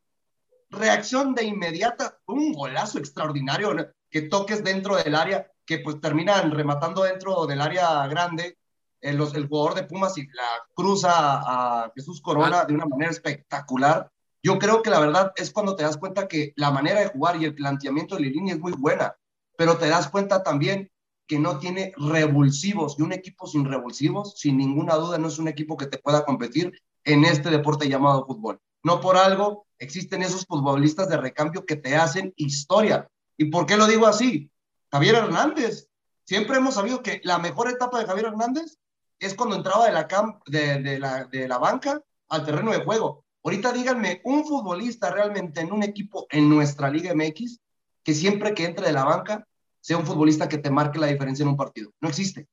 reacción 0.75 1.33
de 1.33 1.45
inmediata, 1.45 2.19
un 2.27 2.53
golazo 2.53 2.99
extraordinario, 2.99 3.75
que 4.09 4.23
toques 4.23 4.63
dentro 4.63 4.95
del 4.95 5.15
área, 5.15 5.51
que 5.65 5.79
pues 5.79 5.99
terminan 5.99 6.51
rematando 6.51 7.03
dentro 7.03 7.45
del 7.45 7.61
área 7.61 8.05
grande, 8.07 8.57
el, 9.01 9.17
los, 9.17 9.33
el 9.33 9.47
jugador 9.47 9.75
de 9.75 9.83
Pumas 9.83 10.17
y 10.17 10.25
la 10.27 10.63
cruza 10.73 11.11
a 11.13 11.91
Jesús 11.95 12.21
Corona 12.21 12.65
de 12.65 12.73
una 12.73 12.85
manera 12.85 13.11
espectacular. 13.11 14.09
Yo 14.41 14.59
creo 14.59 14.81
que 14.81 14.89
la 14.89 14.99
verdad 14.99 15.33
es 15.35 15.51
cuando 15.51 15.75
te 15.75 15.83
das 15.83 15.97
cuenta 15.97 16.27
que 16.27 16.53
la 16.55 16.71
manera 16.71 16.99
de 16.99 17.07
jugar 17.07 17.41
y 17.41 17.45
el 17.45 17.55
planteamiento 17.55 18.15
de 18.15 18.21
Lilini 18.21 18.51
es 18.51 18.59
muy 18.59 18.73
buena, 18.73 19.15
pero 19.57 19.77
te 19.77 19.89
das 19.89 20.07
cuenta 20.09 20.43
también 20.43 20.91
que 21.27 21.39
no 21.39 21.57
tiene 21.59 21.93
revulsivos 21.97 22.97
y 22.99 23.01
un 23.01 23.11
equipo 23.11 23.47
sin 23.47 23.65
revulsivos, 23.65 24.35
sin 24.38 24.57
ninguna 24.57 24.95
duda, 24.95 25.17
no 25.17 25.27
es 25.27 25.39
un 25.39 25.47
equipo 25.47 25.75
que 25.77 25.88
te 25.88 25.97
pueda 25.97 26.23
competir 26.23 26.71
en 27.03 27.25
este 27.25 27.49
deporte 27.49 27.89
llamado 27.89 28.25
fútbol. 28.25 28.59
No 28.86 29.02
por 29.02 29.17
algo 29.17 29.65
existen 29.80 30.21
esos 30.21 30.45
futbolistas 30.45 31.10
de 31.10 31.17
recambio 31.17 31.65
que 31.65 31.76
te 31.76 31.95
hacen 31.95 32.32
historia. 32.36 33.10
¿Y 33.36 33.45
por 33.45 33.65
qué 33.65 33.78
lo 33.78 33.88
digo 33.88 34.06
así? 34.06 34.52
Javier 34.91 35.15
Hernández. 35.15 35.88
Siempre 36.24 36.58
hemos 36.58 36.76
sabido 36.76 37.02
que 37.02 37.19
la 37.24 37.39
mejor 37.39 37.67
etapa 37.67 37.98
de 37.98 38.06
Javier 38.06 38.28
Hernández 38.28 38.78
es 39.17 39.34
cuando 39.34 39.56
entraba 39.56 39.88
de 39.88 41.00
la, 41.48 41.58
banca 41.58 42.00
al 42.30 42.45
terreno 42.45 42.71
de 42.74 42.84
juego. 42.84 43.26
Ahorita 43.43 43.71
díganme, 43.71 44.21
un 44.24 44.45
futbolista 44.45 45.10
realmente 45.10 45.62
en 45.62 45.71
un 45.71 45.82
equipo 45.82 46.28
en 46.30 46.48
nuestra 46.48 46.91
Liga 46.91 47.15
MX 47.15 47.60
que 48.04 48.13
siempre 48.13 48.54
que 48.54 48.65
entre 48.65 48.86
de 48.86 48.93
la 48.93 49.04
banca 49.04 49.48
sea 49.82 49.98
un 49.98 50.06
futbolista 50.06 50.48
que 50.48 50.60
te 50.60 50.69
marque 50.69 51.00
la 51.00 51.08
diferencia 51.08 51.41
en 51.41 51.50
un 51.50 51.58
partido. 51.58 51.89
No 52.02 52.10
existe. 52.10 52.48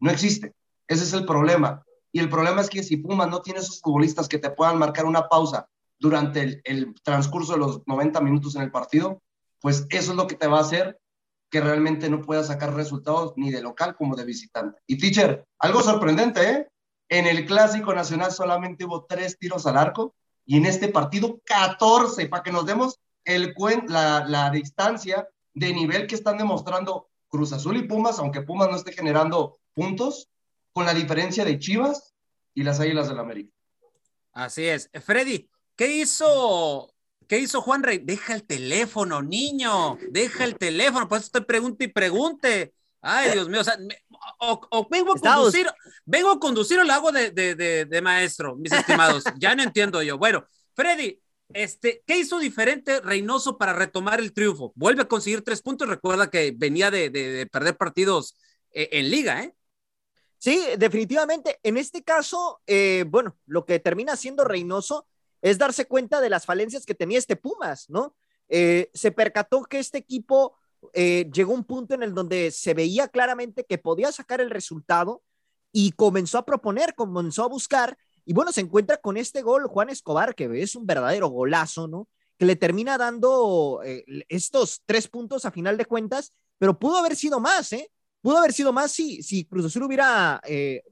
No 0.00 0.10
existe. 0.10 0.52
Ese 0.88 1.04
es 1.04 1.12
el 1.12 1.24
problema. 1.24 1.84
Y 2.12 2.20
el 2.20 2.28
problema 2.28 2.60
es 2.60 2.68
que 2.68 2.82
si 2.82 2.96
Pumas 2.96 3.28
no 3.28 3.40
tiene 3.40 3.60
esos 3.60 3.80
futbolistas 3.80 4.28
que 4.28 4.38
te 4.38 4.50
puedan 4.50 4.78
marcar 4.78 5.04
una 5.04 5.28
pausa 5.28 5.68
durante 5.98 6.60
el, 6.64 6.94
transcurso 7.02 7.52
de 7.52 7.58
los 7.58 7.82
90 7.86 8.20
minutos 8.20 8.56
en 8.56 8.62
el 8.62 8.70
partido, 8.70 9.22
pues 9.60 9.86
eso 9.90 10.12
es 10.12 10.16
lo 10.16 10.26
que 10.26 10.34
te 10.34 10.46
va 10.46 10.58
a 10.58 10.62
hacer 10.62 10.98
que 11.50 11.60
realmente 11.60 12.08
no 12.08 12.22
pueda 12.22 12.44
sacar 12.44 12.74
resultados 12.74 13.32
ni 13.36 13.50
de 13.50 13.60
local 13.60 13.96
como 13.96 14.16
de 14.16 14.24
visitante. 14.24 14.80
Y 14.86 14.98
teacher, 14.98 15.44
algo 15.58 15.82
sorprendente, 15.82 16.50
¿eh? 16.50 16.68
En 17.08 17.26
el 17.26 17.44
Clásico 17.44 17.92
Nacional 17.92 18.30
solamente 18.30 18.84
hubo 18.84 19.04
tres 19.04 19.36
tiros 19.36 19.66
al 19.66 19.76
arco 19.76 20.14
y 20.46 20.56
en 20.56 20.66
este 20.66 20.88
partido 20.88 21.40
14, 21.44 22.28
para 22.28 22.44
que 22.44 22.52
nos 22.52 22.66
demos 22.66 23.00
el 23.24 23.52
la, 23.88 24.24
la 24.26 24.50
distancia 24.50 25.28
de 25.52 25.74
nivel 25.74 26.06
que 26.06 26.14
están 26.14 26.38
demostrando 26.38 27.08
Cruz 27.28 27.52
Azul 27.52 27.76
y 27.76 27.82
Pumas, 27.82 28.18
aunque 28.18 28.42
Pumas 28.42 28.68
no 28.70 28.76
esté 28.76 28.92
generando 28.92 29.58
puntos, 29.74 30.28
con 30.72 30.86
la 30.86 30.94
diferencia 30.94 31.44
de 31.44 31.58
Chivas 31.58 32.14
y 32.54 32.62
las 32.62 32.80
Águilas 32.80 33.08
del 33.08 33.16
la 33.16 33.22
América. 33.22 33.52
Así 34.32 34.66
es. 34.66 34.90
Freddy, 35.04 35.48
¿qué 35.76 35.88
hizo 35.96 36.94
¿Qué 37.30 37.38
hizo 37.38 37.60
Juan 37.60 37.84
Rey? 37.84 37.98
Deja 37.98 38.34
el 38.34 38.42
teléfono, 38.42 39.22
niño, 39.22 39.96
deja 40.10 40.42
el 40.42 40.56
teléfono, 40.58 41.06
por 41.08 41.20
eso 41.20 41.30
te 41.32 41.42
pregunto 41.42 41.84
y 41.84 41.86
pregunte. 41.86 42.74
Ay, 43.00 43.30
Dios 43.30 43.48
mío, 43.48 43.60
o, 43.60 43.64
sea, 43.64 43.76
me, 43.78 43.96
o, 44.40 44.60
o 44.68 44.88
vengo, 44.90 45.12
a 45.12 45.16
conducir, 45.16 45.68
vengo 46.04 46.32
a 46.32 46.40
conducir 46.40 46.80
o 46.80 46.84
lo 46.84 46.92
hago 46.92 47.12
de, 47.12 47.30
de, 47.30 47.54
de, 47.54 47.84
de, 47.84 48.02
maestro, 48.02 48.56
mis 48.56 48.72
estimados. 48.72 49.22
ya 49.38 49.54
no 49.54 49.62
entiendo 49.62 50.02
yo. 50.02 50.18
Bueno, 50.18 50.44
Freddy, 50.74 51.20
Este, 51.54 52.02
¿Qué 52.04 52.18
hizo 52.18 52.40
diferente 52.40 53.00
Reynoso 53.00 53.56
para 53.56 53.74
retomar 53.74 54.18
el 54.18 54.32
triunfo? 54.32 54.72
Vuelve 54.74 55.02
a 55.02 55.08
conseguir 55.08 55.42
tres 55.42 55.62
puntos. 55.62 55.88
Recuerda 55.88 56.30
que 56.30 56.52
venía 56.56 56.90
de, 56.90 57.48
perder 57.52 57.76
partidos 57.76 58.36
eh, 58.72 58.88
en 58.90 59.08
liga, 59.08 59.44
¿eh? 59.44 59.54
Sí, 60.40 60.58
definitivamente. 60.78 61.60
En 61.62 61.76
este 61.76 62.02
caso, 62.02 62.60
eh, 62.66 63.04
bueno, 63.06 63.36
lo 63.46 63.64
que 63.64 63.78
termina 63.78 64.16
siendo 64.16 64.44
Reynoso 64.44 65.06
es 65.42 65.58
darse 65.58 65.86
cuenta 65.86 66.20
de 66.20 66.30
las 66.30 66.46
falencias 66.46 66.84
que 66.84 66.94
tenía 66.94 67.18
este 67.18 67.36
Pumas, 67.36 67.88
¿no? 67.88 68.16
Eh, 68.48 68.90
se 68.92 69.12
percató 69.12 69.62
que 69.62 69.78
este 69.78 69.98
equipo 69.98 70.56
llegó 70.94 71.52
a 71.52 71.56
un 71.56 71.64
punto 71.64 71.94
en 71.94 72.02
el 72.02 72.14
donde 72.14 72.50
se 72.50 72.72
veía 72.72 73.06
claramente 73.06 73.66
que 73.66 73.76
podía 73.76 74.10
sacar 74.12 74.40
el 74.40 74.48
resultado 74.48 75.22
y 75.72 75.92
comenzó 75.92 76.38
a 76.38 76.46
proponer, 76.46 76.94
comenzó 76.94 77.44
a 77.44 77.48
buscar 77.48 77.98
y 78.24 78.32
bueno, 78.32 78.52
se 78.52 78.60
encuentra 78.60 78.96
con 78.98 79.16
este 79.16 79.42
gol 79.42 79.66
Juan 79.66 79.90
Escobar, 79.90 80.34
que 80.34 80.62
es 80.62 80.76
un 80.76 80.86
verdadero 80.86 81.28
golazo, 81.28 81.88
¿no? 81.88 82.08
Que 82.38 82.46
le 82.46 82.56
termina 82.56 82.98
dando 82.98 83.80
eh, 83.84 84.04
estos 84.28 84.82
tres 84.86 85.08
puntos 85.08 85.44
a 85.44 85.50
final 85.50 85.76
de 85.76 85.84
cuentas, 85.84 86.32
pero 86.58 86.78
pudo 86.78 86.98
haber 86.98 87.16
sido 87.16 87.40
más, 87.40 87.72
¿eh? 87.72 87.90
Pudo 88.20 88.38
haber 88.38 88.52
sido 88.52 88.72
más 88.72 88.92
si, 88.92 89.22
si 89.22 89.44
Cruz 89.44 89.64
Azul 89.64 89.84
hubiera 89.84 90.40
eh, 90.44 90.82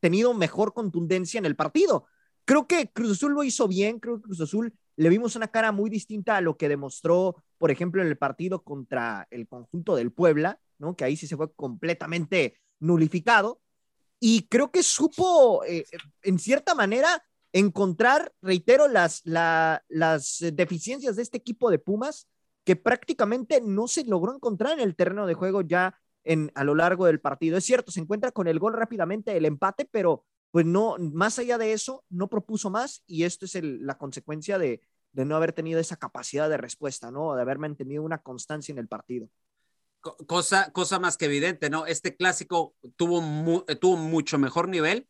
tenido 0.00 0.34
mejor 0.34 0.72
contundencia 0.72 1.38
en 1.38 1.44
el 1.44 1.56
partido. 1.56 2.06
Creo 2.44 2.66
que 2.66 2.90
Cruz 2.90 3.12
Azul 3.12 3.32
lo 3.32 3.44
hizo 3.44 3.68
bien, 3.68 4.00
creo 4.00 4.16
que 4.16 4.22
Cruz 4.22 4.40
Azul 4.40 4.74
le 4.96 5.08
vimos 5.08 5.36
una 5.36 5.48
cara 5.48 5.72
muy 5.72 5.90
distinta 5.90 6.36
a 6.36 6.40
lo 6.40 6.56
que 6.56 6.68
demostró, 6.68 7.36
por 7.58 7.70
ejemplo, 7.70 8.02
en 8.02 8.08
el 8.08 8.18
partido 8.18 8.62
contra 8.62 9.26
el 9.30 9.46
conjunto 9.46 9.96
del 9.96 10.12
Puebla, 10.12 10.60
¿no? 10.78 10.96
Que 10.96 11.04
ahí 11.04 11.16
sí 11.16 11.26
se 11.26 11.36
fue 11.36 11.52
completamente 11.54 12.58
nulificado 12.80 13.60
y 14.24 14.46
creo 14.48 14.70
que 14.70 14.82
supo, 14.82 15.64
eh, 15.64 15.84
en 16.22 16.38
cierta 16.38 16.74
manera, 16.74 17.24
encontrar, 17.52 18.32
reitero, 18.40 18.88
las, 18.88 19.22
las 19.24 20.38
deficiencias 20.52 21.16
de 21.16 21.22
este 21.22 21.38
equipo 21.38 21.70
de 21.70 21.78
Pumas 21.78 22.28
que 22.64 22.76
prácticamente 22.76 23.60
no 23.60 23.88
se 23.88 24.04
logró 24.04 24.34
encontrar 24.34 24.74
en 24.74 24.80
el 24.80 24.94
terreno 24.94 25.26
de 25.26 25.34
juego 25.34 25.62
ya 25.62 26.00
en, 26.24 26.50
a 26.54 26.64
lo 26.64 26.74
largo 26.74 27.06
del 27.06 27.20
partido. 27.20 27.56
Es 27.56 27.64
cierto, 27.64 27.92
se 27.92 28.00
encuentra 28.00 28.32
con 28.32 28.46
el 28.48 28.58
gol 28.58 28.74
rápidamente, 28.74 29.36
el 29.36 29.44
empate, 29.44 29.88
pero 29.90 30.24
pues 30.50 30.66
no, 30.66 30.96
más 30.98 31.38
allá 31.38 31.58
de 31.58 31.72
eso, 31.72 32.04
no 32.10 32.28
propuso 32.28 32.70
más 32.70 33.02
y 33.06 33.24
esto 33.24 33.46
es 33.46 33.58
la 33.62 33.96
consecuencia 33.96 34.58
de, 34.58 34.80
de 35.12 35.24
no 35.24 35.36
haber 35.36 35.52
tenido 35.52 35.80
esa 35.80 35.96
capacidad 35.96 36.48
de 36.50 36.58
respuesta, 36.58 37.10
¿no? 37.10 37.34
De 37.34 37.42
haber 37.42 37.58
mantenido 37.58 38.02
una 38.02 38.18
constancia 38.18 38.72
en 38.72 38.78
el 38.78 38.88
partido 38.88 39.28
cosa, 40.26 40.70
cosa 40.72 40.98
más 40.98 41.16
que 41.16 41.26
evidente, 41.26 41.70
¿no? 41.70 41.86
Este 41.86 42.16
clásico 42.16 42.74
tuvo, 42.96 43.64
eh, 43.68 43.76
tuvo 43.76 43.96
mucho 43.96 44.38
mejor 44.38 44.68
nivel 44.68 45.08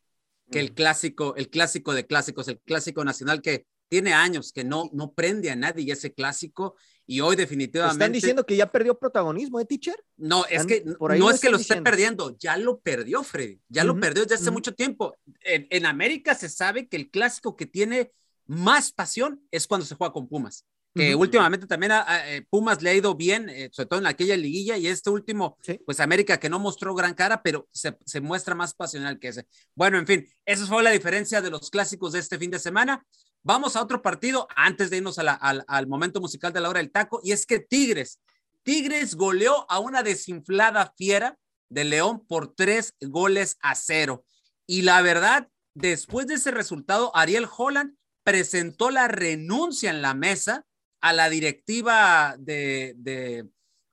que 0.51 0.59
el 0.59 0.73
clásico, 0.73 1.35
el 1.35 1.49
clásico 1.49 1.93
de 1.93 2.05
clásicos, 2.05 2.47
el 2.47 2.59
clásico 2.59 3.03
nacional 3.03 3.41
que 3.41 3.65
tiene 3.93 4.11
años 4.11 4.51
que 4.51 4.63
no, 4.63 4.89
no 4.91 5.13
prende 5.13 5.51
a 5.51 5.55
nadie 5.55 5.93
ese 5.93 6.15
clásico 6.15 6.75
y 7.05 7.19
hoy 7.19 7.35
definitivamente. 7.35 7.93
¿Están 7.93 8.11
diciendo 8.11 8.43
que 8.43 8.55
ya 8.55 8.71
perdió 8.71 8.97
protagonismo, 8.97 9.59
¿eh, 9.59 9.65
teacher? 9.65 10.03
No, 10.17 10.47
es 10.47 10.65
que 10.65 10.83
no 10.83 11.29
es 11.29 11.39
que 11.39 11.51
lo 11.51 11.57
esté 11.57 11.79
perdiendo, 11.79 12.35
ya 12.39 12.57
lo 12.57 12.79
perdió, 12.79 13.21
Freddy, 13.21 13.61
ya 13.69 13.83
lo 13.83 13.99
perdió 13.99 14.23
desde 14.23 14.41
hace 14.41 14.49
mucho 14.49 14.73
tiempo. 14.73 15.15
En, 15.41 15.67
en, 15.69 15.85
América 15.85 16.33
se 16.33 16.49
sabe 16.49 16.87
que 16.87 16.97
el 16.97 17.11
clásico 17.11 17.55
que 17.55 17.67
tiene 17.67 18.11
más 18.47 18.91
pasión 18.91 19.45
es 19.51 19.67
cuando 19.67 19.85
se 19.85 19.93
juega 19.93 20.11
con 20.11 20.27
Pumas 20.27 20.65
que 20.95 21.15
últimamente 21.15 21.65
también 21.65 21.91
a, 21.91 22.31
eh, 22.31 22.45
Pumas 22.49 22.81
le 22.81 22.91
ha 22.91 22.93
ido 22.93 23.15
bien, 23.15 23.49
eh, 23.49 23.69
sobre 23.71 23.87
todo 23.87 23.99
en 23.99 24.05
aquella 24.05 24.37
liguilla, 24.37 24.77
y 24.77 24.87
este 24.87 25.09
último, 25.09 25.57
pues 25.85 25.99
América 25.99 26.39
que 26.39 26.49
no 26.49 26.59
mostró 26.59 26.93
gran 26.93 27.15
cara, 27.15 27.41
pero 27.41 27.67
se, 27.71 27.97
se, 28.05 28.21
muestra 28.21 28.53
más 28.53 28.73
pasional 28.75 29.19
que 29.19 29.29
ese. 29.29 29.47
Bueno, 29.75 29.97
en 29.97 30.05
fin, 30.05 30.27
esa 30.45 30.65
fue 30.67 30.83
la 30.83 30.91
diferencia 30.91 31.41
de 31.41 31.49
los 31.49 31.71
clásicos 31.71 32.13
de 32.13 32.19
este 32.19 32.37
fin 32.37 32.51
de 32.51 32.59
semana. 32.59 33.05
Vamos 33.43 33.75
a 33.75 33.81
otro 33.81 34.01
partido 34.01 34.47
antes 34.55 34.89
de 34.89 34.97
irnos 34.97 35.19
al, 35.19 35.87
momento 35.87 36.21
musical 36.21 36.53
de 36.53 36.61
la 36.61 36.69
hora 36.69 36.79
del 36.79 36.91
taco, 36.91 37.19
y 37.23 37.33
es 37.33 37.45
que 37.45 37.59
Tigres, 37.59 38.21
Tigres 38.63 39.15
goleó 39.15 39.69
a 39.69 39.79
una 39.79 40.01
desinflada 40.01 40.93
fiera 40.97 41.37
de 41.69 41.83
León 41.83 42.25
por 42.25 42.55
tres 42.55 42.95
goles 43.01 43.57
a 43.61 43.75
cero. 43.75 44.23
Y 44.65 44.83
la 44.83 45.01
verdad, 45.01 45.49
después 45.73 46.27
de 46.27 46.35
ese 46.35 46.51
resultado, 46.51 47.13
Ariel 47.15 47.47
Holland 47.57 47.97
presentó 48.23 48.89
la 48.89 49.09
renuncia 49.09 49.89
en 49.89 50.01
la 50.01 50.13
mesa 50.13 50.65
a 51.01 51.11
la 51.11 51.29
directiva 51.29 52.35
de, 52.39 53.45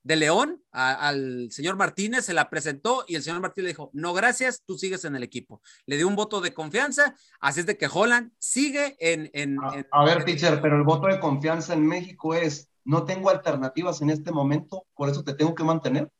León, 0.05 0.63
al 0.73 1.49
señor 1.51 1.77
Martínez, 1.77 2.25
se 2.25 2.35
la 2.35 2.49
presentó 2.49 3.05
y 3.07 3.17
el 3.17 3.23
señor 3.23 3.41
Martínez 3.41 3.65
le 3.65 3.73
dijo, 3.73 3.91
no, 3.93 4.13
gracias, 4.13 4.63
tú 4.65 4.79
sigues 4.79 5.05
en 5.05 5.17
el 5.17 5.23
equipo. 5.23 5.61
Le 5.87 5.97
dio 5.97 6.09
un 6.09 6.17
voto 6.17 6.41
de 6.41 6.55
confianza, 6.55 7.15
así 7.41 7.61
es 7.61 7.67
de 7.67 7.77
que 7.77 7.89
Holland 7.93 8.33
sigue 8.39 8.97
en... 8.99 9.31
en, 9.35 9.59
a, 9.91 10.05
ver, 10.05 10.25
teacher, 10.25 10.61
pero 10.63 10.77
el 10.77 10.85
voto 10.85 11.09
de 11.09 11.21
confianza 11.21 11.75
en 11.75 11.87
México 11.87 12.35
es, 12.35 12.71
no 12.85 13.05
tengo 13.05 13.31
alternativas 13.31 14.01
en 14.03 14.11
este 14.11 14.33
momento, 14.33 14.87
por 14.95 15.09
eso 15.09 15.23
te 15.23 15.35
tengo 15.35 15.55
que 15.55 15.65
mantener. 15.65 16.11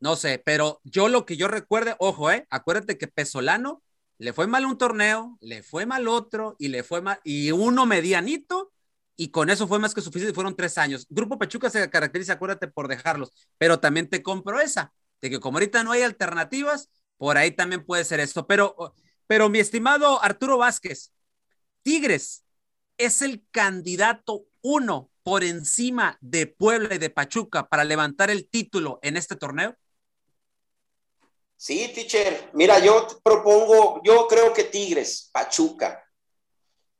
No 0.00 0.16
sé, 0.16 0.40
pero 0.44 0.80
yo 0.84 1.08
lo 1.08 1.26
que 1.26 1.36
yo 1.36 1.48
recuerde, 1.48 1.96
ojo, 1.98 2.30
eh, 2.30 2.46
acuérdate 2.50 2.98
que 2.98 3.08
Pesolano 3.08 3.82
le 4.18 4.32
fue 4.32 4.46
mal 4.46 4.66
un 4.66 4.78
torneo, 4.78 5.38
le 5.40 5.62
fue 5.62 5.86
mal 5.86 6.08
otro 6.08 6.56
y 6.58 6.68
le 6.68 6.82
fue 6.82 7.00
mal, 7.00 7.20
y 7.24 7.50
uno 7.52 7.86
medianito 7.86 8.72
y 9.20 9.30
con 9.30 9.50
eso 9.50 9.66
fue 9.66 9.80
más 9.80 9.94
que 9.94 10.00
suficiente, 10.00 10.32
fueron 10.32 10.54
tres 10.54 10.78
años. 10.78 11.04
Grupo 11.10 11.36
Pachuca 11.36 11.68
se 11.68 11.90
caracteriza, 11.90 12.34
acuérdate, 12.34 12.68
por 12.68 12.86
dejarlos, 12.86 13.32
pero 13.58 13.80
también 13.80 14.08
te 14.08 14.22
compro 14.22 14.60
esa, 14.60 14.94
de 15.20 15.28
que 15.28 15.40
como 15.40 15.58
ahorita 15.58 15.82
no 15.82 15.90
hay 15.90 16.02
alternativas, 16.02 16.88
por 17.16 17.36
ahí 17.36 17.50
también 17.50 17.84
puede 17.84 18.04
ser 18.04 18.20
esto. 18.20 18.46
Pero, 18.46 18.94
pero 19.26 19.48
mi 19.48 19.58
estimado 19.58 20.22
Arturo 20.22 20.56
Vázquez, 20.56 21.12
Tigres 21.82 22.44
es 22.96 23.20
el 23.20 23.44
candidato 23.50 24.44
uno 24.62 25.10
por 25.24 25.42
encima 25.42 26.16
de 26.20 26.46
Puebla 26.46 26.94
y 26.94 26.98
de 26.98 27.10
Pachuca 27.10 27.68
para 27.68 27.82
levantar 27.82 28.30
el 28.30 28.48
título 28.48 29.00
en 29.02 29.16
este 29.16 29.34
torneo. 29.34 29.74
Sí, 31.56 31.90
teacher. 31.92 32.50
Mira, 32.52 32.78
yo 32.78 33.08
propongo, 33.24 34.00
yo 34.04 34.28
creo 34.28 34.54
que 34.54 34.62
Tigres, 34.62 35.28
Pachuca, 35.32 36.04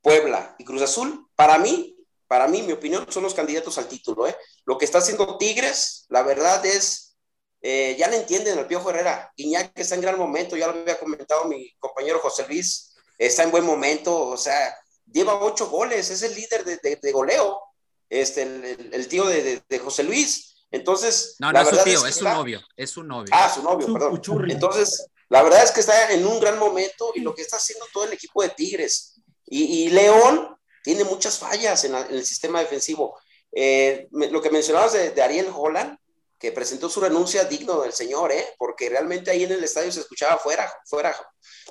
Puebla 0.01 0.57
y 0.59 0.65
Cruz 0.65 0.81
Azul, 0.81 1.29
para 1.33 1.57
mí 1.57 1.95
para 2.29 2.47
mí, 2.47 2.61
mi 2.61 2.73
opinión, 2.73 3.07
son 3.09 3.23
los 3.23 3.33
candidatos 3.33 3.79
al 3.79 3.87
título. 3.87 4.27
¿eh? 4.27 4.37
Lo 4.65 4.77
que 4.77 4.85
está 4.85 4.99
haciendo 4.99 5.39
Tigres, 5.39 6.05
la 6.09 6.21
verdad 6.21 6.63
es, 6.63 7.17
eh, 7.59 7.95
ya 7.97 8.07
le 8.07 8.17
entienden 8.17 8.59
al 8.59 8.67
Piojo 8.67 8.91
Herrera. 8.91 9.33
Iñaki 9.35 9.81
está 9.81 9.95
en 9.95 10.01
gran 10.01 10.17
momento, 10.19 10.55
ya 10.55 10.67
lo 10.67 10.79
había 10.79 10.99
comentado 10.99 11.45
mi 11.45 11.73
compañero 11.79 12.19
José 12.19 12.45
Luis, 12.47 12.93
está 13.17 13.41
en 13.41 13.49
buen 13.49 13.65
momento, 13.65 14.27
o 14.27 14.37
sea, 14.37 14.77
lleva 15.11 15.43
ocho 15.43 15.71
goles, 15.71 16.11
es 16.11 16.21
el 16.21 16.35
líder 16.35 16.63
de, 16.65 17.11
goleo, 17.11 17.63
este, 18.07 18.43
el, 18.43 19.07
tío 19.07 19.25
de, 19.25 19.79
José 19.83 20.03
Luis. 20.03 20.67
Entonces, 20.69 21.35
no, 21.39 21.51
no 21.51 21.61
es 21.61 21.67
su 21.67 21.83
tío, 21.83 22.05
es, 22.05 22.15
su 22.15 22.25
novio, 22.25 22.61
es 22.77 22.91
su 22.91 23.03
novio. 23.03 23.31
Ah, 23.33 23.51
su 23.51 23.63
novio, 23.63 23.91
perdón. 23.91 24.21
Entonces, 24.51 25.07
la 25.29 25.41
verdad 25.41 25.63
es 25.63 25.71
que 25.71 25.79
está 25.79 26.11
en 26.11 26.27
un 26.27 26.39
gran 26.39 26.59
momento 26.59 27.11
y 27.15 27.21
lo 27.21 27.33
que 27.33 27.41
está 27.41 27.57
haciendo 27.57 27.87
todo 27.91 28.03
el 28.03 28.13
equipo 28.13 28.43
de 28.43 28.49
Tigres. 28.49 29.19
Y, 29.47 29.63
y 29.63 29.89
León, 29.89 30.58
tiene 30.89 31.03
muchas 31.03 31.37
fallas 31.37 31.83
en, 31.83 31.93
el 31.93 32.25
sistema 32.25 32.61
defensivo. 32.61 33.15
Eh, 33.51 34.07
lo 34.11 34.41
que 34.41 34.49
mencionabas 34.49 34.93
de, 34.93 35.21
Ariel 35.21 35.51
Holland, 35.55 35.95
que 36.39 36.51
presentó 36.51 36.89
su 36.89 36.99
renuncia 36.99 37.43
digno 37.43 37.81
del 37.81 37.93
señor, 37.93 38.31
¿eh? 38.31 38.55
porque 38.57 38.89
realmente 38.89 39.29
ahí 39.29 39.43
en 39.43 39.51
el 39.51 39.63
estadio 39.63 39.91
se 39.91 39.99
escuchaba 39.99 40.39
fuera, 40.39 40.67
fuera, 40.87 41.15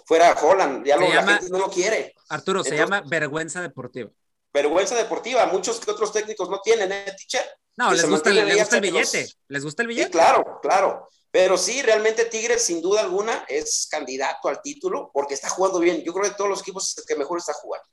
fuera 0.06 0.38
Holland, 0.40 0.86
ya 0.86 0.96
lo, 0.96 1.12
la 1.12 1.26
gente 1.26 1.50
no 1.50 1.58
lo 1.58 1.68
quiere. 1.68 2.14
Arturo, 2.28 2.62
se 2.62 2.76
llama 2.76 3.02
vergüenza 3.08 3.60
deportiva. 3.60 4.08
Vergüenza 4.54 4.94
deportiva, 4.94 5.46
muchos 5.46 5.80
que 5.80 5.90
otros 5.90 6.12
técnicos 6.12 6.48
no 6.48 6.60
tienen, 6.60 6.92
¿eh, 6.92 7.12
teacher? 7.16 7.44
No, 7.76 7.92
les 7.92 8.08
gusta, 8.08 8.30
el, 8.30 8.56
gusta 8.56 8.76
el 8.76 8.82
billete, 8.82 9.26
les 9.48 9.64
gusta 9.64 9.82
el 9.82 9.88
billete. 9.88 10.06
Sí, 10.06 10.12
claro, 10.12 10.60
claro. 10.62 11.08
Pero 11.32 11.58
sí, 11.58 11.82
realmente 11.82 12.26
Tigres, 12.26 12.62
sin 12.62 12.80
duda 12.80 13.00
alguna, 13.00 13.44
es 13.48 13.88
candidato 13.90 14.48
al 14.48 14.62
título 14.62 15.10
porque 15.12 15.34
está 15.34 15.48
jugando 15.48 15.80
bien. 15.80 16.04
Yo 16.04 16.12
creo 16.12 16.22
que 16.22 16.30
de 16.30 16.36
todos 16.36 16.50
los 16.50 16.60
equipos 16.60 16.90
es 16.90 16.98
el 16.98 17.04
que 17.04 17.16
mejor 17.16 17.38
está 17.38 17.52
jugando. 17.54 17.88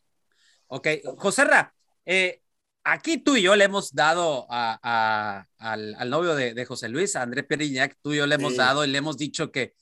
Ok, 0.76 0.90
José 1.18 1.46
Ra, 1.46 1.74
eh, 2.06 2.42
aquí 2.84 3.18
tú 3.18 3.38
y 3.38 3.44
yo 3.44 3.56
le 3.56 3.64
hemos 3.64 3.94
dado 3.94 4.46
al, 4.50 6.10
novio 6.10 6.36
de, 6.36 6.66
José 6.66 6.90
Luis, 6.90 7.16
a 7.16 7.22
André 7.22 7.44
Periñac, 7.44 7.98
tú 8.02 8.12
y 8.12 8.18
yo 8.18 8.28
le 8.28 8.36
hemos 8.36 8.58
dado 8.58 8.84
y 8.84 8.90
le 8.90 8.98
hemos 8.98 9.18
dicho 9.18 9.54
que 9.54 9.74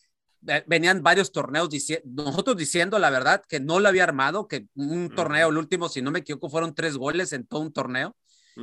eh, 0.48 0.64
venían 0.68 1.02
varios 1.02 1.32
torneos, 1.32 1.70
nosotros 2.06 2.58
diciendo 2.58 3.00
la 3.00 3.10
verdad 3.10 3.42
que 3.50 3.60
no 3.60 3.80
lo 3.80 3.88
había 3.88 4.04
armado, 4.04 4.48
que 4.48 4.68
un 4.76 5.10
torneo, 5.10 5.50
el 5.50 5.58
último, 5.58 5.90
si 5.90 6.04
no 6.04 6.12
me 6.12 6.20
equivoco, 6.20 6.48
fueron 6.48 6.76
tres 6.76 6.96
goles 6.96 7.34
en 7.34 7.48
todo 7.48 7.62
un 7.62 7.74
torneo. 7.74 8.16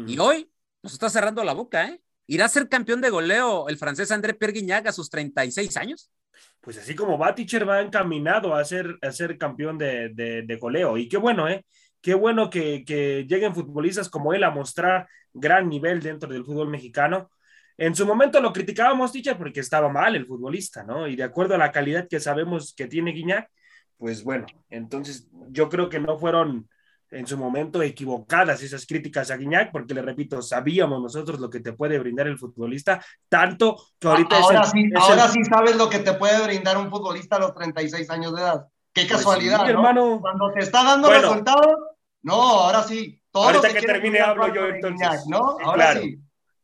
Y 0.06 0.16
hoy 0.20 0.48
nos 0.84 0.92
está 0.92 1.10
cerrando 1.10 1.42
la 1.42 1.52
boca, 1.52 1.88
¿eh? 1.88 2.00
¿Irá 2.28 2.44
a 2.44 2.48
ser 2.48 2.68
campeón 2.68 3.00
de 3.00 3.10
goleo 3.10 3.68
el 3.68 3.76
francés 3.76 4.12
André 4.12 4.34
Pierre 4.34 4.72
a 4.86 4.92
sus 4.92 5.10
36 5.10 5.76
años? 5.76 6.12
Pues 6.60 6.78
así 6.78 6.94
como 6.94 7.18
va, 7.18 7.34
va 7.66 7.80
encaminado 7.80 8.54
a 8.54 8.64
ser, 8.64 8.96
a 9.02 9.10
ser 9.10 9.36
campeón 9.36 9.76
de, 9.78 10.10
de, 10.10 10.42
de 10.42 10.56
goleo. 10.56 10.96
Y 10.96 11.08
qué 11.08 11.16
bueno, 11.16 11.48
¿eh? 11.48 11.66
Qué 12.00 12.14
bueno 12.14 12.48
que, 12.48 12.84
lleguen 13.28 13.54
futbolistas 13.54 14.08
como 14.08 14.32
él 14.32 14.44
a 14.44 14.50
mostrar 14.50 15.08
gran 15.32 15.68
nivel 15.68 16.00
dentro 16.00 16.32
del 16.32 16.44
fútbol 16.44 16.68
mexicano. 16.68 17.30
En 17.76 17.94
su 17.94 18.06
momento 18.06 18.40
lo 18.40 18.52
criticábamos, 18.52 19.12
Ticha, 19.12 19.38
porque 19.38 19.60
estaba 19.60 19.88
mal 19.88 20.16
el 20.16 20.26
futbolista, 20.26 20.82
¿no? 20.82 21.06
Y 21.06 21.16
de 21.16 21.22
acuerdo 21.22 21.54
a 21.54 21.58
la 21.58 21.72
calidad 21.72 22.08
que 22.08 22.20
sabemos 22.20 22.74
que 22.74 22.86
tiene 22.86 23.12
Guiñac, 23.12 23.50
pues 23.96 24.24
bueno, 24.24 24.46
entonces 24.70 25.28
yo 25.48 25.68
creo 25.68 25.88
que 25.88 26.00
no 26.00 26.18
fueron 26.18 26.68
en 27.10 27.26
su 27.26 27.36
momento 27.36 27.82
equivocadas 27.82 28.62
esas 28.62 28.86
críticas 28.86 29.30
a 29.30 29.36
Guiñac, 29.36 29.72
porque 29.72 29.94
le 29.94 30.02
repito, 30.02 30.40
sabíamos 30.42 31.02
nosotros 31.02 31.40
lo 31.40 31.50
que 31.50 31.60
te 31.60 31.72
puede 31.72 31.98
brindar 31.98 32.28
el 32.28 32.38
futbolista, 32.38 33.04
tanto 33.28 33.76
que 33.98 34.08
ahorita 34.08 34.38
ahora 34.38 34.64
sí, 34.64 34.90
ahora 34.94 35.28
sí 35.28 35.44
sabes 35.44 35.76
lo 35.76 35.90
que 35.90 35.98
te 35.98 36.14
puede 36.14 36.42
brindar 36.46 36.78
un 36.78 36.88
futbolista 36.88 37.36
a 37.36 37.40
los 37.40 37.54
36 37.54 38.08
años 38.10 38.34
de 38.34 38.42
edad. 38.42 38.66
Qué 38.92 39.02
pues 39.02 39.12
casualidad, 39.12 39.68
hermano. 39.68 40.20
Cuando 40.20 40.52
te 40.52 40.60
está 40.60 40.84
dando 40.84 41.10
resultados, 41.10 41.76
no, 42.22 42.34
ahora 42.34 42.82
sí. 42.82 43.22
ahorita 43.32 43.72
que 43.72 43.82
termine 43.82 44.20
hablo 44.20 44.52
yo 44.52 44.66
entonces. 44.66 45.24
¿no? 45.28 45.56
Ahora 45.62 45.94
sí. 45.94 46.18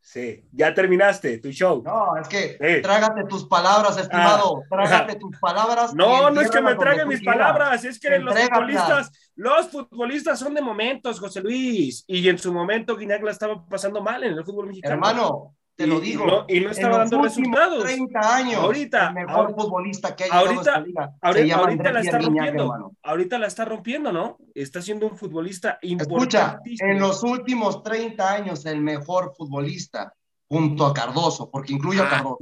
Sí, 0.07 0.49
ya 0.53 0.73
terminaste 0.73 1.39
tu 1.39 1.51
show. 1.51 1.83
No, 1.85 2.17
es 2.17 2.29
que 2.29 2.81
trágate 2.81 3.25
tus 3.25 3.45
palabras, 3.47 3.97
estimado. 3.97 4.63
Ah. 4.63 4.67
Trágate 4.71 5.17
tus 5.17 5.37
palabras. 5.41 5.95
No, 5.95 6.31
no 6.31 6.41
es 6.41 6.49
que 6.49 6.61
me 6.61 6.77
trague 6.77 7.05
mis 7.05 7.25
palabras, 7.25 7.85
es 7.85 7.99
que 7.99 8.17
los 8.21 8.39
futbolistas, 8.39 9.11
los 9.35 9.69
futbolistas 9.69 10.39
son 10.39 10.55
de 10.55 10.63
momentos, 10.63 11.19
José 11.19 11.41
Luis. 11.41 12.05
Y 12.07 12.29
en 12.29 12.39
su 12.39 12.53
momento 12.53 12.97
Guiñac 12.97 13.21
la 13.25 13.33
estaba 13.33 13.67
pasando 13.67 14.01
mal 14.01 14.23
en 14.23 14.35
el 14.35 14.45
fútbol 14.45 14.69
mexicano. 14.69 14.95
Hermano, 14.95 15.57
te 15.77 15.87
lo 15.87 16.01
digo. 16.01 16.47
Y 16.49 16.61
no, 16.61 16.71
estaba 16.71 16.99
dando 16.99 17.23
resultados. 17.23 17.85
30 17.85 18.37
años. 18.37 18.57
Ahorita. 18.57 19.09
El 19.09 19.15
mejor 19.15 19.55
futbolista 19.55 20.17
que 20.17 20.25
hay 20.25 20.31
ahorita, 20.31 20.81
liga. 20.81 21.13
Ahorita, 21.21 21.57
ahorita 21.57 21.93
la 21.93 22.01
está 22.01 22.19
rompiendo. 22.19 22.93
ahorita 23.03 23.39
la 23.39 23.47
está 23.47 23.65
rompiendo, 23.67 24.13
¿no? 24.13 24.39
Está 24.55 24.81
siendo 24.81 25.07
un 25.07 25.17
futbolista 25.17 25.79
importante. 25.83 26.39
Escucha, 26.39 26.61
en 26.81 26.99
los 26.99 27.23
últimos 27.23 27.83
30 27.83 28.33
años, 28.33 28.65
el 28.65 28.81
mejor 28.81 29.35
futbolista 29.37 30.15
junto 30.49 30.87
a 30.87 30.95
Cardoso, 30.95 31.51
porque 31.51 31.75
incluye 31.75 32.01
a 32.01 32.05
ah, 32.05 32.11
Cardoso. 32.11 32.39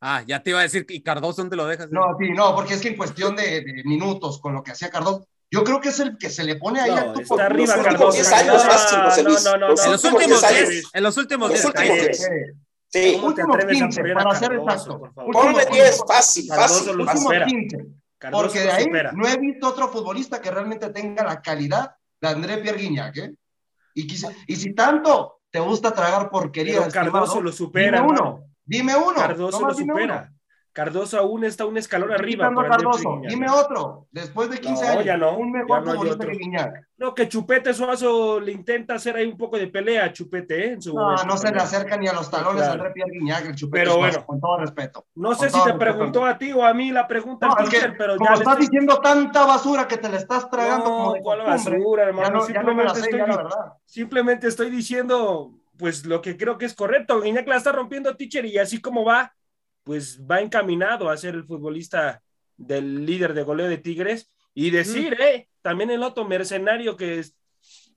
Ah, 0.00 0.22
ya 0.26 0.42
te 0.42 0.50
iba 0.50 0.60
a 0.60 0.62
decir, 0.62 0.86
¿y 0.88 1.02
Cardoso 1.02 1.42
dónde 1.42 1.56
lo 1.56 1.66
dejas? 1.66 1.90
No, 1.90 2.16
sí, 2.18 2.30
no, 2.30 2.54
porque 2.54 2.74
es 2.74 2.80
que 2.80 2.88
en 2.88 2.96
cuestión 2.96 3.36
de, 3.36 3.64
minutos 3.84 4.40
con 4.40 4.54
lo 4.54 4.62
que 4.62 4.70
hacía 4.70 4.90
Cardoso, 4.90 5.26
yo 5.50 5.64
creo 5.64 5.80
que 5.80 5.88
es 5.88 6.00
el 6.00 6.16
que 6.16 6.30
se 6.30 6.44
le 6.44 6.56
pone 6.56 6.80
ahí 6.80 6.90
no, 6.90 7.20
Está 7.20 7.46
arriba 7.46 7.82
Cardoso. 7.82 8.22
No, 9.22 9.58
no, 9.58 9.74
no, 9.74 9.82
En 9.82 9.92
los 9.92 10.04
últimos 10.04 10.48
10, 10.48 10.82
en 10.94 11.02
los 11.02 11.16
últimos 11.16 11.50
10. 11.50 11.66
Sí. 12.90 13.20
Últimos 13.22 13.56
15, 13.58 14.02
para 14.14 14.34
ser 14.34 14.54
exacto. 14.54 15.12
Ponle 15.14 15.66
10, 15.66 16.04
fácil, 16.06 16.48
fácil. 16.48 17.00
Últimos 17.00 17.32
15. 17.46 17.86
Porque 18.32 18.60
de 18.60 18.70
ahí 18.70 18.86
no 19.14 19.28
he 19.28 19.36
visto 19.38 19.68
otro 19.68 19.88
futbolista 19.88 20.40
que 20.40 20.50
realmente 20.50 20.90
tenga 20.90 21.22
la 21.22 21.40
calidad 21.40 21.94
de 22.20 22.28
André 22.28 22.58
Pierre 22.58 22.78
Guignac, 22.78 23.16
¿eh? 23.16 23.34
Y, 23.94 24.06
y 24.46 24.56
si 24.56 24.74
tanto 24.74 25.40
te 25.50 25.60
gusta 25.60 25.92
tragar 25.92 26.30
porquería. 26.30 26.88
Cardoso 26.88 27.40
lo 27.40 27.52
supera. 27.52 28.00
Dime 28.00 28.12
uno. 28.12 28.44
Dime 28.64 28.96
uno. 28.96 29.14
Cardoso 29.14 29.66
lo 29.66 29.74
supera. 29.74 30.32
Cardoso 30.78 31.18
aún 31.18 31.42
está 31.42 31.66
un 31.66 31.76
escalón 31.76 32.12
arriba. 32.12 32.48
Cardoso. 32.54 33.20
Dime 33.26 33.50
otro. 33.50 34.06
Después 34.12 34.48
de 34.48 34.60
15 34.60 34.86
años. 34.86 35.04
Ya 35.04 35.16
no, 35.16 35.36
un 35.36 35.50
mejor 35.50 35.84
futbolista 35.84 36.24
que 36.24 36.36
Guiñac. 36.36 36.86
No, 36.96 37.12
que 37.16 37.28
Chupete 37.28 37.74
Suazo 37.74 38.38
le 38.38 38.52
intenta 38.52 38.94
hacer 38.94 39.16
ahí 39.16 39.26
un 39.26 39.36
poco 39.36 39.58
de 39.58 39.66
pelea 39.66 40.12
Chupete, 40.12 40.66
¿eh? 40.66 40.72
En 40.74 40.82
su 40.82 40.94
no, 40.94 41.16
no 41.16 41.36
se 41.36 41.50
le 41.50 41.58
acerca 41.58 41.96
ni 41.96 42.06
a 42.06 42.12
los 42.12 42.30
talones 42.30 42.62
a 42.62 42.74
André 42.74 42.92
Pierre 42.92 43.10
Guiñac, 43.10 43.46
el 43.46 43.56
Chupete 43.56 43.86
pero 43.86 43.96
bueno, 43.96 44.24
con 44.24 44.40
todo 44.40 44.58
respeto. 44.58 45.06
No 45.16 45.34
sé 45.34 45.50
si 45.50 45.58
te 45.64 45.74
preguntó 45.74 46.24
a 46.24 46.38
ti 46.38 46.52
o 46.52 46.64
a 46.64 46.72
mí 46.72 46.92
la 46.92 47.08
pregunta, 47.08 47.48
no, 47.48 47.56
pero 47.98 48.16
como 48.16 48.34
estás 48.34 48.58
diciendo 48.58 49.00
tanta 49.00 49.46
basura 49.46 49.88
que 49.88 49.96
te 49.96 50.08
la 50.08 50.18
estás 50.18 50.48
tragando 50.48 50.84
no, 50.84 50.96
como 50.96 51.12
de 51.14 51.20
¿cuál 51.22 51.40
basura, 51.40 52.04
hermano? 52.04 52.40
simplemente, 52.42 53.00
estoy, 53.00 53.20
simplemente 53.84 54.46
estoy 54.46 54.70
diciendo 54.70 55.58
pues 55.76 56.06
lo 56.06 56.20
que 56.20 56.36
creo 56.36 56.56
que 56.56 56.66
es 56.66 56.74
correcto. 56.74 57.20
Guiñac 57.20 57.48
la 57.48 57.56
está 57.56 57.72
rompiendo, 57.72 58.14
teacher, 58.16 58.44
y 58.44 58.58
así 58.58 58.80
como 58.80 59.04
va, 59.04 59.32
pues 59.88 60.20
va 60.30 60.42
encaminado 60.42 61.08
a 61.08 61.16
ser 61.16 61.34
el 61.34 61.46
futbolista 61.46 62.22
del 62.58 63.06
líder 63.06 63.32
de 63.32 63.42
goleo 63.42 63.70
de 63.70 63.78
Tigres. 63.78 64.30
Y 64.52 64.68
decir, 64.68 65.16
eh, 65.18 65.48
también 65.62 65.90
el 65.90 66.02
otro 66.02 66.26
mercenario 66.26 66.94
que 66.94 67.20
es 67.20 67.34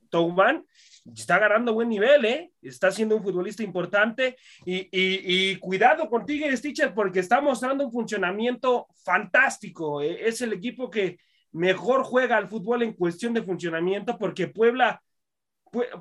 Touban, 0.09 0.65
está 1.13 1.35
agarrando 1.35 1.73
buen 1.73 1.89
nivel, 1.89 2.23
¿eh? 2.23 2.51
Está 2.61 2.91
siendo 2.91 3.17
un 3.17 3.23
futbolista 3.23 3.61
importante 3.61 4.37
y, 4.65 4.87
y, 4.89 5.57
cuidado 5.57 6.09
con 6.09 6.25
Tigres, 6.25 6.61
teacher, 6.61 6.93
porque 6.93 7.19
está 7.19 7.41
mostrando 7.41 7.83
un 7.83 7.91
funcionamiento 7.91 8.87
fantástico. 9.03 10.01
Eh, 10.01 10.29
es 10.29 10.39
el 10.39 10.53
equipo 10.53 10.89
que 10.89 11.19
mejor 11.51 12.03
juega 12.03 12.37
al 12.37 12.47
fútbol 12.47 12.83
en 12.83 12.93
cuestión 12.93 13.33
de 13.33 13.43
funcionamiento 13.43 14.17
porque 14.17 14.47
Puebla 14.47 15.03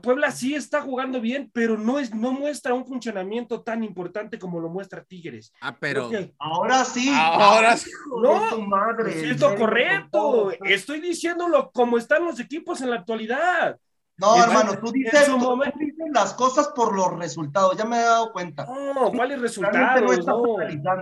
Puebla 0.03 0.33
sí 0.33 0.55
está 0.55 0.83
jugando 0.83 1.21
bien, 1.21 1.49
pero 1.53 1.79
no, 1.79 2.01
es, 2.01 2.13
no 2.13 2.33
muestra 2.33 2.75
un 2.75 2.85
funcionamiento 2.85 3.63
tan 3.63 3.85
importante 3.85 4.39
como 4.39 4.59
lo 4.59 4.69
muestra 4.69 5.05
Tigres. 5.05 5.53
Ah, 5.61 5.77
pero. 5.79 6.11
Ahora 6.39 6.85
sí. 6.85 7.09
Ahora 7.15 7.77
sí. 7.77 7.91
No, 8.21 8.61
madre, 8.63 9.31
es 9.31 9.41
lo 9.41 9.55
correcto. 9.57 10.51
Estoy 10.65 11.01
diciéndolo 11.01 11.71
como 11.71 11.99
están 11.99 12.25
los 12.25 12.41
equipos 12.41 12.81
en 12.81 12.91
la 12.91 12.97
actualidad. 12.97 13.79
No, 14.21 14.43
hermano, 14.43 14.79
tú 14.79 14.93
dices, 14.93 15.29
las 16.13 16.35
cosas 16.35 16.69
por 16.75 16.95
los 16.95 17.19
resultados, 17.19 17.75
ya 17.79 17.87
me 17.87 17.99
he 17.99 18.03
dado 18.03 18.33
cuenta. 18.33 18.67
No, 18.67 19.11
¿cuáles 19.13 19.41
resultados? 19.41 20.03
No 20.03 20.13
estás 20.13 20.35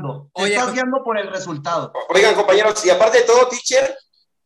no. 0.01 0.31
Te 0.35 0.45
estás 0.45 0.73
guiando 0.73 1.03
por 1.03 1.19
el 1.19 1.29
resultado. 1.29 1.93
Oigan, 2.11 2.37
compañeros, 2.37 2.85
y 2.87 2.91
aparte 2.91 3.19
de 3.19 3.25
todo, 3.25 3.49
teacher, 3.49 3.97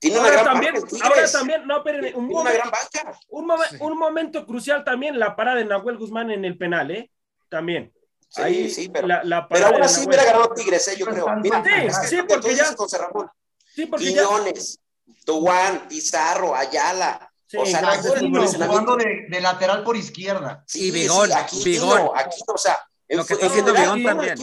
tiene 0.02 0.18
una 0.18 0.30
gran 0.30 0.44
también, 0.44 0.74
ahora 1.00 1.30
también, 1.30 1.64
no, 1.64 1.84
pero 1.84 2.18
un, 2.18 2.26
momento, 2.26 2.40
una 2.40 2.52
gran 2.52 2.70
banca. 2.72 3.18
Un, 3.28 3.96
momento 3.96 4.44
crucial 4.44 4.82
también, 4.82 5.16
la 5.16 5.36
parada 5.36 5.58
de 5.58 5.64
Nahuel 5.64 5.96
Guzmán 5.96 6.32
en 6.32 6.44
el 6.44 6.58
penal, 6.58 6.90
¿eh? 6.90 7.12
También. 7.48 7.92
Sí, 8.28 8.42
Ahí, 8.42 8.68
sí, 8.68 8.88
pero, 8.88 9.06
la, 9.06 9.22
la 9.22 9.46
pero 9.46 9.66
aún 9.66 9.80
así 9.80 10.04
hubiera 10.04 10.24
ganado 10.24 10.52
Tigres, 10.54 10.88
¿eh? 10.88 10.96
yo 10.98 11.06
creo. 11.06 11.26
Mira, 11.36 11.62
sí, 12.02 12.16
sí, 12.16 12.22
porque 12.28 12.56
ya. 12.56 12.74
José 12.74 12.98
Ramón. 12.98 13.30
Sí, 13.72 13.86
porque 13.86 14.06
Quiñones, 14.06 14.80
ya... 15.06 15.14
Tuguán, 15.24 15.86
Pizarro, 15.88 16.56
Ayala. 16.56 17.32
Sí, 17.46 17.58
o 17.58 17.64
sea, 17.64 18.02
jugando 18.02 18.96
de, 18.96 19.26
de, 19.28 19.40
lateral 19.40 19.84
por 19.84 19.96
izquierda. 19.96 20.64
Sí, 20.66 20.88
y 20.88 20.90
Bigón, 20.90 21.28
sí, 21.28 21.32
aquí, 21.36 21.62
Bigón. 21.64 22.10
Aquí, 22.16 22.40
o 22.44 22.58
sea, 22.58 22.76
lo 23.08 23.24
que 23.24 23.34
está 23.34 23.46
haciendo 23.46 23.72
también. 23.72 24.34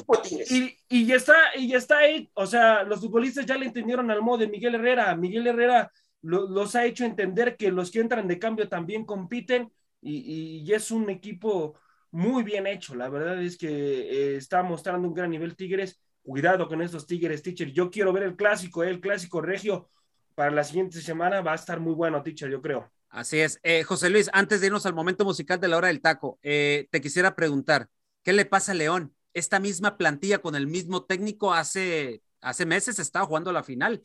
Y, 0.50 0.78
y, 0.90 1.06
ya 1.06 1.16
está, 1.16 1.36
y 1.56 1.70
ya 1.70 1.78
está 1.78 1.98
ahí, 1.98 2.30
o 2.34 2.46
sea, 2.46 2.84
los 2.84 3.00
futbolistas 3.00 3.46
ya 3.46 3.58
le 3.58 3.66
entendieron 3.66 4.10
al 4.12 4.22
modo 4.22 4.40
de 4.40 4.48
Miguel 4.48 4.76
Herrera. 4.76 5.16
Miguel 5.16 5.48
Herrera 5.48 5.92
los 6.22 6.76
ha 6.76 6.86
hecho 6.86 7.06
entender 7.06 7.56
que 7.56 7.72
los 7.72 7.92
que 7.92 8.00
entran 8.00 8.28
de 8.28 8.40
cambio 8.40 8.68
también 8.68 9.06
compiten 9.06 9.72
y, 10.02 10.64
y 10.64 10.74
es 10.74 10.92
un 10.92 11.10
equipo 11.10 11.76
muy 12.12 12.44
bien 12.44 12.68
hecho. 12.68 12.96
La 12.96 13.10
verdad 13.10 13.42
es 13.42 13.58
que 13.58 13.68
eh, 13.68 14.38
está 14.38 14.64
mostrando 14.64 15.08
un 15.08 15.14
gran 15.14 15.30
nivel 15.30 15.56
Tigres. 15.56 16.00
Cuidado 16.22 16.68
con 16.68 16.82
estos 16.82 17.08
Tigres, 17.08 17.42
teacher. 17.42 17.72
Yo 17.72 17.90
quiero 17.90 18.14
ver 18.14 18.24
el 18.24 18.36
clásico, 18.36 18.84
eh, 18.84 18.90
el 18.90 19.00
clásico 19.00 19.42
regio 19.42 19.90
para 20.36 20.52
la 20.52 20.64
siguiente 20.64 21.02
semana. 21.02 21.42
Va 21.42 21.54
a 21.54 21.56
estar 21.56 21.80
muy 21.80 21.94
bueno, 21.94 22.22
teacher, 22.22 22.50
yo 22.50 22.62
creo. 22.62 22.92
Así 23.10 23.40
es. 23.40 23.60
Eh, 23.64 23.84
José 23.84 24.10
Luis, 24.10 24.30
antes 24.34 24.62
de 24.62 24.68
irnos 24.68 24.86
al 24.86 24.94
momento 24.94 25.26
musical 25.26 25.60
de 25.60 25.68
la 25.68 25.78
hora 25.78 25.88
del 25.88 26.02
taco, 26.02 26.38
te 26.42 27.02
quisiera 27.02 27.36
preguntar, 27.36 27.90
¿Qué 28.24 28.34
le 28.34 28.46
pasa 28.46 28.74
a 28.74 28.76
León? 28.76 29.16
Esta 29.34 29.60
misma 29.60 29.98
plantilla 29.98 30.40
con 30.40 30.56
el 30.56 30.68
mismo 30.68 31.06
técnico 31.06 31.54
hace, 31.54 32.22
hace 32.42 32.66
meses 32.66 33.00
estaba 33.00 33.26
jugando 33.26 33.52
la 33.52 33.64
final. 33.64 34.04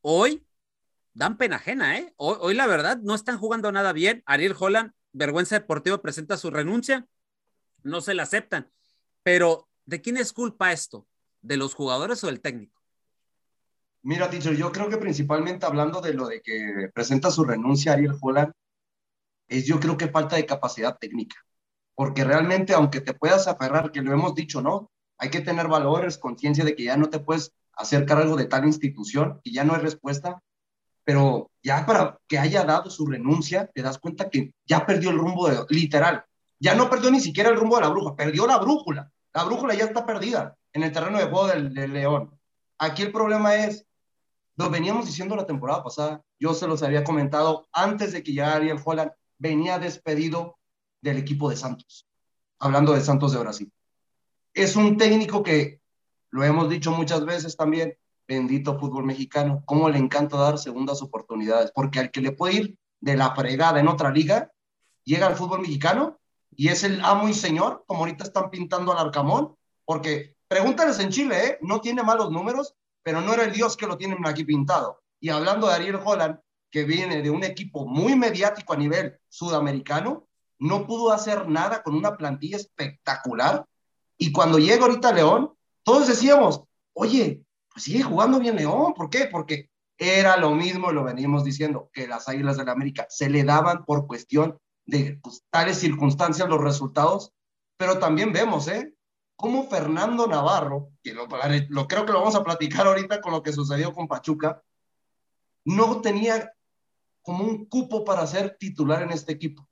Hoy 0.00 0.46
dan 1.12 1.38
pena 1.38 1.56
ajena, 1.56 1.98
¿eh? 1.98 2.12
Hoy, 2.16 2.54
la 2.54 2.66
verdad 2.66 2.98
no 2.98 3.14
están 3.14 3.38
jugando 3.38 3.72
nada 3.72 3.92
bien. 3.92 4.22
Ariel 4.26 4.56
Holland, 4.58 4.92
vergüenza 5.12 5.58
deportiva, 5.58 6.02
presenta 6.02 6.36
su 6.36 6.50
renuncia. 6.50 7.06
No 7.82 8.00
se 8.00 8.14
la 8.14 8.24
aceptan. 8.24 8.70
Pero, 9.22 9.68
¿de 9.86 10.00
quién 10.00 10.16
es 10.16 10.32
culpa 10.32 10.72
esto? 10.72 11.06
¿De 11.40 11.56
los 11.56 11.74
jugadores 11.74 12.22
o 12.24 12.26
del 12.26 12.40
técnico? 12.40 12.82
Mira, 14.02 14.28
teacher, 14.28 14.54
yo 14.56 14.70
creo 14.70 14.90
que 14.90 14.98
principalmente 14.98 15.64
hablando 15.64 16.00
de 16.02 16.12
lo 16.12 16.26
de 16.26 16.42
que 16.42 16.90
presenta 16.92 17.30
su 17.30 17.44
renuncia 17.44 17.92
Ariel 17.92 18.16
Holland, 18.20 18.52
es 19.48 19.66
yo 19.66 19.80
creo 19.80 19.96
que 19.96 20.08
falta 20.08 20.36
de 20.36 20.46
capacidad 20.46 20.98
técnica 20.98 21.36
porque 21.94 22.24
realmente, 22.24 22.74
aunque 22.74 23.00
te 23.00 23.14
puedas 23.14 23.46
aferrar, 23.46 23.92
que 23.92 24.02
lo 24.02 24.12
hemos 24.12 24.34
dicho, 24.34 24.60
¿no? 24.60 24.90
Hay 25.18 25.30
que 25.30 25.40
tener 25.40 25.68
valores, 25.68 26.18
conciencia 26.18 26.64
de 26.64 26.74
que 26.74 26.84
ya 26.84 26.96
no 26.96 27.08
te 27.08 27.20
puedes 27.20 27.52
hacer 27.72 28.04
cargo 28.06 28.36
de 28.36 28.46
tal 28.46 28.64
institución, 28.66 29.40
y 29.42 29.52
ya 29.52 29.64
no 29.64 29.74
hay 29.74 29.80
respuesta, 29.80 30.42
pero 31.04 31.50
ya 31.62 31.84
para 31.86 32.18
que 32.26 32.38
haya 32.38 32.64
dado 32.64 32.90
su 32.90 33.06
renuncia, 33.06 33.70
te 33.72 33.82
das 33.82 33.98
cuenta 33.98 34.30
que 34.30 34.52
ya 34.66 34.86
perdió 34.86 35.10
el 35.10 35.18
rumbo 35.18 35.48
de, 35.48 35.64
literal, 35.68 36.24
ya 36.58 36.74
no 36.74 36.88
perdió 36.88 37.10
ni 37.10 37.20
siquiera 37.20 37.50
el 37.50 37.56
rumbo 37.56 37.76
de 37.76 37.82
la 37.82 37.88
bruja, 37.88 38.16
perdió 38.16 38.46
la 38.46 38.58
brújula, 38.58 39.10
la 39.34 39.44
brújula 39.44 39.74
ya 39.74 39.84
está 39.84 40.06
perdida 40.06 40.56
en 40.72 40.82
el 40.82 40.92
terreno 40.92 41.18
de 41.18 41.24
juego 41.24 41.48
del, 41.48 41.92
León. 41.92 42.38
Aquí 42.78 43.02
el 43.02 43.12
problema 43.12 43.54
es, 43.56 43.86
lo 44.56 44.70
veníamos 44.70 45.06
diciendo 45.06 45.36
la 45.36 45.46
temporada 45.46 45.82
pasada, 45.82 46.22
yo 46.38 46.54
se 46.54 46.66
los 46.66 46.82
había 46.82 47.04
comentado 47.04 47.66
antes 47.72 48.12
de 48.12 48.22
que 48.22 48.32
llegara 48.32 48.56
Ariel 48.56 48.80
Holland, 48.82 49.12
venía 49.38 49.78
despedido 49.78 50.56
del 51.04 51.18
equipo 51.18 51.50
de 51.50 51.56
Santos, 51.56 52.08
hablando 52.58 52.94
de 52.94 53.02
Santos 53.02 53.32
de 53.32 53.38
Brasil. 53.38 53.70
Es 54.54 54.74
un 54.74 54.96
técnico 54.96 55.42
que, 55.42 55.80
lo 56.30 56.42
hemos 56.42 56.70
dicho 56.70 56.90
muchas 56.92 57.24
veces 57.26 57.56
también, 57.56 57.96
bendito 58.26 58.78
fútbol 58.78 59.04
mexicano, 59.04 59.62
cómo 59.66 59.90
le 59.90 59.98
encanta 59.98 60.38
dar 60.38 60.58
segundas 60.58 61.02
oportunidades, 61.02 61.70
porque 61.72 62.00
al 62.00 62.10
que 62.10 62.22
le 62.22 62.32
puede 62.32 62.54
ir 62.54 62.78
de 63.00 63.16
la 63.16 63.34
fregada 63.34 63.78
en 63.80 63.88
otra 63.88 64.10
liga, 64.10 64.50
llega 65.04 65.26
al 65.26 65.36
fútbol 65.36 65.60
mexicano 65.60 66.18
y 66.56 66.68
es 66.68 66.84
el 66.84 67.04
amo 67.04 67.28
y 67.28 67.34
señor, 67.34 67.84
como 67.86 68.00
ahorita 68.00 68.24
están 68.24 68.48
pintando 68.48 68.90
al 68.92 69.06
Arcamón, 69.06 69.54
porque 69.84 70.36
pregúntales 70.48 70.98
en 71.00 71.10
Chile, 71.10 71.46
¿eh? 71.46 71.58
no 71.60 71.82
tiene 71.82 72.02
malos 72.02 72.30
números, 72.30 72.74
pero 73.02 73.20
no 73.20 73.34
era 73.34 73.44
el 73.44 73.52
Dios 73.52 73.76
que 73.76 73.86
lo 73.86 73.98
tienen 73.98 74.26
aquí 74.26 74.44
pintado. 74.44 75.02
Y 75.20 75.28
hablando 75.28 75.66
de 75.66 75.74
Ariel 75.74 76.00
Holland, 76.02 76.38
que 76.70 76.84
viene 76.84 77.20
de 77.20 77.28
un 77.28 77.44
equipo 77.44 77.86
muy 77.86 78.16
mediático 78.16 78.72
a 78.72 78.76
nivel 78.78 79.18
sudamericano, 79.28 80.26
no 80.64 80.86
pudo 80.86 81.12
hacer 81.12 81.46
nada 81.46 81.82
con 81.82 81.94
una 81.94 82.16
plantilla 82.16 82.56
espectacular. 82.56 83.66
Y 84.16 84.32
cuando 84.32 84.58
llega 84.58 84.86
ahorita 84.86 85.12
León, 85.12 85.52
todos 85.82 86.08
decíamos, 86.08 86.62
oye, 86.94 87.44
pues 87.70 87.84
sigue 87.84 88.02
jugando 88.02 88.40
bien 88.40 88.56
León. 88.56 88.94
¿Por 88.94 89.10
qué? 89.10 89.28
Porque 89.30 89.68
era 89.98 90.38
lo 90.38 90.52
mismo, 90.52 90.90
lo 90.90 91.04
venimos 91.04 91.44
diciendo, 91.44 91.90
que 91.92 92.08
las 92.08 92.30
Águilas 92.30 92.56
de 92.56 92.64
la 92.64 92.72
América 92.72 93.06
se 93.10 93.28
le 93.28 93.44
daban 93.44 93.84
por 93.84 94.06
cuestión 94.06 94.58
de 94.86 95.18
pues, 95.22 95.44
tales 95.50 95.78
circunstancias 95.78 96.48
los 96.48 96.62
resultados, 96.62 97.34
pero 97.76 97.98
también 97.98 98.32
vemos, 98.32 98.66
¿eh? 98.68 98.94
Cómo 99.36 99.68
Fernando 99.68 100.26
Navarro, 100.26 100.92
que 101.02 101.12
lo, 101.12 101.28
lo 101.68 101.86
creo 101.86 102.06
que 102.06 102.12
lo 102.12 102.20
vamos 102.20 102.36
a 102.36 102.44
platicar 102.44 102.86
ahorita 102.86 103.20
con 103.20 103.32
lo 103.32 103.42
que 103.42 103.52
sucedió 103.52 103.92
con 103.92 104.08
Pachuca, 104.08 104.62
no 105.66 106.00
tenía 106.00 106.54
como 107.20 107.44
un 107.44 107.66
cupo 107.66 108.02
para 108.02 108.26
ser 108.26 108.56
titular 108.58 109.02
en 109.02 109.10
este 109.10 109.32
equipo. 109.32 109.68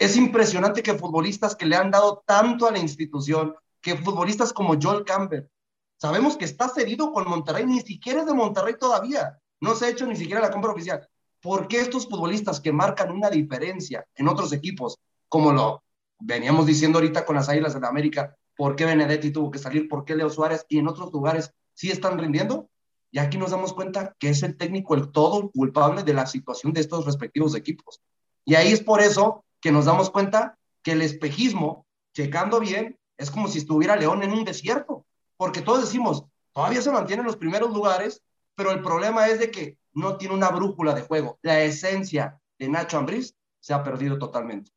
Es 0.00 0.16
impresionante 0.16 0.82
que 0.82 0.94
futbolistas 0.94 1.54
que 1.54 1.66
le 1.66 1.76
han 1.76 1.90
dado 1.90 2.22
tanto 2.26 2.66
a 2.66 2.72
la 2.72 2.78
institución, 2.78 3.54
que 3.82 3.98
futbolistas 3.98 4.50
como 4.50 4.80
Joel 4.80 5.04
Campbell, 5.04 5.46
sabemos 5.98 6.38
que 6.38 6.46
está 6.46 6.70
cedido 6.70 7.12
con 7.12 7.28
Monterrey, 7.28 7.66
ni 7.66 7.82
siquiera 7.82 8.20
es 8.20 8.26
de 8.26 8.32
Monterrey 8.32 8.76
todavía, 8.80 9.38
no 9.60 9.74
se 9.74 9.84
ha 9.84 9.88
hecho 9.90 10.06
ni 10.06 10.16
siquiera 10.16 10.40
la 10.40 10.50
compra 10.50 10.72
oficial. 10.72 11.06
¿Por 11.42 11.68
qué 11.68 11.82
estos 11.82 12.08
futbolistas 12.08 12.62
que 12.62 12.72
marcan 12.72 13.10
una 13.12 13.28
diferencia 13.28 14.06
en 14.14 14.28
otros 14.28 14.54
equipos, 14.54 14.96
como 15.28 15.52
lo 15.52 15.82
veníamos 16.18 16.64
diciendo 16.64 16.98
ahorita 16.98 17.26
con 17.26 17.36
las 17.36 17.50
Águilas 17.50 17.74
de 17.74 17.80
la 17.80 17.88
América, 17.88 18.34
por 18.56 18.76
qué 18.76 18.86
Benedetti 18.86 19.30
tuvo 19.30 19.50
que 19.50 19.58
salir, 19.58 19.86
por 19.86 20.06
qué 20.06 20.16
Leo 20.16 20.30
Suárez 20.30 20.64
y 20.70 20.78
en 20.78 20.88
otros 20.88 21.12
lugares 21.12 21.52
sí 21.74 21.90
están 21.90 22.18
rindiendo? 22.18 22.70
Y 23.10 23.18
aquí 23.18 23.36
nos 23.36 23.50
damos 23.50 23.74
cuenta 23.74 24.16
que 24.18 24.30
es 24.30 24.42
el 24.44 24.56
técnico 24.56 24.94
el 24.94 25.12
todo 25.12 25.50
culpable 25.50 26.04
de 26.04 26.14
la 26.14 26.24
situación 26.24 26.72
de 26.72 26.80
estos 26.80 27.04
respectivos 27.04 27.54
equipos. 27.54 28.00
Y 28.46 28.54
ahí 28.54 28.72
es 28.72 28.82
por 28.82 29.02
eso 29.02 29.44
que 29.60 29.72
nos 29.72 29.84
damos 29.84 30.10
cuenta 30.10 30.58
que 30.82 30.92
el 30.92 31.02
espejismo, 31.02 31.86
checando 32.14 32.60
bien, 32.60 32.98
es 33.16 33.30
como 33.30 33.48
si 33.48 33.58
estuviera 33.58 33.96
León 33.96 34.22
en 34.22 34.32
un 34.32 34.44
desierto, 34.44 35.06
porque 35.36 35.60
todos 35.60 35.82
decimos, 35.82 36.24
todavía 36.52 36.82
se 36.82 36.90
mantiene 36.90 37.20
en 37.20 37.26
los 37.26 37.36
primeros 37.36 37.70
lugares, 37.70 38.22
pero 38.54 38.70
el 38.70 38.82
problema 38.82 39.28
es 39.28 39.38
de 39.38 39.50
que 39.50 39.78
no 39.92 40.16
tiene 40.16 40.34
una 40.34 40.50
brújula 40.50 40.94
de 40.94 41.02
juego. 41.02 41.38
La 41.42 41.60
esencia 41.60 42.40
de 42.58 42.68
Nacho 42.68 42.98
Ambriz 42.98 43.34
se 43.60 43.74
ha 43.74 43.82
perdido 43.82 44.18
totalmente. 44.18 44.70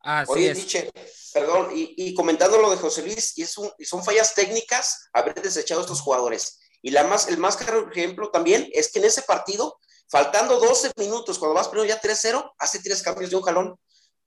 Así 0.00 0.32
Oye, 0.32 0.54
Diche, 0.54 0.90
perdón, 1.32 1.70
y, 1.74 2.14
comentando 2.14 2.58
lo 2.58 2.70
de 2.70 2.76
José 2.76 3.02
Luis, 3.02 3.36
y, 3.36 3.42
es 3.42 3.58
un, 3.58 3.70
y 3.78 3.84
son 3.84 4.04
fallas 4.04 4.34
técnicas 4.34 5.08
haber 5.12 5.34
desechado 5.40 5.80
a 5.80 5.84
estos 5.84 6.00
jugadores. 6.00 6.60
Y 6.82 6.90
la 6.90 7.04
más, 7.04 7.28
el 7.28 7.38
más 7.38 7.56
claro 7.56 7.90
ejemplo 7.90 8.30
también 8.30 8.68
es 8.72 8.90
que 8.90 9.00
en 9.00 9.06
ese 9.06 9.22
partido, 9.22 9.78
faltando 10.08 10.60
12 10.60 10.92
minutos, 10.96 11.38
cuando 11.38 11.54
vas 11.54 11.68
primero 11.68 11.88
ya 11.88 12.00
3-0, 12.00 12.52
hace 12.58 12.80
tres 12.80 13.02
cambios 13.02 13.30
de 13.30 13.36
un 13.36 13.42
jalón, 13.42 13.78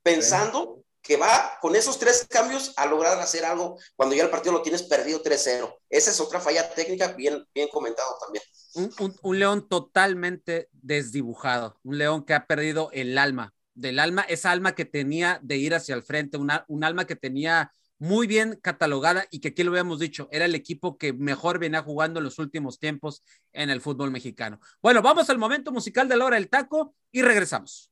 pensando 0.04 0.84
que 1.02 1.18
va 1.18 1.58
con 1.62 1.76
esos 1.76 1.98
tres 1.98 2.28
cambios 2.30 2.74
a 2.78 2.86
lograr 2.86 3.20
hacer 3.20 3.44
algo 3.44 3.80
cuando 3.96 4.16
ya 4.16 4.24
el 4.24 4.30
partido 4.30 4.54
lo 4.54 4.62
tienes 4.62 4.84
perdido 4.84 5.24
3-0. 5.24 5.76
Esa 5.90 6.12
es 6.12 6.20
otra 6.20 6.40
falla 6.40 6.74
técnica 6.74 7.10
bien, 7.14 7.44
bien 7.54 7.70
comentado 7.70 8.16
también. 8.22 8.44
Un, 8.74 9.16
un, 9.22 9.40
león 9.40 9.68
totalmente 9.68 10.70
desdibujado, 10.72 11.80
un 11.84 11.98
león 11.98 12.24
que 12.24 12.34
ha 12.34 12.46
perdido 12.46 12.90
el 12.94 13.18
alma, 13.18 13.54
del 13.74 14.00
alma, 14.00 14.22
esa 14.22 14.52
alma 14.52 14.76
que 14.76 14.86
tenía 14.86 15.40
de 15.42 15.58
ir 15.58 15.74
hacia 15.74 15.96
el 15.96 16.04
frente, 16.04 16.38
una, 16.38 16.66
un 16.68 16.84
alma 16.84 17.06
que 17.06 17.16
tenía 17.16 17.72
muy 17.98 18.26
bien 18.26 18.58
catalogada 18.62 19.28
y 19.30 19.40
que 19.40 19.50
aquí 19.50 19.64
lo 19.64 19.72
habíamos 19.72 20.00
dicho, 20.00 20.28
era 20.32 20.46
el 20.46 20.56
equipo 20.56 20.98
que 20.98 21.14
mejor 21.14 21.60
venía 21.60 21.84
jugando 21.84 22.20
en 22.20 22.24
los 22.24 22.40
últimos 22.40 22.80
tiempos 22.80 23.24
en 23.54 23.70
el 23.70 23.82
fútbol 23.82 24.10
mexicano. 24.10 24.60
Bueno, 24.82 25.02
vamos 25.02 25.30
al 25.30 25.38
momento 25.38 25.72
musical 25.72 26.08
de 26.08 26.18
la 26.18 26.26
hora 26.26 26.38
del 26.38 26.50
taco 26.50 26.96
y 27.12 27.22
regresamos. 27.22 27.92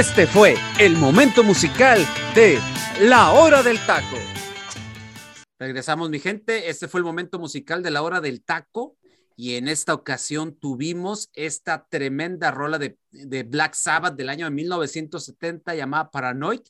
Este 0.00 0.26
fue 0.26 0.54
el 0.78 0.96
momento 0.96 1.44
musical 1.44 1.98
de 2.34 2.58
La 3.02 3.32
Hora 3.32 3.62
del 3.62 3.76
Taco. 3.84 4.16
Regresamos, 5.58 6.08
mi 6.08 6.18
gente. 6.18 6.70
Este 6.70 6.88
fue 6.88 7.00
el 7.00 7.04
momento 7.04 7.38
musical 7.38 7.82
de 7.82 7.90
La 7.90 8.00
Hora 8.00 8.22
del 8.22 8.42
Taco. 8.42 8.96
Y 9.36 9.56
en 9.56 9.68
esta 9.68 9.92
ocasión 9.92 10.58
tuvimos 10.58 11.28
esta 11.34 11.86
tremenda 11.90 12.50
rola 12.50 12.78
de, 12.78 12.96
de 13.10 13.42
Black 13.42 13.74
Sabbath 13.74 14.16
del 14.16 14.30
año 14.30 14.46
de 14.46 14.52
1970 14.52 15.74
llamada 15.74 16.10
Paranoid. 16.10 16.62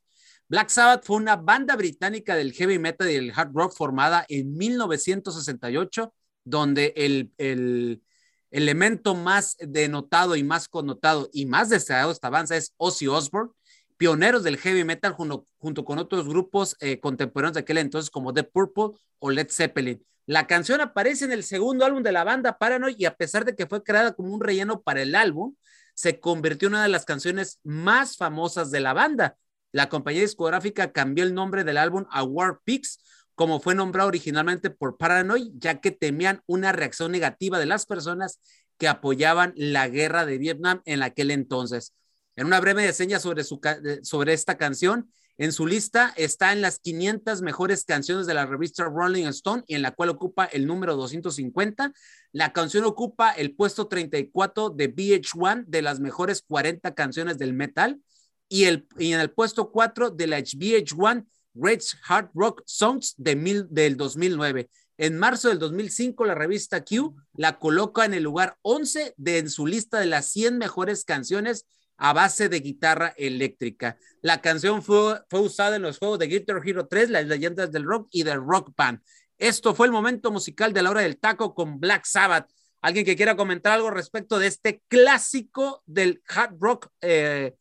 Black 0.48 0.68
Sabbath 0.68 1.04
fue 1.04 1.16
una 1.16 1.36
banda 1.36 1.76
británica 1.76 2.34
del 2.34 2.52
heavy 2.52 2.80
metal 2.80 3.08
y 3.08 3.14
el 3.14 3.32
hard 3.32 3.52
rock 3.54 3.76
formada 3.76 4.26
en 4.28 4.56
1968, 4.56 6.12
donde 6.42 6.94
el, 6.96 7.30
el 7.38 8.02
elemento 8.50 9.14
más 9.14 9.56
denotado 9.58 10.36
y 10.36 10.42
más 10.42 10.68
connotado 10.68 11.28
y 11.32 11.46
más 11.46 11.68
destacado 11.68 12.08
de 12.08 12.14
esta 12.14 12.30
banda 12.30 12.56
es 12.56 12.74
Ozzy 12.76 13.06
Osbourne, 13.06 13.52
pioneros 13.96 14.42
del 14.42 14.56
heavy 14.56 14.84
metal 14.84 15.12
junto, 15.12 15.46
junto 15.58 15.84
con 15.84 15.98
otros 15.98 16.26
grupos 16.26 16.76
eh, 16.80 17.00
contemporáneos 17.00 17.54
de 17.54 17.60
aquel 17.60 17.78
entonces 17.78 18.10
como 18.10 18.32
The 18.32 18.44
Purple 18.44 18.98
o 19.18 19.30
Led 19.30 19.48
Zeppelin. 19.50 20.04
La 20.26 20.46
canción 20.46 20.80
aparece 20.80 21.24
en 21.24 21.32
el 21.32 21.44
segundo 21.44 21.84
álbum 21.84 22.02
de 22.02 22.12
la 22.12 22.24
banda 22.24 22.56
Paranoid 22.56 22.96
y 22.98 23.04
a 23.04 23.16
pesar 23.16 23.44
de 23.44 23.54
que 23.54 23.66
fue 23.66 23.82
creada 23.82 24.12
como 24.12 24.32
un 24.32 24.40
relleno 24.40 24.80
para 24.80 25.02
el 25.02 25.14
álbum, 25.14 25.54
se 25.94 26.20
convirtió 26.20 26.68
en 26.68 26.74
una 26.74 26.82
de 26.84 26.88
las 26.88 27.04
canciones 27.04 27.58
más 27.62 28.16
famosas 28.16 28.70
de 28.70 28.80
la 28.80 28.92
banda. 28.92 29.36
La 29.72 29.88
compañía 29.88 30.22
discográfica 30.22 30.92
cambió 30.92 31.24
el 31.24 31.34
nombre 31.34 31.64
del 31.64 31.76
álbum 31.76 32.06
a 32.10 32.22
War 32.22 32.60
Pigs, 32.64 33.00
como 33.40 33.58
fue 33.58 33.74
nombrado 33.74 34.06
originalmente 34.06 34.68
por 34.68 34.98
Paranoid, 34.98 35.52
ya 35.54 35.80
que 35.80 35.92
temían 35.92 36.42
una 36.44 36.72
reacción 36.72 37.10
negativa 37.10 37.58
de 37.58 37.64
las 37.64 37.86
personas 37.86 38.38
que 38.76 38.86
apoyaban 38.86 39.54
la 39.56 39.88
guerra 39.88 40.26
de 40.26 40.36
Vietnam 40.36 40.82
en 40.84 41.02
aquel 41.02 41.30
entonces. 41.30 41.94
En 42.36 42.46
una 42.46 42.60
breve 42.60 42.86
reseña 42.86 43.18
sobre, 43.18 43.42
su, 43.44 43.58
sobre 44.02 44.34
esta 44.34 44.58
canción, 44.58 45.10
en 45.38 45.52
su 45.52 45.66
lista 45.66 46.12
está 46.18 46.52
en 46.52 46.60
las 46.60 46.80
500 46.80 47.40
mejores 47.40 47.86
canciones 47.86 48.26
de 48.26 48.34
la 48.34 48.44
revista 48.44 48.84
Rolling 48.84 49.24
Stone 49.28 49.64
y 49.66 49.74
en 49.74 49.80
la 49.80 49.92
cual 49.92 50.10
ocupa 50.10 50.44
el 50.44 50.66
número 50.66 50.94
250. 50.96 51.94
La 52.32 52.52
canción 52.52 52.84
ocupa 52.84 53.30
el 53.30 53.56
puesto 53.56 53.88
34 53.88 54.68
de 54.68 54.94
VH1 54.94 55.64
de 55.66 55.80
las 55.80 55.98
mejores 55.98 56.42
40 56.46 56.94
canciones 56.94 57.38
del 57.38 57.54
metal 57.54 58.02
y, 58.50 58.64
el, 58.64 58.86
y 58.98 59.14
en 59.14 59.20
el 59.20 59.30
puesto 59.30 59.70
4 59.70 60.10
de 60.10 60.26
la 60.26 60.40
VH1 60.40 61.24
Great 61.54 61.82
Hard 62.06 62.30
Rock 62.34 62.62
Songs 62.66 63.14
de 63.16 63.36
mil, 63.36 63.66
del 63.70 63.96
2009. 63.96 64.68
En 64.98 65.18
marzo 65.18 65.48
del 65.48 65.58
2005, 65.58 66.24
la 66.26 66.34
revista 66.34 66.84
Q 66.84 67.16
la 67.34 67.58
coloca 67.58 68.04
en 68.04 68.14
el 68.14 68.22
lugar 68.22 68.58
11 68.62 69.14
de 69.16 69.38
en 69.38 69.48
su 69.48 69.66
lista 69.66 69.98
de 69.98 70.06
las 70.06 70.30
100 70.30 70.58
mejores 70.58 71.04
canciones 71.04 71.66
a 71.96 72.12
base 72.12 72.48
de 72.48 72.60
guitarra 72.60 73.14
eléctrica. 73.16 73.98
La 74.22 74.40
canción 74.40 74.82
fue, 74.82 75.20
fue 75.28 75.40
usada 75.40 75.76
en 75.76 75.82
los 75.82 75.98
juegos 75.98 76.18
de 76.18 76.26
Guitar 76.26 76.60
Hero 76.64 76.86
3, 76.86 77.10
las 77.10 77.26
leyendas 77.26 77.70
del 77.70 77.84
rock 77.84 78.08
y 78.10 78.22
del 78.22 78.40
rock 78.42 78.72
band. 78.76 79.00
Esto 79.38 79.74
fue 79.74 79.86
el 79.86 79.92
momento 79.92 80.30
musical 80.30 80.72
de 80.72 80.82
la 80.82 80.90
hora 80.90 81.02
del 81.02 81.18
taco 81.18 81.54
con 81.54 81.80
Black 81.80 82.04
Sabbath. 82.04 82.50
¿Alguien 82.82 83.04
que 83.04 83.16
quiera 83.16 83.36
comentar 83.36 83.72
algo 83.72 83.90
respecto 83.90 84.38
de 84.38 84.46
este 84.46 84.82
clásico 84.88 85.82
del 85.86 86.22
hard 86.26 86.56
rock? 86.58 86.88
Eh, 87.02 87.54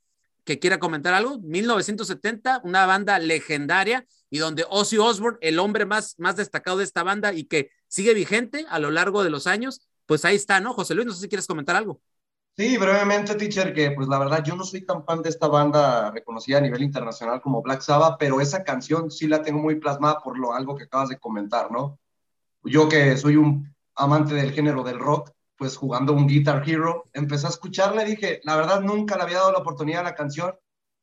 que 0.50 0.58
quiera 0.58 0.80
comentar 0.80 1.14
algo. 1.14 1.38
1970, 1.38 2.62
una 2.64 2.88
banda 2.88 3.20
legendaria 3.20 4.08
y 4.32 4.40
donde 4.40 4.66
Ozzy 4.68 4.98
Osbourne, 4.98 5.38
el 5.42 5.60
hombre 5.60 5.86
más, 5.86 6.16
más 6.18 6.38
destacado 6.38 6.80
de 6.80 6.86
esta 6.86 7.04
banda 7.04 7.34
y 7.34 7.44
que 7.44 7.70
sigue 7.88 8.16
vigente 8.16 8.66
a 8.68 8.80
lo 8.80 8.90
largo 8.90 9.24
de 9.24 9.30
los 9.30 9.46
años, 9.46 9.88
pues 10.08 10.26
ahí 10.26 10.36
está, 10.36 10.60
¿no? 10.60 10.74
José 10.74 10.96
Luis, 10.96 11.06
no 11.06 11.14
sé 11.14 11.22
si 11.22 11.30
quieres 11.30 11.46
comentar 11.46 11.76
algo. 11.76 12.02
Sí, 12.58 12.78
brevemente, 12.78 13.36
teacher, 13.36 13.76
que 13.76 13.92
pues 13.92 14.08
la 14.08 14.18
verdad 14.18 14.44
yo 14.44 14.56
no 14.56 14.64
soy 14.64 14.82
tan 14.82 15.06
fan 15.06 15.22
de 15.22 15.30
esta 15.30 15.46
banda 15.46 16.10
reconocida 16.10 16.58
a 16.58 16.62
nivel 16.62 16.82
internacional 16.82 17.42
como 17.42 17.62
Black 17.62 17.82
Sabbath, 17.82 18.16
pero 18.18 18.42
esa 18.42 18.64
canción 18.64 19.12
sí 19.12 19.28
la 19.28 19.44
tengo 19.44 19.60
muy 19.60 19.76
plasmada 19.76 20.18
por 20.18 20.40
lo 20.40 20.56
algo 20.56 20.76
que 20.76 20.86
acabas 20.86 21.10
de 21.10 21.20
comentar, 21.20 21.70
¿no? 21.70 22.00
Yo 22.64 22.90
que 22.90 23.16
soy 23.18 23.36
un 23.36 23.72
amante 23.94 24.34
del 24.34 24.52
género 24.52 24.82
del 24.82 24.98
rock, 24.98 25.30
pues 25.60 25.76
jugando 25.76 26.14
un 26.14 26.26
Guitar 26.26 26.64
Hero, 26.66 27.04
empecé 27.12 27.46
a 27.46 27.50
escucharla 27.50 28.04
y 28.04 28.12
dije, 28.12 28.40
la 28.46 28.56
verdad 28.56 28.80
nunca 28.80 29.18
le 29.18 29.24
había 29.24 29.40
dado 29.40 29.52
la 29.52 29.60
oportunidad 29.60 30.00
a 30.00 30.06
la 30.06 30.16
canción 30.16 30.56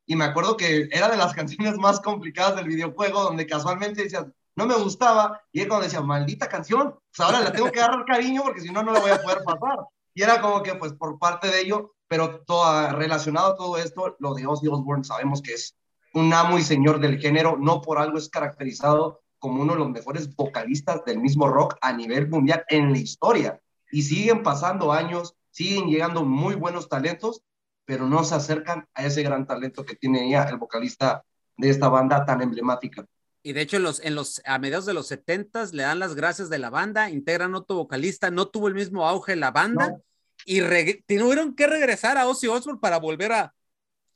y 0.07 0.17
me 0.17 0.25
acuerdo 0.25 0.57
que 0.57 0.89
era 0.91 1.11
de 1.11 1.19
las 1.19 1.35
canciones 1.35 1.77
más 1.77 2.01
complicadas 2.01 2.57
del 2.57 2.67
videojuego 2.67 3.23
donde 3.23 3.47
casualmente 3.47 4.03
decías, 4.03 4.25
no 4.57 4.67
me 4.67 4.75
gustaba 4.77 5.43
y 5.53 5.61
es 5.61 5.69
cuando 5.69 5.85
decía, 5.85 6.01
maldita 6.01 6.49
canción, 6.49 6.99
pues 7.15 7.21
ahora 7.21 7.43
la 7.43 7.53
tengo 7.53 7.71
que 7.71 7.81
agarrar 7.81 8.07
cariño 8.07 8.43
porque 8.43 8.63
si 8.63 8.73
no, 8.73 8.83
no 8.83 8.93
la 8.93 9.01
voy 9.01 9.11
a 9.11 9.23
poder 9.23 9.45
pasar. 9.45 9.79
Y 10.15 10.23
era 10.23 10.41
como 10.41 10.63
que, 10.63 10.75
pues, 10.77 10.95
por 10.95 11.19
parte 11.19 11.49
de 11.49 11.61
ello, 11.61 11.95
pero 12.09 12.41
todo, 12.41 12.91
relacionado 12.93 13.53
a 13.53 13.57
todo 13.57 13.77
esto, 13.77 14.17
lo 14.19 14.33
de 14.33 14.47
Ozzy 14.47 14.69
Osbourne 14.69 15.05
sabemos 15.05 15.43
que 15.43 15.53
es 15.53 15.77
un 16.15 16.33
amo 16.33 16.59
y 16.59 16.63
señor 16.63 17.01
del 17.01 17.21
género, 17.21 17.59
no 17.61 17.83
por 17.83 17.99
algo 17.99 18.17
es 18.17 18.31
caracterizado 18.31 19.21
como 19.39 19.61
uno 19.61 19.75
de 19.75 19.81
los 19.81 19.91
mejores 19.91 20.35
vocalistas 20.35 21.05
del 21.05 21.21
mismo 21.21 21.49
rock 21.49 21.77
a 21.83 21.93
nivel 21.93 22.31
mundial 22.31 22.65
en 22.69 22.93
la 22.93 22.99
historia. 22.99 23.61
Y 23.91 24.03
siguen 24.03 24.43
pasando 24.43 24.93
años, 24.93 25.35
siguen 25.51 25.89
llegando 25.89 26.25
muy 26.25 26.55
buenos 26.55 26.89
talentos, 26.89 27.43
pero 27.85 28.07
no 28.07 28.25
se 28.25 28.35
acercan 28.35 28.89
a 28.95 29.07
ese 29.07 29.23
gran 29.23 29.47
talento 29.47 29.85
que 29.85 29.97
tiene 29.97 30.29
ya 30.31 30.45
el 30.45 30.59
vocalista 30.59 31.25
de 31.57 31.71
esta 31.71 31.89
banda 31.89 32.25
tan 32.25 32.43
emblemática. 32.43 33.07
Y 33.43 33.53
de 33.53 33.61
hecho, 33.61 33.77
en 33.77 33.85
los, 33.85 34.01
en 34.01 34.17
los, 34.17 34.43
a 34.45 34.59
mediados 34.59 34.87
de 34.87 34.95
los 34.95 35.07
70 35.07 35.67
le 35.73 35.85
dan 35.85 36.01
las 36.01 36.17
gracias 36.17 36.51
de 36.51 36.59
la 36.59 36.69
banda, 36.69 37.11
integran 37.11 37.55
otro 37.55 37.77
vocalista, 37.77 38.31
no 38.31 38.49
tuvo 38.49 38.67
el 38.67 38.75
mismo 38.75 39.07
auge 39.07 39.37
la 39.37 39.53
banda 39.53 39.97
y 40.45 40.61
tuvieron 41.07 41.55
que 41.55 41.67
regresar 41.67 42.19
a 42.19 42.27
Ozzy 42.27 42.49
Osbourne 42.49 42.81
para 42.81 42.99
volver 42.99 43.33
a, 43.33 43.55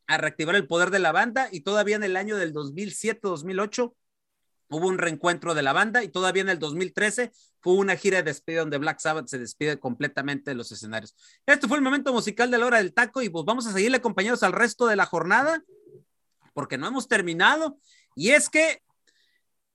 a 0.09 0.17
reactivar 0.19 0.57
el 0.57 0.67
poder 0.67 0.91
de 0.91 0.99
la 0.99 1.13
banda 1.13 1.49
y 1.53 1.61
todavía 1.61 1.95
en 1.95 2.03
el 2.03 2.17
año 2.17 2.37
del 2.37 2.53
2007-2008 2.53 3.95
hubo 4.71 4.87
un 4.87 4.99
reencuentro 4.99 5.55
de 5.55 5.63
la 5.63 5.73
banda 5.73 6.03
y 6.03 6.09
todavía 6.09 6.43
en 6.43 6.49
el 6.49 6.59
2013 6.59 7.33
fue 7.61 7.75
una 7.75 7.97
gira 7.97 8.19
de 8.19 8.25
despedida 8.25 8.61
donde 8.61 8.79
Black 8.79 9.01
Sabbath 9.01 9.27
se 9.27 9.39
despide 9.39 9.79
completamente 9.79 10.53
de 10.53 10.55
los 10.55 10.73
escenarios. 10.73 11.15
Este 11.45 11.69
fue 11.69 11.77
el 11.77 11.83
momento 11.83 12.13
musical 12.13 12.51
de 12.51 12.59
la 12.59 12.67
hora 12.67 12.79
del 12.79 12.95
taco 12.95 13.21
y 13.21 13.29
pues 13.29 13.45
vamos 13.45 13.67
a 13.67 13.73
seguirle 13.73 14.01
compañeros 14.01 14.43
al 14.43 14.53
resto 14.53 14.87
de 14.87 14.97
la 14.97 15.07
jornada 15.07 15.63
porque 16.55 16.79
no 16.79 16.87
hemos 16.87 17.09
terminado 17.09 17.79
y 18.15 18.31
es 18.31 18.49
que 18.49 18.83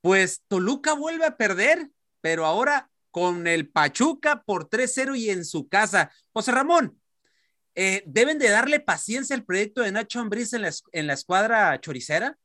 pues 0.02 0.44
Toluca 0.48 0.94
vuelve 0.94 1.26
a 1.26 1.36
perder, 1.36 1.90
pero 2.22 2.46
ahora 2.46 2.90
con 3.12 3.48
el 3.48 3.70
Pachuca 3.70 4.44
por 4.44 4.70
3-0 4.70 5.18
y 5.18 5.30
en 5.30 5.46
su 5.46 5.68
casa. 5.68 6.12
José 6.32 6.52
Ramón, 6.52 7.00
eh, 7.74 8.04
deben 8.06 8.40
de 8.40 8.50
darle 8.50 8.80
paciencia 8.80 9.36
al 9.36 9.44
proyecto 9.44 9.82
de 9.82 9.92
Nacho 9.92 10.20
Ambriz 10.20 10.54
en 10.54 10.62
la, 10.62 10.72
en 10.94 11.08
la 11.08 11.14
escuadra 11.14 11.80
choricera. 11.82 12.38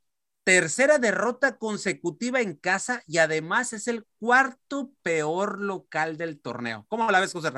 Tercera 0.44 0.98
derrota 0.98 1.58
consecutiva 1.58 2.40
en 2.40 2.54
casa 2.54 3.02
y 3.06 3.18
además 3.18 3.72
es 3.72 3.88
el 3.88 4.04
cuarto 4.18 4.92
peor 5.02 5.60
local 5.60 6.16
del 6.16 6.40
torneo. 6.40 6.86
¿Cómo 6.88 7.10
la 7.10 7.20
ves, 7.20 7.32
José? 7.32 7.50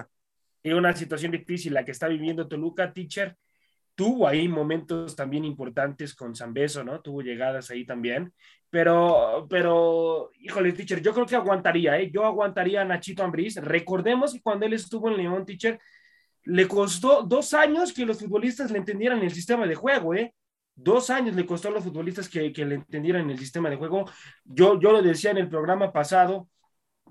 Y 0.62 0.72
una 0.72 0.94
situación 0.94 1.32
difícil 1.32 1.74
la 1.74 1.84
que 1.84 1.92
está 1.92 2.08
viviendo 2.08 2.48
Toluca, 2.48 2.92
teacher 2.92 3.36
tuvo 3.94 4.26
ahí 4.26 4.48
momentos 4.48 5.14
también 5.14 5.44
importantes 5.44 6.14
con 6.14 6.34
Zambeso, 6.34 6.82
¿no? 6.82 7.00
Tuvo 7.00 7.22
llegadas 7.22 7.70
ahí 7.70 7.84
también, 7.84 8.32
pero, 8.70 9.46
pero, 9.50 10.30
híjole, 10.40 10.72
teacher, 10.72 11.02
yo 11.02 11.12
creo 11.12 11.26
que 11.26 11.36
aguantaría, 11.36 11.98
¿eh? 11.98 12.10
Yo 12.10 12.24
aguantaría 12.24 12.80
a 12.80 12.84
Nachito 12.84 13.22
Ambriz. 13.22 13.56
Recordemos 13.56 14.32
que 14.32 14.40
cuando 14.40 14.66
él 14.66 14.72
estuvo 14.72 15.10
en 15.10 15.18
León, 15.18 15.44
teacher, 15.44 15.78
le 16.44 16.66
costó 16.66 17.22
dos 17.22 17.54
años 17.54 17.92
que 17.92 18.06
los 18.06 18.18
futbolistas 18.18 18.70
le 18.70 18.78
entendieran 18.78 19.22
el 19.22 19.30
sistema 19.30 19.66
de 19.66 19.74
juego, 19.74 20.14
¿eh? 20.14 20.34
Dos 20.74 21.10
años 21.10 21.36
le 21.36 21.46
costó 21.46 21.68
a 21.68 21.70
los 21.72 21.84
futbolistas 21.84 22.28
que, 22.28 22.52
que 22.52 22.64
le 22.64 22.76
entendieran 22.76 23.30
el 23.30 23.38
sistema 23.38 23.68
de 23.70 23.76
juego. 23.76 24.10
Yo, 24.44 24.80
yo 24.80 24.92
lo 24.92 25.02
decía 25.02 25.30
en 25.30 25.38
el 25.38 25.48
programa 25.48 25.92
pasado, 25.92 26.48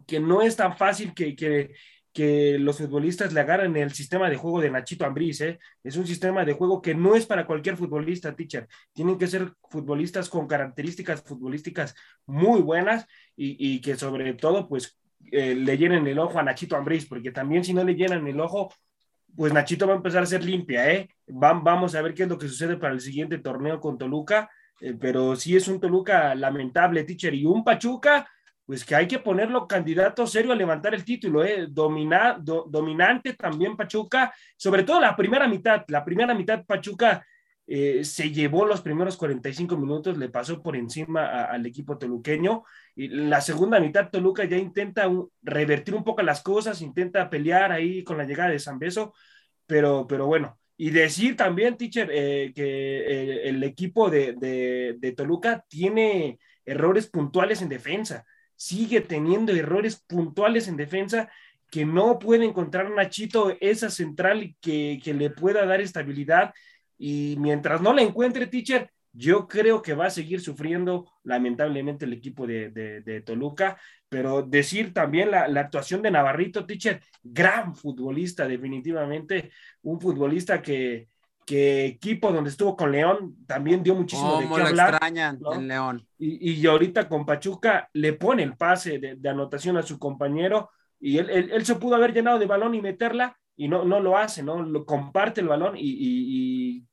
que 0.07 0.19
no 0.19 0.41
es 0.41 0.55
tan 0.55 0.77
fácil 0.77 1.13
que, 1.13 1.35
que, 1.35 1.73
que 2.13 2.57
los 2.59 2.77
futbolistas 2.77 3.33
le 3.33 3.39
agarren 3.39 3.75
el 3.77 3.91
sistema 3.93 4.29
de 4.29 4.35
juego 4.35 4.59
de 4.59 4.69
Nachito 4.69 5.05
Ambriz, 5.05 5.41
¿eh? 5.41 5.59
Es 5.83 5.95
un 5.95 6.05
sistema 6.05 6.43
de 6.43 6.53
juego 6.53 6.81
que 6.81 6.93
no 6.93 7.15
es 7.15 7.25
para 7.25 7.45
cualquier 7.45 7.77
futbolista, 7.77 8.35
teacher. 8.35 8.67
Tienen 8.93 9.17
que 9.17 9.27
ser 9.27 9.53
futbolistas 9.69 10.29
con 10.29 10.47
características 10.47 11.21
futbolísticas 11.23 11.95
muy 12.25 12.61
buenas 12.61 13.05
y, 13.35 13.79
que 13.81 13.95
sobre 13.95 14.33
todo, 14.33 14.67
pues, 14.67 14.99
eh, 15.31 15.55
le 15.55 15.77
llenen 15.77 16.05
el 16.07 16.19
ojo 16.19 16.37
a 16.39 16.43
Nachito 16.43 16.75
Ambriz, 16.75 17.07
porque 17.07 17.31
también 17.31 17.63
si 17.63 17.73
no 17.73 17.83
le 17.83 17.95
llenan 17.95 18.27
el 18.27 18.39
ojo, 18.39 18.73
pues 19.35 19.53
Nachito 19.53 19.87
va 19.87 19.93
a 19.93 19.97
empezar 19.97 20.23
a 20.23 20.25
ser 20.25 20.43
limpia, 20.43 20.91
¿eh? 20.91 21.09
vamos 21.27 21.95
a 21.95 22.01
ver 22.01 22.13
qué 22.13 22.23
es 22.23 22.29
lo 22.29 22.37
que 22.37 22.47
sucede 22.47 22.77
para 22.77 22.93
el 22.93 23.01
siguiente 23.01 23.37
torneo 23.37 23.79
con 23.79 23.97
Toluca, 23.97 24.49
eh, 24.79 24.95
pero 24.99 25.35
sí 25.35 25.55
es 25.55 25.67
un 25.67 25.79
Toluca 25.79 26.35
lamentable, 26.35 27.03
teacher, 27.03 27.33
y 27.33 27.45
un 27.45 27.63
Pachuca 27.63 28.27
pues 28.65 28.85
que 28.85 28.95
hay 28.95 29.05
que 29.05 29.19
ponerlo 29.19 29.67
candidato 29.67 30.25
serio 30.25 30.53
a 30.53 30.55
levantar 30.55 30.93
el 30.93 31.03
título, 31.03 31.43
¿eh? 31.43 31.67
dominante 31.67 33.33
también 33.33 33.75
Pachuca, 33.75 34.33
sobre 34.55 34.83
todo 34.83 35.01
la 35.01 35.13
primera 35.13 35.45
mitad, 35.47 35.83
la 35.87 36.05
primera 36.05 36.33
mitad 36.33 36.63
Pachuca 36.65 37.25
eh, 37.67 38.03
se 38.03 38.31
llevó 38.31 38.65
los 38.65 38.81
primeros 38.81 39.17
45 39.17 39.77
minutos, 39.77 40.17
le 40.17 40.29
pasó 40.29 40.61
por 40.61 40.75
encima 40.75 41.45
al 41.45 41.65
equipo 41.65 41.97
toluqueño, 41.97 42.63
y 42.95 43.07
la 43.07 43.41
segunda 43.41 43.79
mitad 43.79 44.09
Toluca 44.09 44.43
ya 44.45 44.57
intenta 44.57 45.09
revertir 45.41 45.95
un 45.95 46.03
poco 46.03 46.21
las 46.21 46.41
cosas, 46.41 46.81
intenta 46.81 47.29
pelear 47.29 47.71
ahí 47.71 48.03
con 48.03 48.17
la 48.17 48.25
llegada 48.25 48.49
de 48.49 48.59
San 48.59 48.79
Beso, 48.79 49.13
pero, 49.65 50.05
pero 50.07 50.25
bueno, 50.25 50.59
y 50.75 50.89
decir 50.89 51.35
también, 51.37 51.77
teacher, 51.77 52.09
eh, 52.11 52.51
que 52.55 52.63
eh, 52.65 53.49
el 53.49 53.63
equipo 53.63 54.09
de, 54.09 54.33
de, 54.33 54.95
de 54.97 55.11
Toluca 55.13 55.63
tiene 55.69 56.39
errores 56.65 57.07
puntuales 57.07 57.61
en 57.61 57.69
defensa, 57.69 58.25
sigue 58.55 59.01
teniendo 59.01 59.53
errores 59.53 60.03
puntuales 60.07 60.67
en 60.67 60.77
defensa 60.77 61.29
que 61.71 61.85
no 61.85 62.19
puede 62.19 62.45
encontrar 62.45 62.91
Nachito 62.91 63.55
esa 63.61 63.89
central 63.89 64.55
que, 64.59 64.99
que 65.03 65.13
le 65.13 65.29
pueda 65.29 65.65
dar 65.65 65.81
estabilidad 65.81 66.53
y 67.03 67.35
mientras 67.39 67.81
no 67.81 67.93
la 67.93 68.03
encuentre, 68.03 68.45
teacher, 68.45 68.91
yo 69.11 69.47
creo 69.47 69.81
que 69.81 69.95
va 69.95 70.05
a 70.05 70.11
seguir 70.11 70.39
sufriendo 70.39 71.11
lamentablemente 71.23 72.05
el 72.05 72.13
equipo 72.13 72.45
de, 72.45 73.23
Toluca, 73.25 73.75
pero 74.07 74.43
decir 74.43 74.93
también 74.93 75.31
la, 75.31 75.45
actuación 75.45 76.03
de 76.03 76.11
Navarrito, 76.11 76.67
teacher, 76.67 77.01
gran 77.23 77.75
futbolista, 77.75 78.47
definitivamente, 78.47 79.51
un 79.81 79.99
futbolista 79.99 80.61
que, 80.61 81.07
que 81.43 81.85
equipo 81.85 82.31
donde 82.31 82.51
estuvo 82.51 82.77
con 82.77 82.91
León 82.91 83.35
también 83.47 83.81
dio 83.81 83.95
muchísimo 83.95 84.39
de 84.39 84.47
qué 84.47 84.61
hablar. 84.61 84.89
extrañan 84.91 85.39
en 85.53 85.67
León. 85.67 86.07
Y, 86.19 86.51
y, 86.51 86.67
ahorita 86.67 87.09
con 87.09 87.25
Pachuca 87.25 87.89
le 87.93 88.13
pone 88.13 88.43
el 88.43 88.55
pase 88.55 88.99
de, 88.99 89.27
anotación 89.27 89.75
a 89.75 89.81
su 89.81 89.97
compañero 89.97 90.69
y 90.99 91.17
él, 91.17 91.31
él, 91.31 91.65
se 91.65 91.73
pudo 91.77 91.95
haber 91.95 92.13
llenado 92.13 92.37
de 92.37 92.45
balón 92.45 92.75
y 92.75 92.81
meterla 92.81 93.35
y 93.55 93.67
no, 93.67 93.85
no 93.85 93.99
lo 93.99 94.19
hace, 94.19 94.43
¿no? 94.43 94.61
Lo 94.61 94.85
comparte 94.85 95.41
el 95.41 95.47
balón 95.47 95.75
y, 95.75 95.81
y 95.83 96.85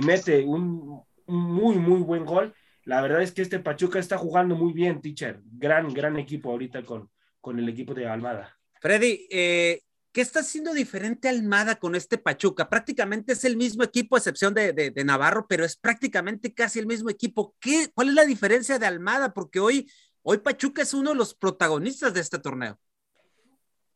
mete 0.00 0.44
un, 0.44 1.04
muy, 1.26 1.76
muy 1.76 2.00
buen 2.00 2.24
gol. 2.24 2.54
La 2.84 3.00
verdad 3.00 3.22
es 3.22 3.32
que 3.32 3.42
este 3.42 3.60
Pachuca 3.60 3.98
está 3.98 4.18
jugando 4.18 4.56
muy 4.56 4.72
bien, 4.72 5.00
teacher. 5.00 5.40
Gran, 5.44 5.92
gran 5.92 6.18
equipo 6.18 6.50
ahorita 6.50 6.82
con, 6.82 7.10
con 7.40 7.58
el 7.58 7.68
equipo 7.68 7.94
de 7.94 8.08
Almada. 8.08 8.58
Freddy, 8.80 9.28
eh, 9.30 9.82
¿qué 10.10 10.20
está 10.20 10.40
haciendo 10.40 10.72
diferente 10.72 11.28
Almada 11.28 11.76
con 11.76 11.94
este 11.94 12.18
Pachuca? 12.18 12.68
Prácticamente 12.68 13.34
es 13.34 13.44
el 13.44 13.56
mismo 13.56 13.84
equipo, 13.84 14.16
a 14.16 14.18
excepción 14.18 14.54
de, 14.54 14.72
de, 14.72 15.04
Navarro, 15.04 15.46
pero 15.48 15.64
es 15.64 15.76
prácticamente 15.76 16.52
casi 16.52 16.80
el 16.80 16.86
mismo 16.86 17.10
equipo. 17.10 17.54
¿Qué, 17.60 17.90
¿Cuál 17.94 18.08
es 18.08 18.14
la 18.14 18.24
diferencia 18.24 18.78
de 18.78 18.86
Almada? 18.86 19.32
Porque 19.32 19.60
hoy, 19.60 19.88
hoy 20.22 20.38
Pachuca 20.38 20.82
es 20.82 20.94
uno 20.94 21.10
de 21.10 21.16
los 21.16 21.34
protagonistas 21.34 22.12
de 22.14 22.20
este 22.20 22.38
torneo. 22.38 22.78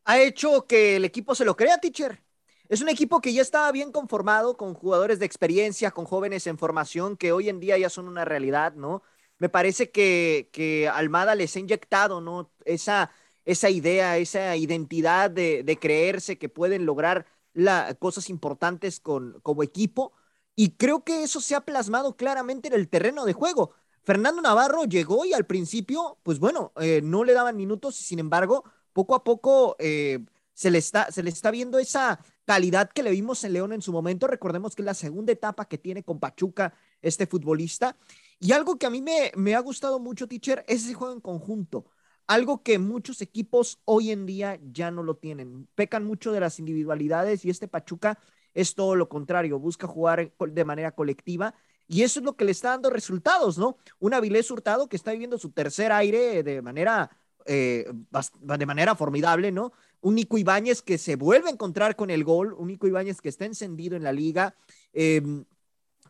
Ha 0.05 0.21
hecho 0.21 0.65
que 0.65 0.95
el 0.95 1.03
equipo 1.03 1.35
se 1.35 1.43
lo 1.43 1.57
crea, 1.57 1.79
teacher. 1.79 2.23
Es 2.69 2.81
un 2.81 2.89
equipo 2.89 3.21
que 3.21 3.33
ya 3.33 3.41
estaba 3.41 3.71
bien 3.71 3.91
conformado 3.91 4.57
con 4.57 4.73
jugadores 4.73 5.19
de 5.19 5.25
experiencia, 5.25 5.91
con 5.91 6.05
jóvenes 6.05 6.47
en 6.47 6.57
formación 6.57 7.15
que 7.15 7.31
hoy 7.31 7.47
en 7.49 7.59
día 7.59 7.77
ya 7.77 7.89
son 7.89 8.07
una 8.07 8.25
realidad, 8.25 8.73
¿no? 8.73 9.03
Me 9.39 9.47
parece 9.49 9.89
que, 9.91 10.49
que 10.51 10.89
Almada 10.89 11.35
les 11.35 11.55
ha 11.55 11.59
inyectado, 11.59 12.19
¿no? 12.21 12.51
Esa, 12.65 13.11
esa 13.45 13.69
idea, 13.69 14.17
esa 14.17 14.55
identidad 14.57 15.31
de, 15.31 15.63
de 15.63 15.79
creerse 15.79 16.37
que 16.37 16.49
pueden 16.49 16.85
lograr 16.85 17.25
la, 17.53 17.95
cosas 17.95 18.29
importantes 18.29 18.99
con, 18.99 19.39
como 19.41 19.63
equipo. 19.63 20.11
Y 20.55 20.71
creo 20.71 21.03
que 21.03 21.23
eso 21.23 21.39
se 21.39 21.55
ha 21.55 21.61
plasmado 21.61 22.17
claramente 22.17 22.67
en 22.67 22.73
el 22.73 22.89
terreno 22.89 23.25
de 23.25 23.33
juego. 23.33 23.73
Fernando 24.03 24.41
Navarro 24.41 24.83
llegó 24.85 25.25
y 25.25 25.33
al 25.33 25.45
principio, 25.45 26.17
pues 26.23 26.39
bueno, 26.39 26.73
eh, 26.81 27.01
no 27.03 27.23
le 27.23 27.33
daban 27.33 27.55
minutos 27.57 27.99
y 28.01 28.03
sin 28.03 28.19
embargo, 28.19 28.63
poco 28.93 29.15
a 29.15 29.23
poco 29.23 29.75
eh, 29.79 30.19
se, 30.53 30.71
le 30.71 30.79
está, 30.79 31.11
se 31.11 31.23
le 31.23 31.29
está 31.29 31.51
viendo 31.51 31.77
esa, 31.77 32.19
calidad 32.47 32.89
que 32.89 33.03
le 33.03 33.11
vimos 33.11 33.43
en 33.43 33.51
León 33.51 33.73
en 33.73 33.81
su 33.81 33.91
momento. 33.91 34.25
Recordemos 34.25 34.73
que 34.73 34.81
es 34.81 34.85
la 34.85 34.93
segunda 34.93 35.33
etapa 35.33 35.65
que 35.65 35.77
tiene 35.77 36.03
con 36.03 36.17
Pachuca 36.17 36.73
este 37.01 37.27
futbolista. 37.27 37.97
Y 38.39 38.53
algo 38.53 38.77
que 38.77 38.85
a 38.85 38.89
mí 38.89 39.01
me, 39.01 39.33
me 39.35 39.53
ha 39.53 39.59
gustado 39.59 39.99
mucho, 39.99 40.27
teacher, 40.29 40.63
es 40.65 40.85
ese 40.85 40.93
juego 40.93 41.13
en 41.13 41.19
conjunto. 41.19 41.85
Algo 42.25 42.63
que 42.63 42.79
muchos 42.79 43.21
equipos 43.21 43.81
hoy 43.83 44.11
en 44.11 44.25
día 44.25 44.59
ya 44.71 44.91
no 44.91 45.03
lo 45.03 45.17
tienen. 45.17 45.67
Pecan 45.75 46.05
mucho 46.05 46.31
de 46.31 46.39
las 46.39 46.57
individualidades 46.57 47.43
y 47.43 47.49
este 47.49 47.67
Pachuca 47.67 48.17
es 48.53 48.75
todo 48.75 48.95
lo 48.95 49.09
contrario. 49.09 49.59
Busca 49.59 49.85
jugar 49.85 50.31
de 50.39 50.65
manera 50.65 50.93
colectiva 50.93 51.53
y 51.85 52.03
eso 52.03 52.21
es 52.21 52.25
lo 52.25 52.37
que 52.37 52.45
le 52.45 52.51
está 52.51 52.69
dando 52.69 52.89
resultados, 52.89 53.57
¿no? 53.57 53.77
Un 53.99 54.13
Avilés 54.13 54.49
Hurtado 54.51 54.87
que 54.87 54.95
está 54.95 55.11
viviendo 55.11 55.37
su 55.37 55.51
tercer 55.51 55.91
aire 55.91 56.43
de 56.43 56.61
manera, 56.61 57.09
eh, 57.45 57.91
de 58.39 58.65
manera 58.65 58.95
formidable, 58.95 59.51
¿no? 59.51 59.73
Un 60.01 60.15
Nico 60.15 60.37
Ibáñez 60.37 60.81
que 60.81 60.97
se 60.97 61.15
vuelve 61.15 61.49
a 61.49 61.51
encontrar 61.51 61.95
con 61.95 62.09
el 62.09 62.23
gol, 62.23 62.53
un 62.53 62.67
Nico 62.67 62.87
Ibáñez 62.87 63.21
que 63.21 63.29
está 63.29 63.45
encendido 63.45 63.95
en 63.95 64.03
la 64.03 64.11
liga, 64.11 64.55
em, 64.93 65.45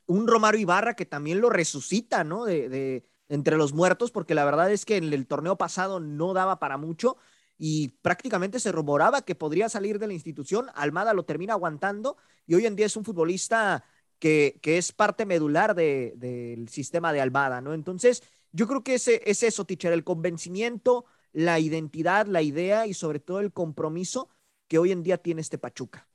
un 0.05 0.27
Romaro 0.27 0.57
Ibarra 0.57 0.95
que 0.95 1.05
también 1.05 1.41
lo 1.41 1.49
resucita, 1.49 2.23
¿no? 2.23 2.45
De, 2.45 3.05
entre 3.29 3.57
los 3.57 3.73
muertos, 3.73 4.11
porque 4.11 4.35
la 4.35 4.45
verdad 4.45 4.71
es 4.71 4.85
que 4.85 4.97
en 4.97 5.11
el 5.13 5.27
torneo 5.27 5.57
pasado 5.57 5.99
no 5.99 6.33
daba 6.33 6.59
para 6.59 6.77
mucho 6.77 7.17
y 7.57 7.89
prácticamente 8.01 8.59
se 8.59 8.71
rumoraba 8.71 9.23
que 9.23 9.35
podría 9.35 9.67
salir 9.67 9.99
de 9.99 10.07
la 10.07 10.13
institución. 10.13 10.67
Almada 10.75 11.13
lo 11.13 11.25
termina 11.25 11.53
aguantando 11.53 12.17
y 12.45 12.55
hoy 12.55 12.65
en 12.65 12.75
día 12.75 12.85
es 12.85 12.95
un 12.95 13.03
futbolista 13.03 13.83
que, 14.19 14.59
es 14.63 14.91
parte 14.91 15.25
medular 15.25 15.75
del 15.75 16.69
sistema 16.69 17.11
de 17.11 17.21
Almada, 17.21 17.61
¿no? 17.61 17.73
Entonces, 17.73 18.23
yo 18.51 18.67
creo 18.67 18.83
que 18.83 18.95
ese, 18.95 19.21
es 19.25 19.43
eso, 19.43 19.65
teacher, 19.65 19.93
el 19.93 20.03
convencimiento, 20.03 21.05
la 21.33 21.59
identidad, 21.59 22.27
la 22.27 22.41
idea 22.41 22.87
y 22.87 22.93
sobre 22.93 23.19
todo 23.19 23.39
el 23.39 23.51
compromiso 23.51 24.29
que 24.67 24.79
hoy 24.79 24.91
en 24.91 25.03
día 25.03 25.17
tiene 25.17 25.41
este 25.41 25.57
Pachuca. 25.57 26.07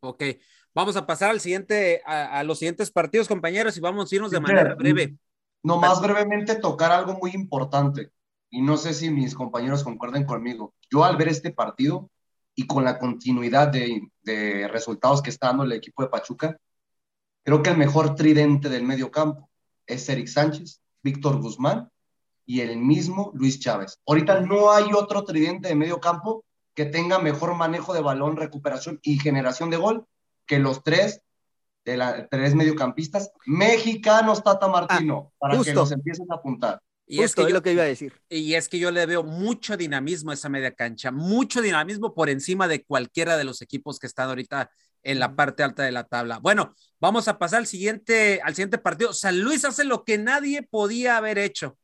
Ok, 0.00 0.22
vamos 0.74 0.96
a 0.96 1.06
pasar 1.06 1.30
al 1.30 1.40
siguiente, 1.40 2.02
a, 2.04 2.42
los 2.44 2.58
siguientes 2.58 2.90
partidos, 2.90 3.28
compañeros, 3.28 3.76
y 3.76 3.80
vamos 3.80 4.10
a 4.10 4.14
irnos 4.14 4.30
de 4.30 4.40
manera 4.40 4.74
breve. 4.74 5.16
No, 5.62 5.78
más 5.78 6.00
brevemente 6.00 6.56
tocar 6.56 6.92
algo 6.92 7.14
muy 7.14 7.30
importante, 7.32 8.10
y 8.50 8.60
no 8.60 8.76
sé 8.76 8.92
si 8.92 9.10
mis 9.10 9.34
compañeros 9.34 9.82
concuerden 9.82 10.24
conmigo. 10.24 10.74
Yo 10.90 11.04
al 11.04 11.16
ver 11.16 11.28
este 11.28 11.50
partido 11.50 12.10
y 12.54 12.66
con 12.66 12.84
la 12.84 12.98
continuidad 12.98 13.68
de, 13.68 14.02
de 14.22 14.68
resultados 14.68 15.22
que 15.22 15.30
está 15.30 15.48
dando 15.48 15.64
el 15.64 15.72
equipo 15.72 16.02
de 16.02 16.08
Pachuca, 16.10 16.58
creo 17.42 17.62
que 17.62 17.70
el 17.70 17.76
mejor 17.76 18.14
tridente 18.14 18.68
del 18.68 18.84
medio 18.84 19.10
campo 19.10 19.50
es 19.86 20.08
Eric 20.08 20.28
Sánchez, 20.28 20.80
Víctor 21.02 21.40
Guzmán 21.40 21.90
y 22.46 22.60
el 22.60 22.76
mismo 22.76 23.32
Luis 23.34 23.60
Chávez. 23.60 24.00
Ahorita 24.06 24.40
no 24.40 24.70
hay 24.70 24.92
otro 24.92 25.24
tridente 25.24 25.68
de 25.68 25.74
medio 25.74 26.00
campo 26.00 26.44
que 26.74 26.84
tenga 26.84 27.18
mejor 27.18 27.54
manejo 27.54 27.94
de 27.94 28.00
balón, 28.00 28.36
recuperación 28.36 28.98
y 29.02 29.18
generación 29.18 29.70
de 29.70 29.76
gol 29.76 30.06
que 30.46 30.58
los 30.58 30.82
tres 30.82 31.22
de 31.84 31.96
la 31.96 32.26
tres 32.28 32.54
mediocampistas 32.54 33.30
mexicanos, 33.46 34.42
Tata 34.42 34.68
Martino, 34.68 35.30
ah, 35.32 35.36
para 35.38 35.62
que 35.62 35.74
los 35.74 35.92
empiecen 35.92 36.26
a 36.30 36.36
apuntar. 36.36 36.80
Y 37.06 37.20
es, 37.20 37.34
que 37.34 37.42
yo, 37.42 37.50
lo 37.50 37.62
que 37.62 37.72
iba 37.72 37.82
a 37.82 37.86
decir. 37.86 38.14
Y 38.30 38.54
es 38.54 38.70
que 38.70 38.78
yo 38.78 38.90
le 38.90 39.04
veo 39.04 39.22
mucho 39.22 39.76
dinamismo 39.76 40.30
a 40.30 40.34
esa 40.34 40.48
media 40.48 40.72
cancha, 40.72 41.10
mucho 41.10 41.60
dinamismo 41.60 42.14
por 42.14 42.30
encima 42.30 42.66
de 42.66 42.82
cualquiera 42.82 43.36
de 43.36 43.44
los 43.44 43.60
equipos 43.60 43.98
que 43.98 44.06
están 44.06 44.30
ahorita 44.30 44.70
en 45.02 45.18
la 45.18 45.36
parte 45.36 45.62
alta 45.62 45.82
de 45.82 45.92
la 45.92 46.04
tabla. 46.04 46.38
Bueno, 46.38 46.74
vamos 46.98 47.28
a 47.28 47.38
pasar 47.38 47.58
al 47.58 47.66
siguiente, 47.66 48.40
al 48.42 48.54
siguiente 48.54 48.78
partido. 48.78 49.12
San 49.12 49.38
Luis 49.40 49.66
hace 49.66 49.84
lo 49.84 50.02
que 50.02 50.16
nadie 50.16 50.62
podía 50.62 51.18
haber 51.18 51.36
hecho 51.36 51.76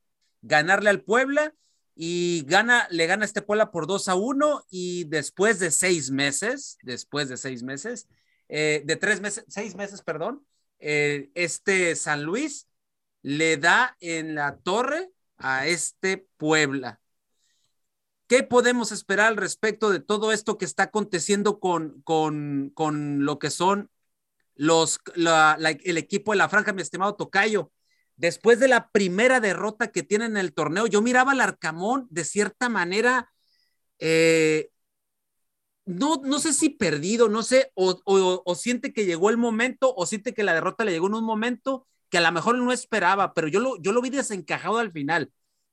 ganarle 0.43 0.91
al 0.91 1.03
Puebla 1.03 1.55
y 1.95 2.45
gana, 2.47 2.89
le 2.91 3.07
gana 3.07 3.25
este 3.25 3.43
Puebla 3.43 3.71
por 3.71 3.87
2 3.87 4.09
a 4.09 4.15
1 4.15 4.65
y 4.71 5.05
después 5.05 5.59
de 5.59 5.71
seis 5.71 6.11
meses, 6.11 6.79
después 6.83 7.29
de 7.29 7.37
seis 7.37 7.63
meses, 7.63 8.09
eh, 8.49 8.83
de 8.85 8.97
tres 8.97 9.21
meses, 9.21 9.45
seis 9.49 9.75
meses, 9.75 10.03
perdón, 10.03 10.45
eh, 10.79 11.31
este 11.35 11.95
San 11.97 12.23
Luis 12.23 12.69
le 13.23 13.57
da 13.59 13.97
en 14.01 14.35
la 14.35 14.57
torre 14.57 15.11
a 15.37 15.67
este 15.67 16.27
Puebla. 16.37 17.01
¿Qué 18.27 18.45
podemos 18.45 18.93
esperar 18.93 19.27
al 19.27 19.37
respecto 19.37 19.91
de 19.91 20.01
todo 20.01 20.33
esto 20.33 20.57
que 20.57 20.65
está 20.65 20.85
aconteciendo 20.85 21.59
con, 21.59 22.01
con, 22.03 22.71
con 22.75 23.25
lo 23.25 23.39
que 23.39 23.51
son 23.51 23.91
los, 24.55 25.01
el 25.17 25.99
equipo 25.99 26.33
de 26.33 26.39
la 26.39 26.49
franja, 26.49 26.73
mi 26.73 26.81
estimado 26.81 27.17
Tocayo? 27.17 27.73
Después 28.21 28.61
de 28.61 28.69
la 28.69 28.91
primera 28.91 29.41
derrota 29.41 29.91
que 29.91 30.03
tiene 30.03 30.27
en 30.27 30.37
el 30.37 30.53
torneo, 30.53 30.87
yo 30.87 31.01
miraba 31.01 31.33
al 31.33 31.41
Arcamón 31.41 32.07
de 32.11 32.25
cierta 32.25 32.69
manera, 32.69 33.33
eh, 33.99 34.71
no, 35.87 36.21
no 36.23 36.39
sé 36.39 36.53
si 36.53 36.69
perdido, 36.69 37.31
no 37.31 37.43
sé, 37.43 37.73
o, 37.75 38.55
siente 38.55 38.93
que 38.93 39.07
llegó 39.07 39.31
el 39.31 39.39
momento, 39.39 39.95
o 39.97 40.05
siente 40.05 40.35
que 40.35 40.45
la 40.45 40.53
derrota 40.53 40.85
le 40.85 40.93
llegó 40.93 41.07
en 41.07 41.15
un 41.15 41.25
momento 41.25 41.87
que 42.11 42.19
a 42.19 42.21
lo 42.21 42.31
mejor 42.31 42.59
no 42.59 42.73
esperaba, 42.73 43.33
pero 43.33 43.49
yo 43.49 43.59
lo, 43.59 43.81
yo 43.81 43.93
lo 43.93 44.03
vi 44.03 44.11
desencajado 44.11 44.79
al 44.79 44.93
final. 44.93 45.33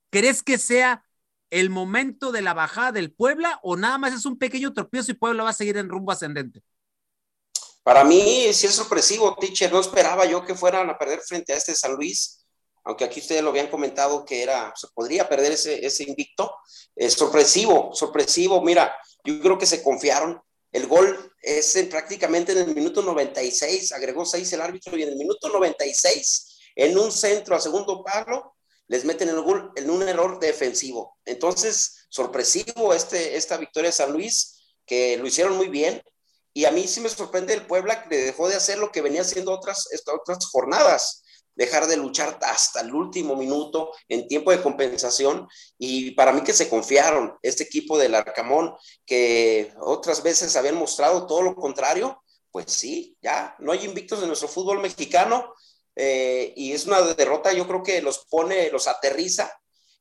¿Crees 0.10 0.42
que 0.42 0.58
sea 0.58 1.04
el 1.50 1.70
momento 1.70 2.32
de 2.32 2.42
la 2.42 2.54
bajada 2.54 2.94
del 2.94 3.12
Puebla 3.12 3.60
o 3.62 3.76
nada 3.76 3.98
más 3.98 4.14
es 4.14 4.26
un 4.26 4.38
pequeño 4.38 4.74
tropiezo 4.74 5.12
y 5.12 5.16
Puebla 5.16 5.44
va 5.44 5.50
a 5.50 5.54
seguir 5.54 5.78
en 5.78 5.90
rumbo 5.90 6.14
ascendente? 6.14 6.64
Para 7.88 8.04
mí 8.04 8.52
sí 8.52 8.68
es 8.68 8.76
sorpresivo, 8.76 9.34
teacher. 9.40 9.72
No 9.72 9.80
esperaba 9.80 10.26
yo 10.26 10.44
que 10.44 10.56
fueran 10.56 10.90
a 10.90 10.98
perder 10.98 11.22
frente 11.22 11.54
a 11.54 11.56
este 11.56 11.74
San 11.74 11.94
Luis, 11.94 12.46
aunque 12.84 13.06
aquí 13.06 13.22
ustedes 13.22 13.42
lo 13.42 13.52
habían 13.52 13.70
comentado 13.70 14.26
que 14.26 14.44
era, 14.44 14.74
se 14.76 14.88
podría 14.94 15.30
perder 15.30 15.54
ese, 15.54 15.86
ese 15.86 16.04
invicto. 16.04 16.54
Es 16.94 17.14
sorpresivo, 17.14 17.92
sorpresivo. 17.94 18.62
Mira, 18.62 18.94
yo 19.24 19.40
creo 19.40 19.58
que 19.58 19.66
se 19.66 19.82
confiaron. 19.82 20.38
El 20.74 20.88
gol 20.88 21.34
es 21.42 21.78
prácticamente 21.90 22.52
en 22.52 22.58
el 22.58 22.76
minuto 22.76 23.02
96, 23.02 23.94
agregó 23.94 24.26
seis 24.26 24.52
el 24.52 24.60
árbitro 24.60 24.98
y 24.98 25.04
en 25.04 25.10
el 25.12 25.16
minuto 25.16 25.48
96, 25.48 26.60
en 26.76 26.98
un 26.98 27.10
centro 27.10 27.56
a 27.56 27.62
segundo 27.62 28.04
palo, 28.04 28.58
les 28.90 29.06
meten 29.06 29.30
el 29.30 29.40
gol 29.40 29.72
en 29.78 29.90
un 29.90 30.06
error 30.06 30.42
defensivo. 30.42 31.18
Entonces, 31.24 32.06
sorpresivo 32.10 32.94
este, 32.94 33.38
esta 33.38 33.56
victoria 33.56 33.92
de 33.92 33.96
San 33.96 34.12
Luis, 34.12 34.76
que 34.86 35.16
lo 35.16 35.26
hicieron 35.26 35.56
muy 35.56 35.70
bien 35.70 36.02
y 36.58 36.66
a 36.66 36.72
mí 36.72 36.88
sí 36.88 37.02
me 37.02 37.10
sorprende 37.10 37.54
el 37.54 37.68
Puebla 37.68 38.10
que 38.10 38.18
dejó 38.18 38.50
de 38.50 38.56
hacer 38.56 38.80
lo 38.80 38.92
que 38.92 39.04
venía 39.04 39.22
haciendo 39.22 39.52
otras, 39.52 39.88
otras 40.12 40.44
jornadas. 40.48 41.24
dejar 41.54 41.86
de 41.86 41.98
luchar 41.98 42.40
hasta 42.42 42.82
el 42.82 42.96
último 42.96 43.36
minuto 43.36 43.92
en 44.10 44.28
tiempo 44.28 44.50
de 44.50 44.64
compensación 44.64 45.48
y 45.78 46.12
para 46.12 46.32
mí 46.32 46.42
que 46.42 46.54
se 46.54 46.68
confiaron 46.68 47.38
este 47.44 47.64
equipo 47.64 47.96
del 48.00 48.16
Arcamón 48.16 48.74
que 49.06 49.72
otras 49.82 50.24
veces 50.24 50.56
habían 50.56 50.78
mostrado 50.78 51.28
todo 51.28 51.44
lo 51.44 51.54
contrario, 51.54 52.24
pues 52.52 52.66
sí, 52.72 53.16
ya 53.22 53.56
no 53.60 53.72
hay 53.72 53.86
invictos 53.86 54.20
en 54.22 54.28
nuestro 54.28 54.48
fútbol 54.48 54.80
mexicano 54.80 55.54
eh, 55.96 56.54
y 56.56 56.72
es 56.72 56.88
una 56.88 57.02
derrota 57.02 57.54
yo 57.54 57.68
creo 57.68 57.84
que 57.84 58.02
los 58.02 58.26
pone, 58.26 58.72
los 58.72 58.88
aterriza 58.88 59.52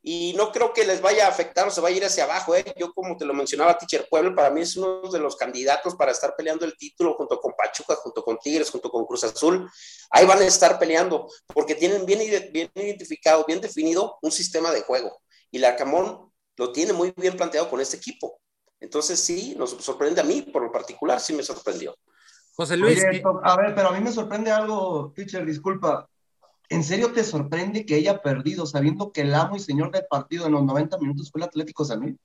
y 0.08 0.34
no 0.34 0.52
creo 0.52 0.72
que 0.72 0.84
les 0.84 1.00
vaya 1.00 1.26
a 1.26 1.30
afectar 1.30 1.66
o 1.66 1.70
se 1.72 1.80
vaya 1.80 1.96
a 1.96 1.98
ir 1.98 2.04
hacia 2.04 2.22
abajo. 2.22 2.54
¿eh? 2.54 2.64
Yo, 2.76 2.92
como 2.94 3.16
te 3.16 3.24
lo 3.24 3.34
mencionaba, 3.34 3.76
Teacher 3.76 4.06
Pueblo, 4.08 4.36
para 4.36 4.50
mí 4.50 4.60
es 4.60 4.76
uno 4.76 5.00
de 5.10 5.18
los 5.18 5.34
candidatos 5.34 5.96
para 5.96 6.12
estar 6.12 6.36
peleando 6.36 6.64
el 6.64 6.76
título 6.76 7.14
junto 7.14 7.40
con 7.40 7.54
Pachuca, 7.56 7.96
junto 7.96 8.22
con 8.22 8.38
Tigres, 8.38 8.70
junto 8.70 8.88
con 8.88 9.04
Cruz 9.04 9.24
Azul. 9.24 9.68
Ahí 10.10 10.24
van 10.24 10.38
a 10.38 10.46
estar 10.46 10.78
peleando 10.78 11.28
porque 11.52 11.74
tienen 11.74 12.06
bien, 12.06 12.20
bien 12.52 12.70
identificado, 12.76 13.44
bien 13.48 13.60
definido 13.60 14.16
un 14.22 14.30
sistema 14.30 14.70
de 14.70 14.82
juego. 14.82 15.22
Y 15.50 15.58
la 15.58 15.70
Arcamón 15.70 16.30
lo 16.56 16.70
tiene 16.70 16.92
muy 16.92 17.12
bien 17.16 17.36
planteado 17.36 17.68
con 17.68 17.80
este 17.80 17.96
equipo. 17.96 18.40
Entonces, 18.78 19.18
sí, 19.18 19.56
nos 19.58 19.70
sorprende 19.70 20.20
a 20.20 20.24
mí, 20.24 20.40
por 20.40 20.62
lo 20.62 20.70
particular, 20.70 21.18
sí 21.18 21.32
me 21.32 21.42
sorprendió. 21.42 21.96
José 22.54 22.76
Luis. 22.76 23.02
a 23.42 23.56
ver, 23.56 23.74
pero 23.74 23.88
a 23.88 23.92
mí 23.92 23.98
me 23.98 24.12
sorprende 24.12 24.52
algo, 24.52 25.12
teacher, 25.16 25.44
disculpa. 25.44 26.08
¿En 26.68 26.82
serio 26.82 27.12
te 27.12 27.22
sorprende 27.22 27.86
que 27.86 27.94
haya 27.94 28.20
perdido 28.22 28.66
sabiendo 28.66 29.12
que 29.12 29.22
el 29.22 29.34
amo 29.34 29.56
y 29.56 29.60
señor 29.60 29.90
del 29.92 30.04
partido 30.08 30.46
en 30.46 30.52
los 30.52 30.64
90 30.64 30.98
minutos 30.98 31.30
fue 31.30 31.40
el 31.40 31.46
Atlético 31.46 31.84
San 31.84 32.00
Luis? 32.00 32.16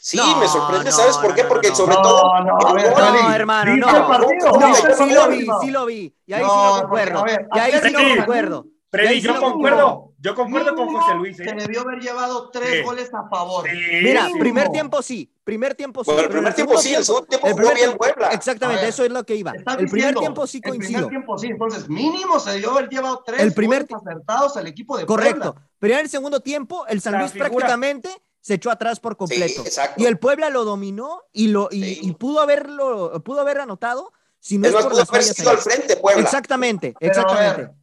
Sí, 0.00 0.20
me 0.38 0.48
sorprende, 0.48 0.92
¿sabes 0.92 1.16
por 1.18 1.34
qué? 1.34 1.44
Porque 1.44 1.74
sobre 1.74 1.96
todo. 1.96 2.22
No, 2.44 2.58
no, 2.58 2.72
no, 2.72 3.34
hermano, 3.34 3.76
no. 3.76 4.74
sí 4.96 5.12
lo 5.12 5.28
vi, 5.28 5.46
sí 5.60 5.70
lo 5.70 5.86
vi. 5.86 6.14
Y 6.26 6.32
ahí 6.32 6.44
sí 6.44 6.50
lo 6.50 6.80
concuerdo. 6.80 7.24
Y 7.54 7.58
ahí 7.58 7.72
sí 7.82 7.90
lo 7.90 8.16
concuerdo. 8.16 8.66
Freddy, 8.90 9.20
yo 9.20 9.40
concuerdo, 9.40 10.07
yo 10.20 10.34
concuerdo 10.34 10.74
con 10.74 10.88
José 10.88 11.14
Luis. 11.14 11.38
¿eh? 11.38 11.44
Se 11.44 11.54
debió 11.54 11.82
haber 11.82 12.00
llevado 12.00 12.50
tres 12.50 12.84
goles 12.84 13.08
a 13.14 13.28
favor. 13.28 13.68
Mira, 14.02 14.28
primer 14.38 14.68
tiempo 14.70 15.00
sí, 15.00 15.32
primer 15.44 15.76
tiempo 15.76 16.02
sí. 16.02 16.10
Bueno, 16.10 16.24
el 16.24 16.28
primer 16.30 16.54
tiempo 16.54 16.76
sí, 16.78 16.94
el 16.94 17.04
segundo 17.04 17.26
tiempo 17.28 17.48
jugó 17.48 17.74
bien 17.74 17.96
Puebla. 17.96 18.30
Exactamente, 18.30 18.88
eso 18.88 19.04
es 19.04 19.10
lo 19.12 19.24
que 19.24 19.36
iba. 19.36 19.52
El 19.78 19.88
primer 19.88 20.14
tiempo 20.16 20.46
sí 20.46 20.60
coincido. 20.60 21.00
El 21.00 21.06
primer 21.06 21.10
tiempo 21.10 21.38
sí, 21.38 21.46
entonces 21.46 21.88
mínimo 21.88 22.40
se 22.40 22.52
debió 22.52 22.72
haber 22.72 22.88
llevado 22.88 23.22
tres 23.24 23.40
el 23.40 23.54
primer 23.54 23.86
goles 23.86 24.02
acertados 24.06 24.56
al 24.56 24.66
equipo 24.66 24.98
de 24.98 25.06
Correcto, 25.06 25.54
pero 25.78 25.94
en 25.94 26.00
el 26.00 26.08
segundo 26.08 26.40
tiempo 26.40 26.84
el 26.88 27.00
San 27.00 27.18
Luis 27.18 27.32
prácticamente 27.32 28.10
se 28.40 28.54
echó 28.54 28.70
atrás 28.70 28.98
por 28.98 29.16
completo. 29.16 29.62
y 29.96 30.06
el 30.06 30.18
Puebla 30.18 30.50
lo 30.50 30.64
dominó 30.64 31.22
y 31.32 31.48
lo 31.48 31.68
y, 31.70 32.12
pudo 32.14 32.40
haberlo 32.40 33.22
pudo 33.22 33.40
haber 33.40 33.60
anotado 33.60 34.12
si 34.40 34.58
no 34.58 34.68
es, 34.68 34.74
por 34.74 34.94
las 34.94 35.08
fallas 35.08 35.46
al 35.46 35.58
frente, 35.58 35.96
Puebla. 35.96 36.22
Exactamente, 36.22 36.94
exactamente. 37.00 37.56
Pero 37.56 37.74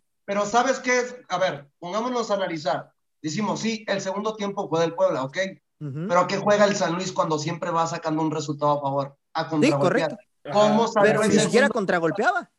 ¿sabes 0.45 0.80
qué 0.80 0.99
es? 0.99 1.15
A 1.30 1.38
ver, 1.38 1.69
pongámonos 1.80 2.32
a 2.32 2.36
analizar. 2.36 2.91
Decimos, 3.21 3.59
sí, 3.59 3.84
el 3.88 4.01
segundo 4.01 4.36
tiempo 4.36 4.69
fue 4.69 4.82
del 4.82 4.93
Puebla, 4.93 5.23
¿ok? 5.23 5.38
Pero 5.78 6.19
¿a 6.19 6.28
qué 6.28 6.38
juega 6.38 6.65
el 6.65 6.76
San 6.76 6.93
Luis 6.93 7.11
cuando 7.11 7.38
siempre 7.38 7.69
va 7.69 7.86
sacando 7.86 8.21
un 8.21 8.32
resultado 8.32 8.78
a 8.78 8.82
favor? 8.82 9.17
A 9.34 9.47
contragolpear. 9.47 10.11
Sí, 10.11 10.51
¿Cómo 10.51 10.91
Pero 11.01 11.23
ni 11.23 11.38
siquiera 11.38 11.69
contragolpeaba. 11.69 12.49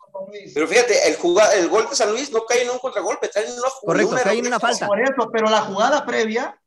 Pero 0.55 0.67
fíjate, 0.67 1.09
el, 1.09 1.17
el 1.59 1.69
gol 1.69 1.89
de 1.89 1.97
San 1.97 2.11
Luis 2.11 2.33
no 2.33 2.45
cae 2.45 2.62
en 2.62 2.71
un 2.71 2.79
contragolpe, 2.79 3.31
cae 3.31 3.47
en 3.47 3.53
una 3.53 3.69
Correcto, 3.83 4.17
cae 4.23 4.39
en 4.39 4.47
una 4.47 4.61
falta. 4.61 4.87
Por 4.87 5.01
eso, 5.01 5.31
pero 5.33 5.49
la 5.49 5.62
jugada 5.62 6.05
previa, 6.07 6.61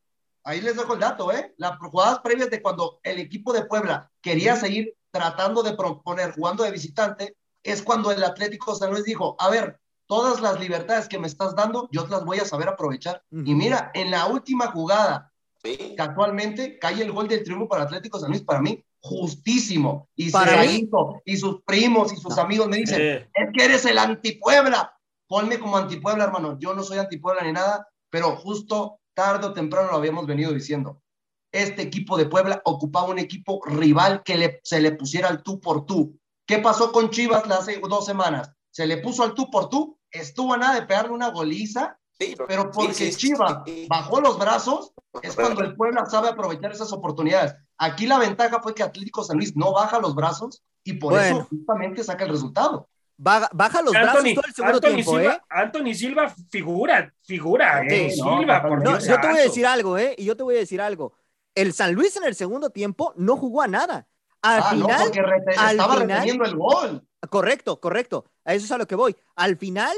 ahí 0.44 0.60
les 0.60 0.76
dejo 0.76 0.94
el 0.94 1.00
dato, 1.00 1.32
¿eh? 1.32 1.54
Las 1.56 1.78
jugadas 1.78 2.20
previas 2.20 2.50
de 2.50 2.62
cuando 2.62 3.00
el 3.02 3.18
equipo 3.18 3.52
de 3.52 3.64
Puebla 3.64 4.10
quería 4.20 4.56
seguir 4.56 4.94
tratando 5.10 5.62
de 5.62 5.74
proponer 5.74 6.32
jugando 6.32 6.64
de 6.64 6.70
visitante, 6.70 7.36
es 7.62 7.82
cuando 7.82 8.12
el 8.12 8.22
Atlético 8.22 8.74
San 8.74 8.90
Luis 8.90 9.04
dijo, 9.04 9.36
a 9.38 9.50
ver, 9.50 9.79
todas 10.10 10.40
las 10.40 10.58
libertades 10.58 11.06
que 11.06 11.20
me 11.20 11.28
estás 11.28 11.54
dando, 11.54 11.88
yo 11.92 12.04
las 12.08 12.24
voy 12.24 12.38
a 12.40 12.44
saber 12.44 12.68
aprovechar. 12.68 13.22
Y 13.30 13.54
mira, 13.54 13.92
en 13.94 14.10
la 14.10 14.26
última 14.26 14.66
jugada, 14.72 15.32
casualmente, 15.96 16.80
cae 16.80 17.00
el 17.00 17.12
gol 17.12 17.28
del 17.28 17.44
triunfo 17.44 17.68
para 17.68 17.84
Atlético 17.84 18.18
San 18.18 18.30
Luis, 18.30 18.42
para 18.42 18.60
mí, 18.60 18.84
justísimo. 19.00 20.08
Y 20.16 20.32
y 21.24 21.36
sus 21.36 21.62
primos 21.62 22.12
y 22.12 22.16
sus 22.16 22.36
amigos 22.38 22.66
me 22.66 22.78
dicen, 22.78 23.28
es 23.32 23.48
que 23.54 23.64
eres 23.64 23.84
el 23.84 23.98
antipuebla. 23.98 24.92
Ponme 25.28 25.60
como 25.60 25.76
antipuebla, 25.76 26.24
hermano. 26.24 26.58
Yo 26.58 26.74
no 26.74 26.82
soy 26.82 26.98
antipuebla 26.98 27.44
ni 27.44 27.52
nada, 27.52 27.86
pero 28.10 28.34
justo 28.34 28.98
tarde 29.14 29.46
o 29.46 29.52
temprano 29.52 29.92
lo 29.92 29.96
habíamos 29.96 30.26
venido 30.26 30.52
diciendo. 30.52 31.00
Este 31.52 31.82
equipo 31.82 32.16
de 32.16 32.26
Puebla 32.26 32.60
ocupaba 32.64 33.10
un 33.10 33.20
equipo 33.20 33.60
rival 33.64 34.24
que 34.24 34.36
le, 34.36 34.60
se 34.64 34.80
le 34.80 34.90
pusiera 34.90 35.28
al 35.28 35.44
tú 35.44 35.60
por 35.60 35.86
tú. 35.86 36.18
¿Qué 36.46 36.58
pasó 36.58 36.90
con 36.90 37.10
Chivas 37.10 37.48
hace 37.48 37.78
dos 37.78 38.06
semanas? 38.06 38.50
Se 38.72 38.88
le 38.88 38.96
puso 38.96 39.22
al 39.22 39.34
tú 39.34 39.48
por 39.48 39.68
tú 39.68 39.99
estuvo 40.10 40.54
a 40.54 40.58
nada 40.58 40.74
de 40.74 40.86
pegarle 40.86 41.12
una 41.12 41.30
goliza, 41.30 41.98
pero 42.46 42.70
porque 42.70 43.10
Chivas 43.10 43.58
bajó 43.88 44.20
los 44.20 44.38
brazos, 44.38 44.92
es 45.22 45.34
cuando 45.34 45.62
el 45.62 45.74
Puebla 45.74 46.04
sabe 46.06 46.28
aprovechar 46.28 46.72
esas 46.72 46.92
oportunidades. 46.92 47.54
Aquí 47.78 48.06
la 48.06 48.18
ventaja 48.18 48.60
fue 48.60 48.74
que 48.74 48.82
Atlético 48.82 49.24
San 49.24 49.38
Luis 49.38 49.56
no 49.56 49.72
baja 49.72 49.98
los 50.00 50.14
brazos 50.14 50.62
y 50.84 50.94
por 50.94 51.18
eso 51.18 51.46
justamente 51.48 52.04
saca 52.04 52.24
el 52.24 52.30
resultado. 52.30 52.88
Baja, 53.22 53.82
los 53.82 53.92
brazos 53.92 54.24
todo 54.34 54.46
el 54.46 54.54
segundo 54.54 54.80
tiempo, 54.80 55.10
Silva, 55.10 55.34
¿eh? 55.34 55.40
Anthony 55.50 55.94
Silva 55.94 56.34
figura, 56.50 57.12
figura, 57.22 57.82
eh, 57.86 58.10
Silva, 58.10 58.62
por 58.62 58.82
no, 58.82 58.98
Yo 58.98 59.20
te 59.20 59.28
voy 59.28 59.38
a 59.38 59.42
decir 59.42 59.66
algo, 59.66 59.98
¿eh? 59.98 60.14
Y 60.16 60.24
yo 60.24 60.36
te 60.36 60.42
voy 60.42 60.56
a 60.56 60.60
decir 60.60 60.80
algo. 60.80 61.12
El 61.54 61.74
San 61.74 61.92
Luis 61.92 62.16
en 62.16 62.24
el 62.24 62.34
segundo 62.34 62.70
tiempo 62.70 63.12
no 63.16 63.36
jugó 63.36 63.60
a 63.60 63.68
nada. 63.68 64.06
Al 64.40 64.60
ah, 64.62 64.70
final, 64.70 64.98
no, 64.98 65.04
porque 65.04 65.52
estaba 65.52 65.96
reteniendo 65.96 66.44
el 66.44 66.56
gol. 66.56 67.06
Correcto, 67.28 67.80
correcto. 67.80 68.24
A 68.44 68.54
eso 68.54 68.64
es 68.64 68.72
a 68.72 68.78
lo 68.78 68.86
que 68.86 68.94
voy. 68.94 69.16
Al 69.36 69.56
final 69.56 69.94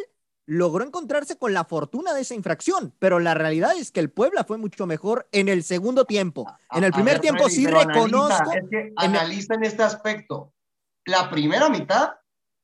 logró 0.46 0.84
encontrarse 0.84 1.38
con 1.38 1.54
la 1.54 1.64
fortuna 1.64 2.12
de 2.14 2.22
esa 2.22 2.34
infracción, 2.34 2.94
pero 2.98 3.20
la 3.20 3.34
realidad 3.34 3.76
es 3.76 3.92
que 3.92 4.00
el 4.00 4.10
Puebla 4.10 4.44
fue 4.44 4.58
mucho 4.58 4.86
mejor 4.86 5.28
en 5.32 5.48
el 5.48 5.62
segundo 5.62 6.04
tiempo. 6.04 6.46
En 6.72 6.84
el 6.84 6.92
primer 6.92 7.20
tiempo 7.20 7.48
sí 7.48 7.66
reconozco. 7.66 8.32
Analiza, 8.32 8.58
es 8.58 8.70
que 8.70 8.92
analiza 8.96 9.54
en 9.54 9.64
este 9.64 9.82
aspecto. 9.82 10.52
La 11.04 11.30
primera 11.30 11.68
mitad 11.68 12.14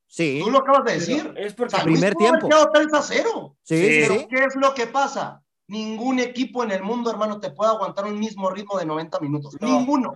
Sí. 0.09 0.41
Tú 0.43 0.51
lo 0.51 0.59
acabas 0.61 0.85
de 0.87 0.95
decir. 0.95 1.35
es 1.37 1.55
porque 1.55 1.77
el 1.77 1.83
primer 1.83 2.15
tiempo. 2.15 2.49
3 2.49 2.87
a 2.95 3.03
0. 3.03 3.57
Sí, 3.63 4.05
sí, 4.07 4.27
¿Qué 4.29 4.45
es 4.45 4.57
lo 4.57 4.75
que 4.75 4.87
pasa? 4.87 5.43
Ningún 5.69 6.19
equipo 6.19 6.65
en 6.65 6.71
el 6.71 6.83
mundo, 6.83 7.11
hermano, 7.11 7.41
te 7.41 7.51
puede 7.51 7.71
aguantar 7.71 8.07
un 8.07 8.19
mismo 8.19 8.49
ritmo 8.51 8.79
de 8.79 8.87
90 8.87 9.21
minutos. 9.21 9.57
Ninguno. 9.61 10.15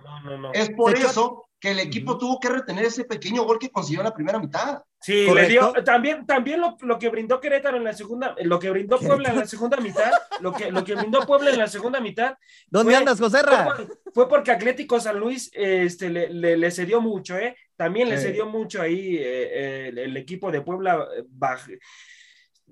es 0.51 0.71
por 0.71 0.97
eso 0.97 1.45
que 1.59 1.71
el 1.71 1.79
equipo 1.79 2.17
tuvo 2.17 2.39
que 2.39 2.49
retener 2.49 2.83
ese 2.83 3.05
pequeño 3.05 3.43
gol 3.43 3.57
que 3.57 3.71
consiguió 3.71 4.01
en 4.01 4.07
la 4.07 4.13
primera 4.13 4.39
mitad. 4.39 4.81
Sí, 4.99 5.27
le 5.33 5.47
dio, 5.47 5.71
también, 5.85 6.25
también 6.25 6.59
lo, 6.59 6.75
lo, 6.81 6.97
que 6.97 7.07
brindó 7.07 7.39
Querétaro 7.39 7.77
en 7.77 7.83
la 7.83 7.93
segunda, 7.93 8.35
lo 8.43 8.59
que 8.59 8.69
brindó 8.69 8.99
Puebla 8.99 9.29
en 9.29 9.37
la 9.37 9.45
segunda 9.45 9.77
mitad, 9.77 10.11
lo 10.41 10.51
que, 10.51 10.71
lo 10.71 10.83
que 10.83 10.95
brindó 10.95 11.21
Puebla 11.21 11.51
en 11.51 11.59
la 11.59 11.67
segunda 11.67 12.01
mitad. 12.01 12.35
¿Dónde 12.67 12.95
andas, 12.95 13.19
José 13.19 13.43
fue, 13.43 13.87
fue, 14.13 14.27
porque 14.27 14.51
Atlético 14.51 14.99
San 14.99 15.19
Luis 15.19 15.51
este, 15.53 16.09
le, 16.09 16.33
le, 16.33 16.57
le 16.57 16.71
cedió 16.71 16.99
mucho, 16.99 17.37
¿eh? 17.37 17.55
También 17.75 18.09
le 18.09 18.17
cedió 18.17 18.45
mucho 18.45 18.81
ahí 18.81 19.17
eh, 19.17 19.87
el, 19.89 19.99
el, 19.99 20.17
equipo 20.17 20.51
de 20.51 20.61
Puebla. 20.61 21.07
Eh, 21.17 21.23
baj, 21.29 21.67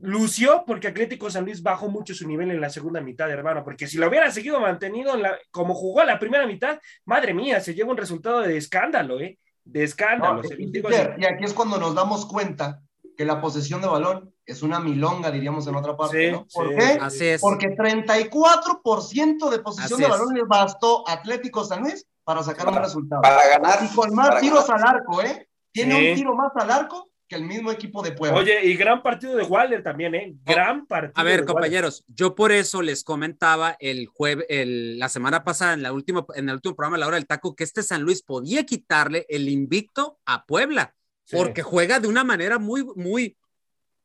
lució 0.01 0.63
porque 0.65 0.87
Atlético 0.87 1.29
San 1.29 1.45
Luis 1.45 1.61
bajó 1.61 1.89
mucho 1.89 2.13
su 2.13 2.27
nivel 2.27 2.51
en 2.51 2.61
la 2.61 2.69
segunda 2.69 3.01
mitad, 3.01 3.29
hermano, 3.29 3.63
porque 3.63 3.87
si 3.87 3.97
lo 3.97 4.07
hubiera 4.07 4.31
seguido 4.31 4.59
mantenido 4.59 5.15
en 5.15 5.23
la, 5.23 5.37
como 5.51 5.73
jugó 5.73 6.03
la 6.03 6.19
primera 6.19 6.45
mitad, 6.45 6.79
madre 7.05 7.33
mía, 7.33 7.59
se 7.61 7.73
lleva 7.73 7.91
un 7.91 7.97
resultado 7.97 8.41
de 8.41 8.57
escándalo, 8.57 9.19
¿eh? 9.19 9.37
De 9.63 9.83
escándalo. 9.83 10.41
y, 10.57 11.25
aquí 11.25 11.43
es 11.43 11.53
cuando 11.53 11.77
nos 11.77 11.93
damos 11.93 12.25
cuenta 12.25 12.81
que 13.15 13.25
la 13.25 13.39
posesión 13.39 13.81
de 13.81 13.87
balón 13.87 14.33
es 14.45 14.63
una 14.63 14.79
milonga, 14.79 15.29
diríamos 15.29 15.67
en 15.67 15.75
otra 15.75 15.95
parte, 15.95 16.31
¿no? 16.31 16.47
¿Por 16.51 16.75
qué? 16.75 17.37
Porque 17.39 17.67
34% 17.69 19.49
de 19.49 19.59
posesión 19.59 19.99
de 19.99 20.07
balón 20.07 20.33
le 20.33 20.43
bastó 20.43 21.07
Atlético 21.07 21.63
San 21.63 21.81
Luis 21.81 22.07
para 22.23 22.41
sacar 22.41 22.67
un 22.67 22.75
resultado. 22.75 23.21
Para 23.21 23.47
ganar. 23.47 23.79
Y 23.83 23.95
con 23.95 24.15
más 24.15 24.39
tiros 24.41 24.69
al 24.69 24.83
arco, 24.83 25.21
¿eh? 25.21 25.47
Tiene 25.71 26.11
un 26.11 26.15
tiro 26.15 26.35
más 26.35 26.51
al 26.55 26.71
arco 26.71 27.10
que 27.31 27.37
el 27.37 27.45
mismo 27.45 27.71
equipo 27.71 28.03
de 28.03 28.11
Puebla. 28.11 28.39
Oye, 28.39 28.65
y 28.65 28.75
gran 28.75 29.01
partido 29.01 29.37
de 29.37 29.43
Waller 29.43 29.81
también, 29.81 30.13
¿eh? 30.15 30.35
Gran 30.43 30.85
partido. 30.85 31.13
A 31.15 31.23
ver, 31.23 31.45
compañeros, 31.45 32.03
yo 32.07 32.35
por 32.35 32.51
eso 32.51 32.81
les 32.81 33.05
comentaba 33.05 33.77
el 33.79 34.07
jueves, 34.07 34.45
el, 34.49 34.99
la 34.99 35.07
semana 35.07 35.45
pasada, 35.45 35.71
en, 35.71 35.81
la 35.81 35.93
última, 35.93 36.25
en 36.35 36.49
el 36.49 36.55
último 36.55 36.75
programa, 36.75 36.97
la 36.97 37.07
hora 37.07 37.15
del 37.15 37.27
taco, 37.27 37.55
que 37.55 37.63
este 37.63 37.83
San 37.83 38.01
Luis 38.01 38.21
podía 38.21 38.65
quitarle 38.65 39.25
el 39.29 39.47
invicto 39.47 40.19
a 40.25 40.45
Puebla, 40.45 40.93
sí. 41.23 41.37
porque 41.37 41.63
juega 41.63 42.01
de 42.01 42.09
una 42.09 42.25
manera 42.25 42.59
muy, 42.59 42.83
muy, 42.97 43.37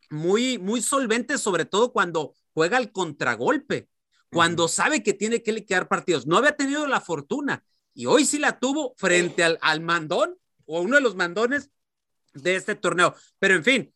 muy, 0.08 0.58
muy 0.58 0.80
solvente, 0.80 1.36
sobre 1.36 1.64
todo 1.64 1.92
cuando 1.92 2.32
juega 2.54 2.76
al 2.76 2.92
contragolpe, 2.92 3.88
cuando 4.30 4.66
uh 4.66 4.68
-huh. 4.68 4.70
sabe 4.70 5.02
que 5.02 5.14
tiene 5.14 5.42
que 5.42 5.50
liquidar 5.50 5.88
partidos. 5.88 6.28
No 6.28 6.36
había 6.36 6.54
tenido 6.54 6.86
la 6.86 7.00
fortuna 7.00 7.64
y 7.92 8.06
hoy 8.06 8.24
sí 8.24 8.38
la 8.38 8.60
tuvo 8.60 8.94
frente 8.96 9.42
al, 9.42 9.58
al 9.62 9.80
mandón 9.80 10.38
o 10.64 10.80
uno 10.80 10.94
de 10.94 11.02
los 11.02 11.16
mandones 11.16 11.72
de 12.36 12.56
este 12.56 12.74
torneo. 12.74 13.14
Pero 13.38 13.54
en 13.54 13.64
fin, 13.64 13.94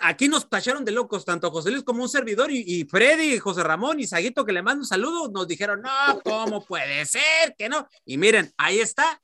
aquí 0.00 0.28
nos 0.28 0.48
tacharon 0.48 0.84
de 0.84 0.92
locos, 0.92 1.24
tanto 1.24 1.50
José 1.50 1.70
Luis 1.70 1.84
como 1.84 2.02
un 2.02 2.08
servidor, 2.08 2.50
y, 2.50 2.62
y 2.66 2.84
Freddy, 2.84 3.38
José 3.38 3.62
Ramón 3.62 4.00
y 4.00 4.06
Saguito, 4.06 4.44
que 4.44 4.52
le 4.52 4.62
mando 4.62 4.82
un 4.82 4.86
saludo, 4.86 5.30
nos 5.30 5.46
dijeron, 5.46 5.82
no, 5.82 6.20
¿cómo 6.22 6.64
puede 6.64 7.04
ser 7.06 7.54
que 7.56 7.68
no? 7.68 7.86
Y 8.04 8.18
miren, 8.18 8.52
ahí 8.56 8.78
está, 8.78 9.20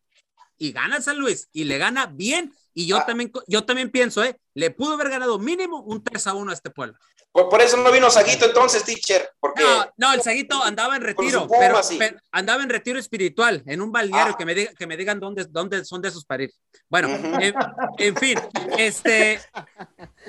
y 0.59 0.73
gana 0.73 1.01
San 1.01 1.19
Luis 1.19 1.49
y 1.53 1.65
le 1.65 1.79
gana 1.79 2.07
bien. 2.07 2.53
Y 2.75 2.87
yo, 2.87 2.99
Ah. 2.99 3.07
también, 3.07 3.33
yo 3.47 3.65
también 3.65 3.91
pienso, 3.91 4.23
¿eh? 4.23 4.39
Le 4.55 4.71
pudo 4.71 4.95
haber 4.95 5.09
ganado 5.11 5.39
mínimo 5.39 5.81
un 5.83 6.03
3 6.05 6.27
a 6.27 6.35
1 6.35 6.51
a 6.51 6.55
este 6.55 6.71
pueblo. 6.71 6.95
Por, 7.33 7.49
por 7.51 7.61
eso 7.61 7.77
no 7.79 7.91
vino 7.93 8.11
Saguito 8.11 8.47
entonces, 8.47 8.83
teacher, 8.85 9.31
porque 9.41 9.63
No, 9.63 9.87
no, 9.97 10.13
el 10.15 10.23
Saguito 10.23 10.63
andaba 10.63 10.97
en 10.97 11.03
retiro, 11.03 11.47
Puma, 11.47 11.59
pero, 11.61 11.83
sí. 11.83 11.97
pero 11.99 12.19
andaba 12.33 12.63
en 12.63 12.71
retiro 12.71 12.99
espiritual, 12.99 13.63
en 13.67 13.81
un 13.83 13.93
balneario, 13.93 14.35
Ah. 14.35 14.37
que, 14.39 14.45
me 14.47 14.55
diga- 14.55 14.75
que 14.75 14.87
me 14.87 14.97
digan 14.97 15.21
dónde, 15.21 15.45
dónde 15.49 15.85
son 15.85 16.01
de 16.03 16.09
esos 16.09 16.25
para 16.25 16.45
ir. 16.45 16.53
Bueno, 16.89 17.09
Ujú. 17.09 17.41
en, 17.41 17.55
en 17.99 18.17
fin, 18.17 18.39
este, 18.79 19.41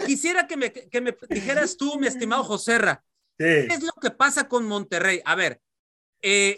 quisiera 0.05 0.47
que 0.47 0.57
me, 0.57 0.71
que 0.71 1.01
me 1.01 1.15
dijeras 1.29 1.77
tú, 1.77 1.97
mi 1.99 2.07
estimado 2.07 2.43
Joserra, 2.43 3.03
Sí. 3.39 3.45
¿qué 3.45 3.73
es 3.75 3.83
lo 3.83 3.93
que 4.01 4.09
pasa 4.11 4.47
con 4.47 4.65
Monterrey? 4.65 5.21
A 5.23 5.35
ver, 5.35 5.61
eh, 6.21 6.57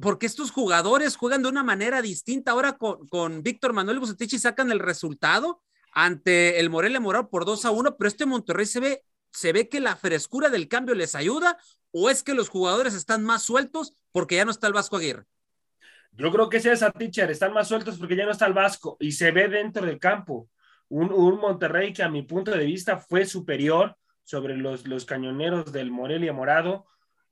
porque 0.00 0.26
estos 0.26 0.50
jugadores 0.50 1.16
juegan 1.16 1.42
de 1.42 1.48
una 1.48 1.62
manera 1.62 2.02
distinta 2.02 2.52
ahora 2.52 2.76
con, 2.76 3.06
con 3.08 3.42
Víctor 3.42 3.72
Manuel 3.72 4.00
Bucetich 4.00 4.34
y 4.34 4.38
sacan 4.38 4.70
el 4.70 4.78
resultado 4.78 5.62
ante 5.92 6.58
el 6.58 6.70
Morelia 6.70 7.00
Morado 7.00 7.28
por 7.28 7.44
2 7.44 7.64
a 7.64 7.70
1, 7.70 7.96
pero 7.96 8.08
este 8.08 8.26
Monterrey 8.26 8.66
se 8.66 8.80
ve, 8.80 9.04
se 9.30 9.52
ve 9.52 9.68
que 9.68 9.80
la 9.80 9.96
frescura 9.96 10.48
del 10.48 10.68
cambio 10.68 10.94
les 10.94 11.14
ayuda 11.14 11.58
o 11.90 12.08
es 12.08 12.22
que 12.22 12.34
los 12.34 12.48
jugadores 12.48 12.94
están 12.94 13.22
más 13.22 13.42
sueltos 13.42 13.94
porque 14.10 14.36
ya 14.36 14.44
no 14.44 14.50
está 14.50 14.66
el 14.66 14.72
Vasco 14.72 14.96
Aguirre. 14.96 15.26
Yo 16.12 16.30
creo 16.30 16.48
que 16.48 16.58
es 16.58 16.66
esa, 16.66 16.90
teacher. 16.90 17.30
Están 17.30 17.52
más 17.52 17.68
sueltos 17.68 17.98
porque 17.98 18.16
ya 18.16 18.24
no 18.24 18.32
está 18.32 18.46
el 18.46 18.52
Vasco 18.52 18.96
y 19.00 19.12
se 19.12 19.30
ve 19.30 19.48
dentro 19.48 19.84
del 19.86 19.98
campo. 19.98 20.48
Un, 20.88 21.10
un 21.12 21.38
Monterrey 21.38 21.92
que 21.92 22.02
a 22.02 22.08
mi 22.08 22.22
punto 22.22 22.50
de 22.50 22.64
vista 22.64 22.98
fue 22.98 23.24
superior 23.24 23.96
sobre 24.24 24.56
los, 24.56 24.86
los 24.86 25.04
cañoneros 25.04 25.72
del 25.72 25.90
Morelia 25.90 26.32
Morado. 26.32 26.86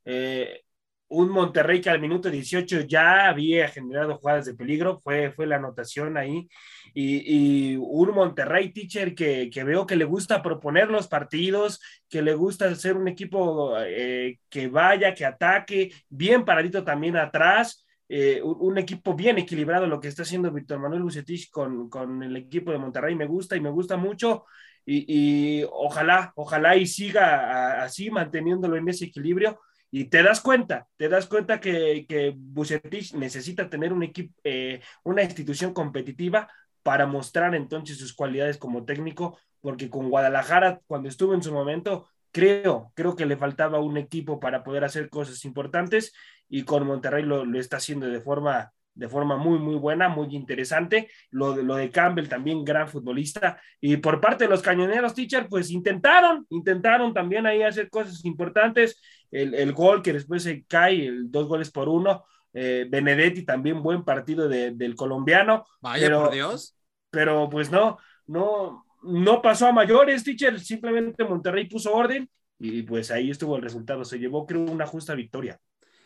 Eh, 0.04 0.64
un 1.10 1.28
Monterrey 1.28 1.80
que 1.80 1.90
al 1.90 2.00
minuto 2.00 2.30
18 2.30 2.82
ya 2.82 3.28
había 3.28 3.68
generado 3.68 4.16
jugadas 4.16 4.46
de 4.46 4.54
peligro, 4.54 5.00
fue, 5.00 5.32
fue 5.32 5.46
la 5.46 5.56
anotación 5.56 6.16
ahí. 6.16 6.48
Y, 6.94 7.72
y 7.72 7.76
un 7.76 8.14
Monterrey, 8.14 8.72
teacher, 8.72 9.14
que, 9.14 9.50
que, 9.50 9.64
veo 9.64 9.86
que 9.86 9.96
le 9.96 10.04
gusta 10.04 10.40
proponer 10.40 10.88
los 10.88 11.08
partidos, 11.08 11.80
que 12.08 12.22
le 12.22 12.34
gusta 12.34 12.72
ser 12.76 12.96
un 12.96 13.08
equipo 13.08 13.74
eh, 13.78 14.38
que 14.48 14.68
vaya, 14.68 15.12
que 15.12 15.26
ataque, 15.26 15.92
bien 16.08 16.44
paradito 16.44 16.84
también 16.84 17.16
atrás. 17.16 17.84
Eh, 18.08 18.40
un, 18.42 18.78
equipo 18.78 19.14
bien 19.14 19.38
equilibrado, 19.38 19.86
lo 19.86 20.00
que 20.00 20.08
está 20.08 20.22
haciendo 20.22 20.52
Víctor 20.52 20.78
Manuel 20.78 21.02
Bucetich 21.02 21.50
con, 21.50 21.88
con, 21.88 22.22
el 22.22 22.36
equipo 22.36 22.70
de 22.72 22.78
Monterrey, 22.78 23.14
me 23.16 23.26
gusta 23.26 23.56
y 23.56 23.60
me 23.60 23.70
gusta 23.70 23.96
mucho. 23.96 24.44
Y, 24.86 25.60
y 25.62 25.64
ojalá, 25.72 26.32
ojalá 26.36 26.76
y 26.76 26.86
siga 26.86 27.82
así, 27.82 28.10
manteniéndolo 28.10 28.76
en 28.76 28.88
ese 28.88 29.06
equilibrio. 29.06 29.58
Y 29.90 30.04
te 30.04 30.22
das 30.22 30.40
cuenta, 30.40 30.86
te 30.96 31.08
das 31.08 31.26
cuenta 31.26 31.60
que, 31.60 32.06
que 32.08 32.32
Bucetich 32.36 33.14
necesita 33.14 33.68
tener 33.68 33.92
un 33.92 34.04
equipo, 34.04 34.34
eh, 34.44 34.80
una 35.02 35.22
institución 35.22 35.72
competitiva 35.72 36.48
para 36.82 37.06
mostrar 37.06 37.54
entonces 37.54 37.98
sus 37.98 38.14
cualidades 38.14 38.56
como 38.56 38.84
técnico, 38.84 39.38
porque 39.60 39.90
con 39.90 40.08
Guadalajara, 40.08 40.80
cuando 40.86 41.08
estuvo 41.08 41.34
en 41.34 41.42
su 41.42 41.52
momento, 41.52 42.08
creo, 42.32 42.92
creo 42.94 43.16
que 43.16 43.26
le 43.26 43.36
faltaba 43.36 43.80
un 43.80 43.96
equipo 43.96 44.40
para 44.40 44.62
poder 44.62 44.84
hacer 44.84 45.10
cosas 45.10 45.44
importantes 45.44 46.12
y 46.48 46.64
con 46.64 46.86
Monterrey 46.86 47.22
lo, 47.24 47.44
lo 47.44 47.58
está 47.58 47.76
haciendo 47.76 48.06
de 48.06 48.20
forma, 48.20 48.72
de 48.94 49.08
forma 49.08 49.36
muy, 49.36 49.58
muy 49.58 49.76
buena, 49.76 50.08
muy 50.08 50.34
interesante. 50.34 51.08
Lo, 51.30 51.56
lo, 51.56 51.76
de 51.76 51.90
Campbell 51.90 52.28
también, 52.28 52.64
gran 52.64 52.88
futbolista. 52.88 53.60
Y 53.80 53.96
por 53.98 54.20
parte 54.20 54.44
de 54.44 54.50
los 54.50 54.62
cañoneros, 54.62 55.14
teacher, 55.14 55.46
pues 55.48 55.70
intentaron, 55.70 56.46
intentaron 56.50 57.14
también 57.14 57.46
ahí 57.46 57.62
hacer 57.62 57.88
cosas 57.88 58.24
importantes. 58.24 59.00
El, 59.30 59.54
el 59.54 59.72
gol 59.72 60.02
que 60.02 60.12
después 60.12 60.42
se 60.42 60.64
cae, 60.64 61.06
el 61.06 61.30
dos 61.30 61.46
goles 61.46 61.70
por 61.70 61.88
uno. 61.88 62.24
Eh, 62.52 62.86
Benedetti 62.88 63.44
también 63.44 63.82
buen 63.82 64.04
partido 64.04 64.48
de, 64.48 64.72
del 64.72 64.94
colombiano. 64.96 65.66
Vaya 65.80 66.06
pero, 66.06 66.24
por 66.24 66.32
Dios. 66.32 66.76
Pero 67.10 67.48
pues 67.48 67.70
no, 67.70 67.98
no, 68.26 68.84
no 69.02 69.42
pasó 69.42 69.68
a 69.68 69.72
mayores, 69.72 70.24
teacher. 70.24 70.58
Simplemente 70.60 71.24
Monterrey 71.24 71.68
puso 71.68 71.94
orden 71.94 72.28
y 72.58 72.82
pues 72.82 73.10
ahí 73.10 73.30
estuvo 73.30 73.56
el 73.56 73.62
resultado. 73.62 74.04
Se 74.04 74.18
llevó, 74.18 74.46
creo, 74.46 74.60
una 74.60 74.86
justa 74.86 75.14
victoria. 75.14 75.60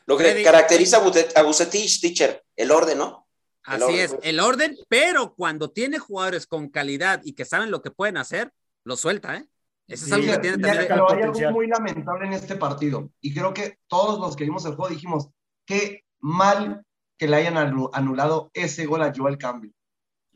Lo 0.07 0.19
que 0.19 0.43
caracteriza 0.43 0.99
a 1.35 1.43
Bucetich, 1.43 2.01
teacher, 2.01 2.43
el 2.57 2.71
orden, 2.71 2.99
¿no? 2.99 3.27
El 3.67 3.75
Así 3.75 3.85
orden. 3.85 4.01
es, 4.01 4.17
el 4.23 4.41
orden, 4.41 4.77
pero 4.89 5.35
cuando 5.35 5.71
tiene 5.71 5.99
jugadores 5.99 6.47
con 6.47 6.69
calidad 6.69 7.23
y 7.25 7.33
que 7.33 7.47
saben 7.47 7.71
lo 7.71 7.81
que 7.81 7.91
pueden 7.91 8.19
hacer, 8.19 8.53
lo 8.85 8.97
suelta, 8.99 9.37
¿eh? 9.37 9.47
Eso 9.87 10.07
es 10.07 10.13
algo 10.13 10.27
sí, 10.27 10.33
que 10.33 10.39
tiene 10.39 10.59
también. 10.59 10.87
Pero 10.89 11.11
hay 11.11 11.23
algo 11.23 11.51
muy 11.51 11.67
lamentable 11.67 12.27
en 12.27 12.33
este 12.33 12.57
partido. 12.57 13.11
Y 13.21 13.35
creo 13.35 13.53
que 13.53 13.79
todos 13.87 14.19
los 14.19 14.37
que 14.37 14.45
vimos 14.45 14.65
el 14.65 14.75
juego 14.75 14.95
dijimos, 14.95 15.29
qué 15.67 16.05
mal 16.21 16.85
que 17.19 17.29
le 17.29 17.37
hayan 17.37 17.57
anulado 17.57 18.51
ese 18.55 18.87
gol 18.87 19.03
a 19.03 19.13
Joel 19.15 19.39
Campbell. 19.39 19.73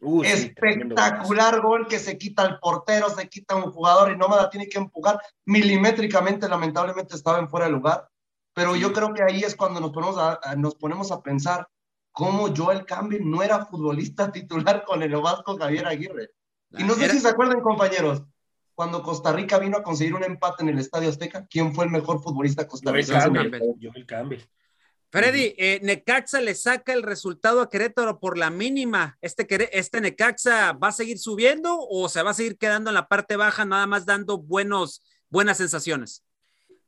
Uh, 0.01 0.23
Espectacular 0.23 1.55
sí, 1.55 1.61
gol 1.61 1.89
que 1.89 1.99
se 1.99 2.17
quita 2.17 2.45
el 2.45 2.59
portero, 2.61 3.11
se 3.11 3.29
quita 3.29 3.57
un 3.57 3.73
jugador 3.73 4.13
y 4.13 4.17
no 4.17 4.29
la 4.29 4.49
tiene 4.49 4.69
que 4.69 4.79
empujar 4.79 5.21
milimétricamente, 5.45 6.49
lamentablemente 6.49 7.17
estaba 7.17 7.41
en 7.41 7.49
fuera 7.49 7.67
de 7.67 7.73
lugar. 7.73 8.09
Pero 8.55 8.77
yo 8.77 8.93
creo 8.93 9.13
que 9.13 9.23
ahí 9.23 9.43
es 9.43 9.57
cuando 9.57 9.81
nos 9.81 9.91
ponemos 9.91 10.19
a, 10.19 10.39
a, 10.43 10.55
nos 10.55 10.77
ponemos 10.77 11.11
a 11.11 11.21
pensar 11.21 11.69
cómo 12.13 12.55
Joel 12.55 12.85
Campbell 12.85 13.29
no 13.29 13.43
era 13.43 13.67
futbolista 13.67 14.31
titular 14.33 14.85
con 14.85 15.03
el 15.03 15.17
Vasco 15.17 15.57
Javier 15.57 15.87
Aguirre. 15.87 16.31
Y 16.71 16.85
no 16.85 16.95
sé 16.95 17.07
era... 17.07 17.15
si 17.15 17.21
se 17.21 17.29
acuerdan, 17.29 17.61
compañeros, 17.61 18.23
cuando 18.79 19.03
Costa 19.03 19.33
Rica 19.33 19.59
vino 19.59 19.77
a 19.77 19.83
conseguir 19.83 20.15
un 20.15 20.23
empate 20.23 20.63
en 20.63 20.69
el 20.69 20.79
Estadio 20.79 21.09
Azteca, 21.09 21.45
¿quién 21.51 21.75
fue 21.75 21.87
el 21.87 21.91
mejor 21.91 22.23
futbolista 22.23 22.69
costarricense? 22.69 23.29
Joel 23.29 24.07
Campbell. 24.07 24.41
Freddy, 25.11 25.53
eh, 25.59 25.81
Necaxa 25.83 26.41
le 26.41 26.55
saca 26.55 26.93
el 26.93 27.03
resultado 27.03 27.61
a 27.61 27.69
Querétaro 27.69 28.21
por 28.21 28.39
la 28.39 28.51
mínima. 28.51 29.19
¿Este, 29.21 29.49
este 29.77 30.01
Necaxa 30.01 30.75
va 30.75 30.89
a 30.89 30.93
seguir 30.93 31.19
subiendo 31.19 31.77
o 31.77 32.09
se 32.09 32.23
va 32.23 32.31
a 32.31 32.35
seguir 32.35 32.57
quedando 32.57 32.91
en 32.91 32.95
la 32.95 33.09
parte 33.09 33.35
baja, 33.35 33.65
nada 33.65 33.89
más 33.89 34.07
dando 34.07 34.39
buenos, 34.39 35.03
buenas 35.29 35.57
sensaciones? 35.57 36.23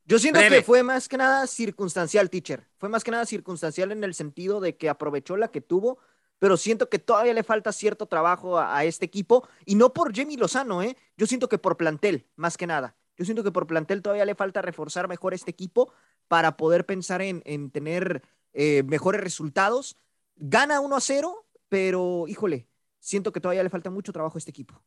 Yo 0.05 0.17
siento 0.17 0.39
Breve. 0.39 0.59
que 0.59 0.63
fue 0.63 0.83
más 0.83 1.09
que 1.09 1.17
nada 1.17 1.45
circunstancial, 1.45 2.29
teacher. 2.29 2.69
Fue 2.77 2.87
más 2.87 3.03
que 3.03 3.11
nada 3.11 3.25
circunstancial 3.25 3.91
en 3.91 4.05
el 4.05 4.13
sentido 4.13 4.61
de 4.61 4.77
que 4.77 4.87
aprovechó 4.87 5.35
la 5.35 5.49
que 5.49 5.59
tuvo, 5.59 5.99
pero 6.41 6.57
siento 6.57 6.89
que 6.89 6.97
todavía 6.97 7.35
le 7.35 7.43
falta 7.43 7.71
cierto 7.71 8.07
trabajo 8.07 8.57
a, 8.57 8.83
este 8.83 9.05
equipo 9.05 9.47
y 9.63 9.75
no 9.75 9.93
por 9.93 10.11
Jamie 10.11 10.39
Lozano, 10.39 10.81
¿eh? 10.81 10.97
Yo 11.15 11.27
siento 11.27 11.47
que 11.47 11.59
por 11.59 11.77
plantel, 11.77 12.25
más 12.35 12.57
que 12.57 12.65
nada. 12.65 12.95
Yo 13.15 13.25
siento 13.25 13.43
que 13.43 13.51
por 13.51 13.67
plantel 13.67 14.01
todavía 14.01 14.25
le 14.25 14.33
falta 14.33 14.63
reforzar 14.63 15.07
mejor 15.07 15.35
este 15.35 15.51
equipo 15.51 15.93
para 16.27 16.57
poder 16.57 16.87
pensar 16.87 17.21
en, 17.21 17.43
en 17.45 17.69
tener 17.69 18.23
eh, 18.53 18.81
mejores 18.87 19.21
resultados. 19.21 19.95
Gana 20.35 20.79
1 20.79 20.95
a 20.95 20.99
0, 20.99 21.45
pero 21.69 22.25
híjole, 22.27 22.67
siento 22.99 23.31
que 23.31 23.39
todavía 23.39 23.61
le 23.61 23.69
falta 23.69 23.91
mucho 23.91 24.11
trabajo 24.11 24.37
a 24.37 24.39
este 24.39 24.49
equipo. 24.49 24.81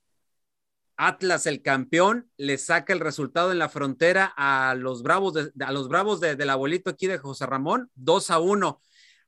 Atlas, 0.96 1.46
el 1.46 1.62
campeón, 1.62 2.28
le 2.36 2.58
saca 2.58 2.92
el 2.92 2.98
resultado 2.98 3.52
en 3.52 3.60
la 3.60 3.68
frontera 3.68 4.34
a 4.36 4.74
los 4.74 5.04
bravos, 5.04 5.34
de, 5.34 5.52
a 5.64 5.70
los 5.70 5.86
bravos 5.88 6.18
de, 6.18 6.34
del 6.34 6.50
abuelito 6.50 6.90
aquí 6.90 7.06
de 7.06 7.18
José 7.18 7.46
Ramón, 7.46 7.92
2 7.94 8.32
a 8.32 8.40
1. 8.40 8.80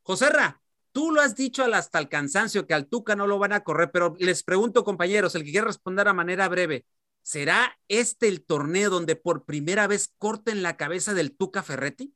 José 0.02 0.28
Ra, 0.30 0.60
tú 0.96 1.12
lo 1.12 1.20
has 1.20 1.36
dicho 1.36 1.62
hasta 1.62 1.98
el 1.98 2.08
cansancio 2.08 2.66
que 2.66 2.72
al 2.72 2.86
Tuca 2.86 3.14
no 3.14 3.26
lo 3.26 3.38
van 3.38 3.52
a 3.52 3.60
correr, 3.60 3.90
pero 3.90 4.14
les 4.18 4.42
pregunto, 4.42 4.82
compañeros, 4.82 5.34
el 5.34 5.44
que 5.44 5.50
quiera 5.50 5.66
responder 5.66 6.08
a 6.08 6.14
manera 6.14 6.48
breve, 6.48 6.86
¿será 7.20 7.76
este 7.86 8.28
el 8.28 8.42
torneo 8.42 8.88
donde 8.88 9.14
por 9.14 9.44
primera 9.44 9.86
vez 9.88 10.14
corten 10.16 10.62
la 10.62 10.78
cabeza 10.78 11.12
del 11.12 11.36
Tuca 11.36 11.62
Ferretti? 11.62 12.14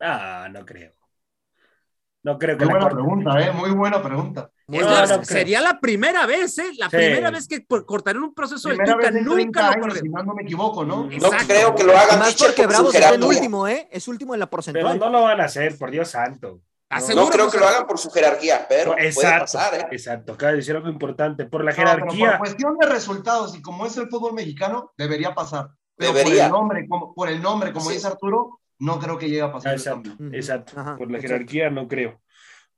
Ah, 0.00 0.48
no 0.50 0.66
creo. 0.66 0.90
No 2.24 2.36
creo 2.36 2.58
que 2.58 2.64
Muy 2.64 2.74
buena 2.74 2.90
pregunta, 2.90 3.40
¿eh? 3.40 3.52
Muy 3.52 3.70
buena 3.70 4.02
pregunta. 4.02 4.50
No, 4.66 4.80
la, 4.80 5.06
no 5.06 5.24
sería 5.24 5.60
la 5.60 5.78
primera 5.78 6.26
vez, 6.26 6.58
¿eh? 6.58 6.72
La 6.78 6.90
sí. 6.90 6.96
primera 6.96 7.30
vez 7.30 7.46
que 7.46 7.64
cortarían 7.64 8.24
un 8.24 8.34
proceso 8.34 8.70
primera 8.70 8.96
del 8.96 9.24
Tuca. 9.24 9.36
Nunca 9.36 9.76
lo 9.76 9.84
años, 9.84 9.98
si 10.00 10.08
no 10.08 10.34
me 10.34 10.42
equivoco, 10.42 10.84
¿no? 10.84 11.08
Exacto. 11.12 11.36
No 11.36 11.46
creo 11.46 11.74
que 11.76 11.84
lo 11.84 11.96
hagan. 11.96 12.18
Más 12.18 12.34
porque 12.34 12.66
Bravos 12.66 12.92
es 12.92 13.06
el 13.12 13.22
último, 13.22 13.68
¿eh? 13.68 13.88
Es 13.92 14.08
último 14.08 14.34
en 14.34 14.40
la 14.40 14.50
porcentual. 14.50 14.98
Pero 14.98 15.12
no 15.12 15.16
lo 15.16 15.22
van 15.22 15.40
a 15.40 15.44
hacer, 15.44 15.78
por 15.78 15.92
Dios 15.92 16.08
santo. 16.08 16.60
No, 16.90 17.14
no 17.14 17.28
creo 17.28 17.50
que 17.50 17.58
lo 17.58 17.68
hagan 17.68 17.86
por 17.86 17.98
su 17.98 18.10
jerarquía, 18.10 18.64
pero 18.66 18.96
exacto, 18.96 19.20
puede 19.20 19.40
pasar, 19.40 19.74
¿eh? 19.74 19.86
Exacto, 19.90 20.32
acaba 20.32 20.52
de 20.52 20.58
decir 20.58 20.74
algo 20.74 20.88
importante. 20.88 21.44
Por 21.44 21.62
la 21.62 21.72
jerarquía. 21.72 22.30
por 22.30 22.38
cuestión 22.38 22.78
de 22.78 22.86
resultados 22.86 23.54
y 23.54 23.60
como 23.60 23.84
es 23.84 23.96
el 23.98 24.08
fútbol 24.08 24.32
mexicano, 24.32 24.92
debería 24.96 25.34
pasar. 25.34 25.68
Pero 25.96 26.14
debería. 26.14 26.32
Por 26.34 26.46
el 26.46 26.52
nombre, 26.52 26.88
como, 26.88 27.14
por 27.14 27.28
el 27.28 27.42
nombre, 27.42 27.72
como 27.72 27.90
sí. 27.90 27.96
dice 27.96 28.06
Arturo, 28.06 28.60
no 28.78 28.98
creo 28.98 29.18
que 29.18 29.28
llegue 29.28 29.42
a 29.42 29.52
pasar. 29.52 29.74
Exacto, 29.74 30.10
exacto. 30.32 30.80
Ajá, 30.80 30.96
por 30.96 31.10
la 31.10 31.20
jerarquía 31.20 31.68
no 31.68 31.86
creo. 31.88 32.22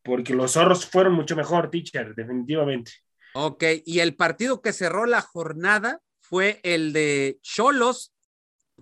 Porque 0.03 0.35
los 0.35 0.53
zorros 0.53 0.87
fueron 0.87 1.13
mucho 1.13 1.37
mejor, 1.37 1.71
teacher, 1.71 2.15
definitivamente. 2.15 2.93
Ok, 3.35 3.63
y 3.85 4.01
el 4.01 4.17
partido 4.17 4.61
que 4.61 4.73
cerró 4.73 5.07
la 5.07 5.21
jornada 5.21 6.01
fue 6.19 6.61
el 6.65 6.93
de 6.93 7.39
Cholos, 7.43 8.13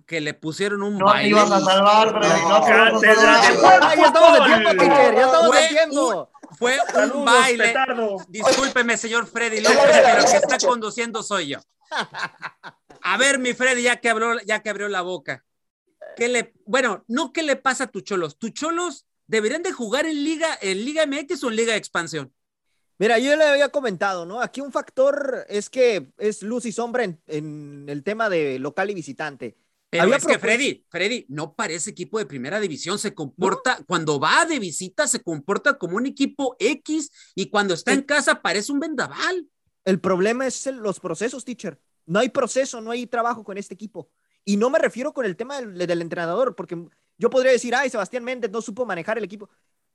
que 0.05 0.21
le 0.21 0.33
pusieron 0.33 0.83
un 0.83 0.97
no 0.97 1.05
baile. 1.05 1.23
te 1.23 1.29
ibas 1.29 1.51
a 1.51 1.59
salvar, 1.59 2.09
Freddy. 2.09 2.41
No, 2.41 2.59
no, 2.59 3.95
ya 3.95 4.05
estamos 4.05 4.33
de 4.33 4.45
tiempo, 4.45 4.69
teacher, 4.71 5.15
ya 5.15 5.25
estamos 5.25 5.55
de 5.55 5.67
tiempo. 5.67 6.29
Fue 6.57 6.77
un 7.13 7.25
baile. 7.25 7.67
Petardo. 7.67 8.17
Discúlpeme, 8.27 8.97
señor 8.97 9.27
Freddy 9.27 9.61
López, 9.61 9.79
pero 10.03 10.19
el 10.19 10.25
que 10.25 10.37
está 10.37 10.57
conduciendo 10.59 11.23
soy 11.23 11.49
yo. 11.49 11.59
A 13.01 13.17
ver, 13.17 13.39
mi 13.39 13.53
Freddy, 13.53 13.83
ya 13.83 13.97
que 13.97 14.09
abrió, 14.09 14.39
ya 14.45 14.61
que 14.61 14.69
abrió 14.69 14.89
la 14.89 15.01
boca. 15.01 15.45
¿Qué 16.15 16.27
le, 16.27 16.53
bueno, 16.65 17.03
no 17.07 17.31
qué 17.31 17.43
le 17.43 17.55
pasa 17.55 17.85
a 17.85 17.87
tu 17.87 18.01
Cholos. 18.01 18.37
Tu 18.37 18.49
Cholos 18.49 19.05
deberían 19.27 19.63
de 19.63 19.71
jugar 19.71 20.05
en 20.05 20.23
Liga, 20.23 20.47
en 20.61 20.83
Liga 20.83 21.05
MX 21.05 21.43
o 21.43 21.49
en 21.49 21.55
Liga 21.55 21.71
de 21.73 21.77
Expansión. 21.77 22.33
Mira, 22.97 23.17
yo 23.17 23.33
le 23.37 23.45
había 23.45 23.69
comentado, 23.69 24.25
¿no? 24.25 24.41
Aquí 24.41 24.59
un 24.59 24.73
factor 24.73 25.45
es 25.47 25.69
que 25.69 26.11
es 26.17 26.43
luz 26.43 26.65
y 26.65 26.73
sombra 26.73 27.05
en, 27.05 27.85
el 27.87 28.03
tema 28.03 28.29
de 28.29 28.59
local 28.59 28.89
y 28.89 28.93
visitante. 28.93 29.55
Pero 29.89 30.13
es 30.13 30.25
que 30.25 30.37
Freddy, 30.37 30.85
Freddy, 30.89 31.25
no 31.29 31.55
parece 31.55 31.89
equipo 31.89 32.19
de 32.19 32.25
primera 32.25 32.59
división, 32.59 32.99
se 32.99 33.15
comporta, 33.15 33.79
cuando 33.87 34.19
va 34.19 34.45
de 34.45 34.59
visita 34.59 35.07
se 35.07 35.21
comporta 35.23 35.77
como 35.77 35.97
un 35.97 36.05
equipo 36.05 36.55
X 36.59 37.11
y 37.33 37.49
cuando 37.49 37.73
está 37.73 37.93
en 37.93 38.03
casa 38.03 38.41
parece 38.41 38.71
un 38.71 38.79
vendaval. 38.79 39.47
El 39.85 39.99
problema 39.99 40.45
es 40.45 40.65
los 40.67 40.99
procesos, 40.99 41.43
teacher. 41.43 41.79
No 42.05 42.19
hay 42.19 42.29
proceso, 42.29 42.81
no 42.81 42.91
hay 42.91 43.07
trabajo 43.07 43.43
con 43.43 43.57
este 43.57 43.73
equipo. 43.73 44.09
Y 44.45 44.57
no 44.57 44.69
me 44.69 44.79
refiero 44.79 45.13
con 45.13 45.25
el 45.25 45.35
tema 45.35 45.59
del, 45.59 45.77
del 45.77 46.01
entrenador, 46.01 46.55
porque 46.55 46.77
yo 47.17 47.29
podría 47.29 47.51
decir, 47.51 47.73
ay, 47.73 47.89
Sebastián 47.89 48.23
Méndez 48.23 48.51
no 48.51 48.61
supo 48.61 48.85
manejar 48.85 49.17
el 49.17 49.23
equipo 49.23 49.49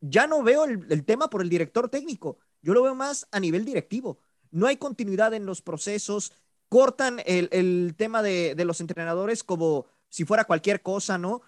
ya 0.06 0.26
no 0.26 0.42
veo 0.42 0.64
el, 0.64 1.04
tema 1.04 1.30
por 1.30 1.42
el 1.42 1.48
director 1.48 1.88
técnico, 1.88 2.38
yo 2.62 2.74
lo 2.74 2.82
veo 2.82 2.94
más 2.94 3.26
a 3.30 3.40
nivel 3.40 3.64
directivo. 3.64 4.18
No 4.50 4.66
hay 4.66 4.76
continuidad 4.76 5.34
en 5.34 5.46
los 5.46 5.62
procesos, 5.62 6.32
cortan 6.68 7.20
el, 7.26 7.94
tema 7.96 8.22
de, 8.22 8.54
los 8.64 8.80
entrenadores 8.80 9.44
como 9.44 9.86
si 10.08 10.24
fuera 10.24 10.44
cualquier 10.44 10.82
cosa, 10.82 11.18
¿no? 11.18 11.42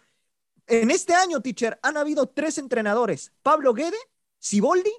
En 0.67 0.91
este 0.91 1.15
año, 1.15 1.41
teacher, 1.41 1.79
han 1.83 1.97
habido 1.97 2.27
tres 2.27 2.59
entrenadores, 2.59 3.33
Pablo 3.43 3.73
Guede, 3.73 3.97
Siboldi 4.39 4.93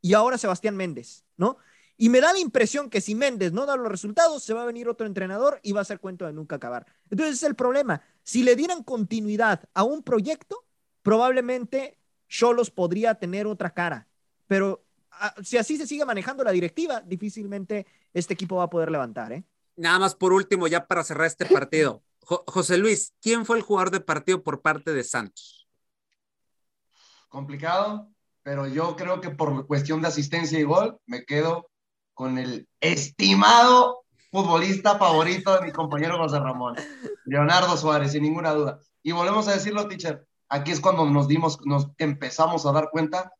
y 0.00 0.14
ahora 0.14 0.38
Sebastián 0.38 0.76
Méndez, 0.76 1.24
¿no? 1.36 1.58
Y 1.96 2.08
me 2.08 2.20
da 2.20 2.32
la 2.32 2.38
impresión 2.38 2.90
que 2.90 3.00
si 3.00 3.14
Méndez 3.14 3.52
no 3.52 3.66
da 3.66 3.76
los 3.76 3.88
resultados, 3.88 4.42
se 4.42 4.54
va 4.54 4.62
a 4.62 4.66
venir 4.66 4.88
otro 4.88 5.06
entrenador 5.06 5.60
y 5.62 5.72
va 5.72 5.80
a 5.80 5.84
ser 5.84 5.98
cuento 5.98 6.26
de 6.26 6.32
nunca 6.32 6.56
acabar. 6.56 6.86
Entonces 7.10 7.36
es 7.36 7.42
el 7.42 7.56
problema. 7.56 8.02
Si 8.22 8.44
le 8.44 8.54
dieran 8.54 8.84
continuidad 8.84 9.68
a 9.74 9.82
un 9.82 10.02
proyecto, 10.02 10.64
probablemente 11.02 11.98
Cholos 12.28 12.70
podría 12.70 13.16
tener 13.16 13.46
otra 13.46 13.74
cara, 13.74 14.06
pero 14.46 14.84
si 15.42 15.56
así 15.56 15.76
se 15.76 15.86
sigue 15.86 16.04
manejando 16.04 16.44
la 16.44 16.52
directiva, 16.52 17.00
difícilmente 17.00 17.86
este 18.12 18.34
equipo 18.34 18.56
va 18.56 18.64
a 18.64 18.70
poder 18.70 18.90
levantar. 18.90 19.32
¿eh? 19.32 19.44
Nada 19.76 19.98
más 19.98 20.14
por 20.14 20.32
último, 20.32 20.66
ya 20.66 20.86
para 20.86 21.04
cerrar 21.04 21.26
este 21.26 21.46
partido. 21.46 22.02
José 22.20 22.76
Luis, 22.76 23.14
¿quién 23.22 23.46
fue 23.46 23.56
el 23.56 23.62
jugador 23.62 23.90
de 23.90 24.00
partido 24.00 24.42
por 24.42 24.60
parte 24.60 24.92
de 24.92 25.02
Santos? 25.02 25.66
Complicado, 27.28 28.10
pero 28.42 28.66
yo 28.66 28.96
creo 28.96 29.20
que 29.20 29.30
por 29.30 29.66
cuestión 29.66 30.02
de 30.02 30.08
asistencia 30.08 30.58
y 30.58 30.64
gol 30.64 30.98
me 31.06 31.24
quedo 31.24 31.70
con 32.12 32.38
el 32.38 32.68
estimado 32.80 34.04
futbolista 34.30 34.98
favorito 34.98 35.54
de 35.54 35.66
mi 35.66 35.72
compañero 35.72 36.18
José 36.18 36.38
Ramón, 36.38 36.74
Leonardo 37.24 37.76
Suárez, 37.76 38.12
sin 38.12 38.22
ninguna 38.22 38.52
duda. 38.52 38.80
Y 39.02 39.12
volvemos 39.12 39.48
a 39.48 39.52
decirlo, 39.52 39.88
teacher, 39.88 40.26
aquí 40.48 40.72
es 40.72 40.80
cuando 40.80 41.06
nos 41.06 41.28
dimos, 41.28 41.58
nos 41.64 41.88
empezamos 41.98 42.66
a 42.66 42.72
dar 42.72 42.90
cuenta 42.90 43.32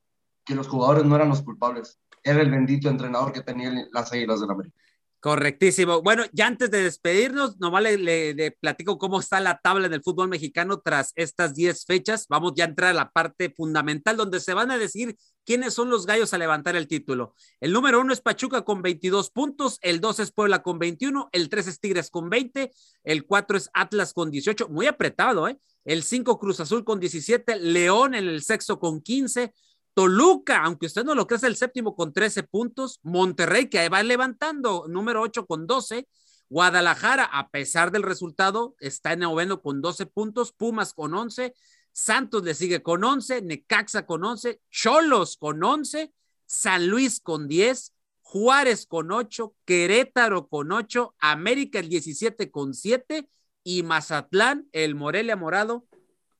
que 0.49 0.55
los 0.55 0.67
jugadores 0.67 1.05
no 1.05 1.15
eran 1.15 1.29
los 1.29 1.43
culpables. 1.43 2.01
Era 2.25 2.41
el 2.41 2.51
bendito 2.51 2.89
entrenador 2.89 3.33
que 3.33 3.43
tenía 3.43 3.71
las 3.93 4.11
Águilas 4.11 4.41
del 4.41 4.51
América. 4.51 4.75
Correctísimo. 5.21 6.01
Bueno, 6.01 6.23
ya 6.33 6.47
antes 6.47 6.71
de 6.71 6.85
despedirnos, 6.85 7.59
nomás 7.59 7.83
le, 7.83 8.57
platico 8.61 8.99
cómo 8.99 9.19
está 9.19 9.41
la 9.41 9.59
tabla 9.59 9.89
en 9.89 9.93
el 9.93 10.03
fútbol 10.03 10.29
mexicano 10.29 10.81
tras 10.81 11.13
estas 11.17 11.55
10 11.55 11.85
fechas. 11.87 12.27
Vamos 12.29 12.53
ya 12.57 12.65
a 12.65 12.69
entrar 12.69 12.91
a 12.91 12.95
la 12.95 13.11
parte 13.11 13.51
fundamental 13.51 14.17
donde 14.17 14.39
se 14.39 14.55
van 14.55 14.71
a 14.71 14.79
decir 14.79 15.17
quiénes 15.45 15.75
son 15.75 15.91
los 15.91 16.07
gallos 16.07 16.33
a 16.33 16.39
levantar 16.39 16.77
el 16.77 16.87
título. 16.87 17.35
El 17.61 17.73
número 17.73 18.01
uno 18.01 18.13
es 18.13 18.21
Pachuca 18.21 18.63
con 18.63 18.81
22 18.81 19.31
puntos, 19.31 19.79
el 19.83 20.01
dos 20.01 20.21
es 20.21 20.31
Puebla 20.31 20.63
con 20.63 20.79
21, 20.79 21.29
el 21.33 21.49
tres 21.49 21.67
es 21.67 21.81
Tigres 21.81 22.11
con 22.11 22.31
20, 22.31 22.71
el 23.03 23.27
cuatro 23.27 23.57
es 23.59 23.71
Atlas 23.75 24.15
con 24.15 24.31
18, 24.31 24.69
muy 24.69 24.87
apretado, 24.87 25.49
¿eh? 25.49 25.59
El 25.85 26.03
5 26.03 26.39
Cruz 26.39 26.61
Azul 26.61 26.85
con 26.85 27.01
17, 27.01 27.57
León 27.57 28.15
en 28.15 28.29
el 28.29 28.43
sexto 28.43 28.79
con 28.79 29.01
15, 29.01 29.55
Toluca, 29.99 30.63
aunque 30.63 30.87
usted 30.87 31.03
no 31.03 31.17
lo 31.17 31.27
cree, 31.27 31.39
es 31.39 31.43
el 31.43 31.57
séptimo 31.57 31.97
con 31.97 32.13
13 32.13 32.45
puntos, 32.45 33.01
Monterrey 33.03 33.69
que 33.69 33.89
va 33.89 34.01
levantando, 34.05 34.87
número 34.87 35.23
8 35.23 35.45
con 35.45 35.67
12, 35.67 36.07
Guadalajara, 36.49 37.25
a 37.25 37.49
pesar 37.51 37.91
del 37.91 38.05
resultado, 38.05 38.77
está 38.79 39.15
en 39.15 39.19
noveno 39.19 39.61
con 39.61 39.83
12 39.83 40.07
puntos, 40.07 40.53
Pumas 40.53 40.95
con 40.95 41.15
11, 41.15 41.53
Santos 41.91 42.45
le 42.45 42.55
sigue 42.55 42.81
con 42.81 43.03
11, 43.03 43.43
Necaxa 43.43 44.07
con 44.07 44.23
11, 44.23 44.61
Cholos 44.71 45.37
con 45.37 45.65
11, 45.65 46.13
San 46.47 46.87
Luis 46.87 47.19
con 47.19 47.49
10, 47.49 47.93
Juárez 48.23 48.87
con 48.87 49.11
8, 49.11 49.53
Querétaro 49.65 50.47
con 50.47 50.71
8, 50.71 51.17
América 51.19 51.81
el 51.81 51.89
17 51.89 52.53
con 52.53 52.73
7 52.73 53.29
y 53.65 53.83
Mazatlán, 53.83 54.69
el 54.71 54.95
Morelia 54.95 55.35
Morado, 55.35 55.89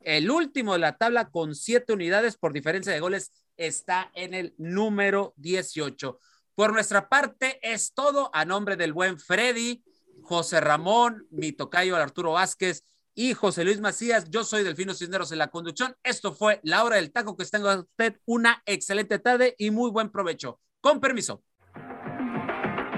el 0.03 0.31
último 0.31 0.75
de 0.75 0.79
la 0.79 0.97
tabla 0.97 1.29
con 1.29 1.57
siete 1.57 1.93
unidades 1.93 2.37
por 2.37 2.53
diferencia 2.53 2.93
de 2.93 3.01
goles, 3.01 3.33
está 3.59 4.11
en 4.15 4.33
el 4.33 4.55
número 4.57 5.35
18. 5.37 6.19
Por 6.55 6.73
nuestra 6.73 7.09
parte 7.09 7.59
es 7.63 7.93
todo 7.93 8.31
a 8.33 8.45
nombre 8.45 8.77
del 8.77 8.93
buen 8.93 9.19
Freddy, 9.19 9.85
José 10.23 10.61
Ramón, 10.61 11.27
mi 11.31 11.53
tocayo 11.53 11.97
Arturo 11.97 12.33
Vázquez 12.33 12.85
y 13.15 13.35
José 13.35 13.65
Luis 13.65 13.81
Macías. 13.81 14.31
Yo 14.31 14.45
soy 14.45 14.63
Delfino 14.63 14.95
Cisneros 14.95 15.33
en 15.33 15.39
la 15.39 15.49
conducción. 15.49 15.97
Esto 16.03 16.33
fue 16.33 16.61
la 16.63 16.85
hora 16.85 16.97
del 16.97 17.13
taco. 17.13 17.37
Que 17.37 17.45
tenga 17.45 17.81
usted 17.81 18.21
una 18.27 18.63
excelente 18.65 19.19
tarde 19.19 19.55
y 19.59 19.71
muy 19.71 19.91
buen 19.91 20.11
provecho. 20.11 20.61
Con 20.81 21.01
permiso. 21.01 21.43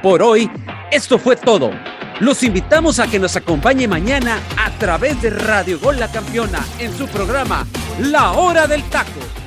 Por 0.02 0.22
hoy, 0.22 0.50
esto 0.90 1.18
fue 1.18 1.36
todo. 1.36 1.70
Los 2.20 2.42
invitamos 2.42 2.98
a 2.98 3.06
que 3.06 3.18
nos 3.18 3.36
acompañe 3.36 3.88
mañana 3.88 4.40
a 4.58 4.70
través 4.78 5.20
de 5.22 5.30
Radio 5.30 5.78
Gol 5.78 5.98
La 5.98 6.12
Campeona 6.12 6.62
en 6.78 6.92
su 6.96 7.06
programa 7.08 7.66
La 7.98 8.32
Hora 8.32 8.66
del 8.66 8.82
Taco. 8.90 9.39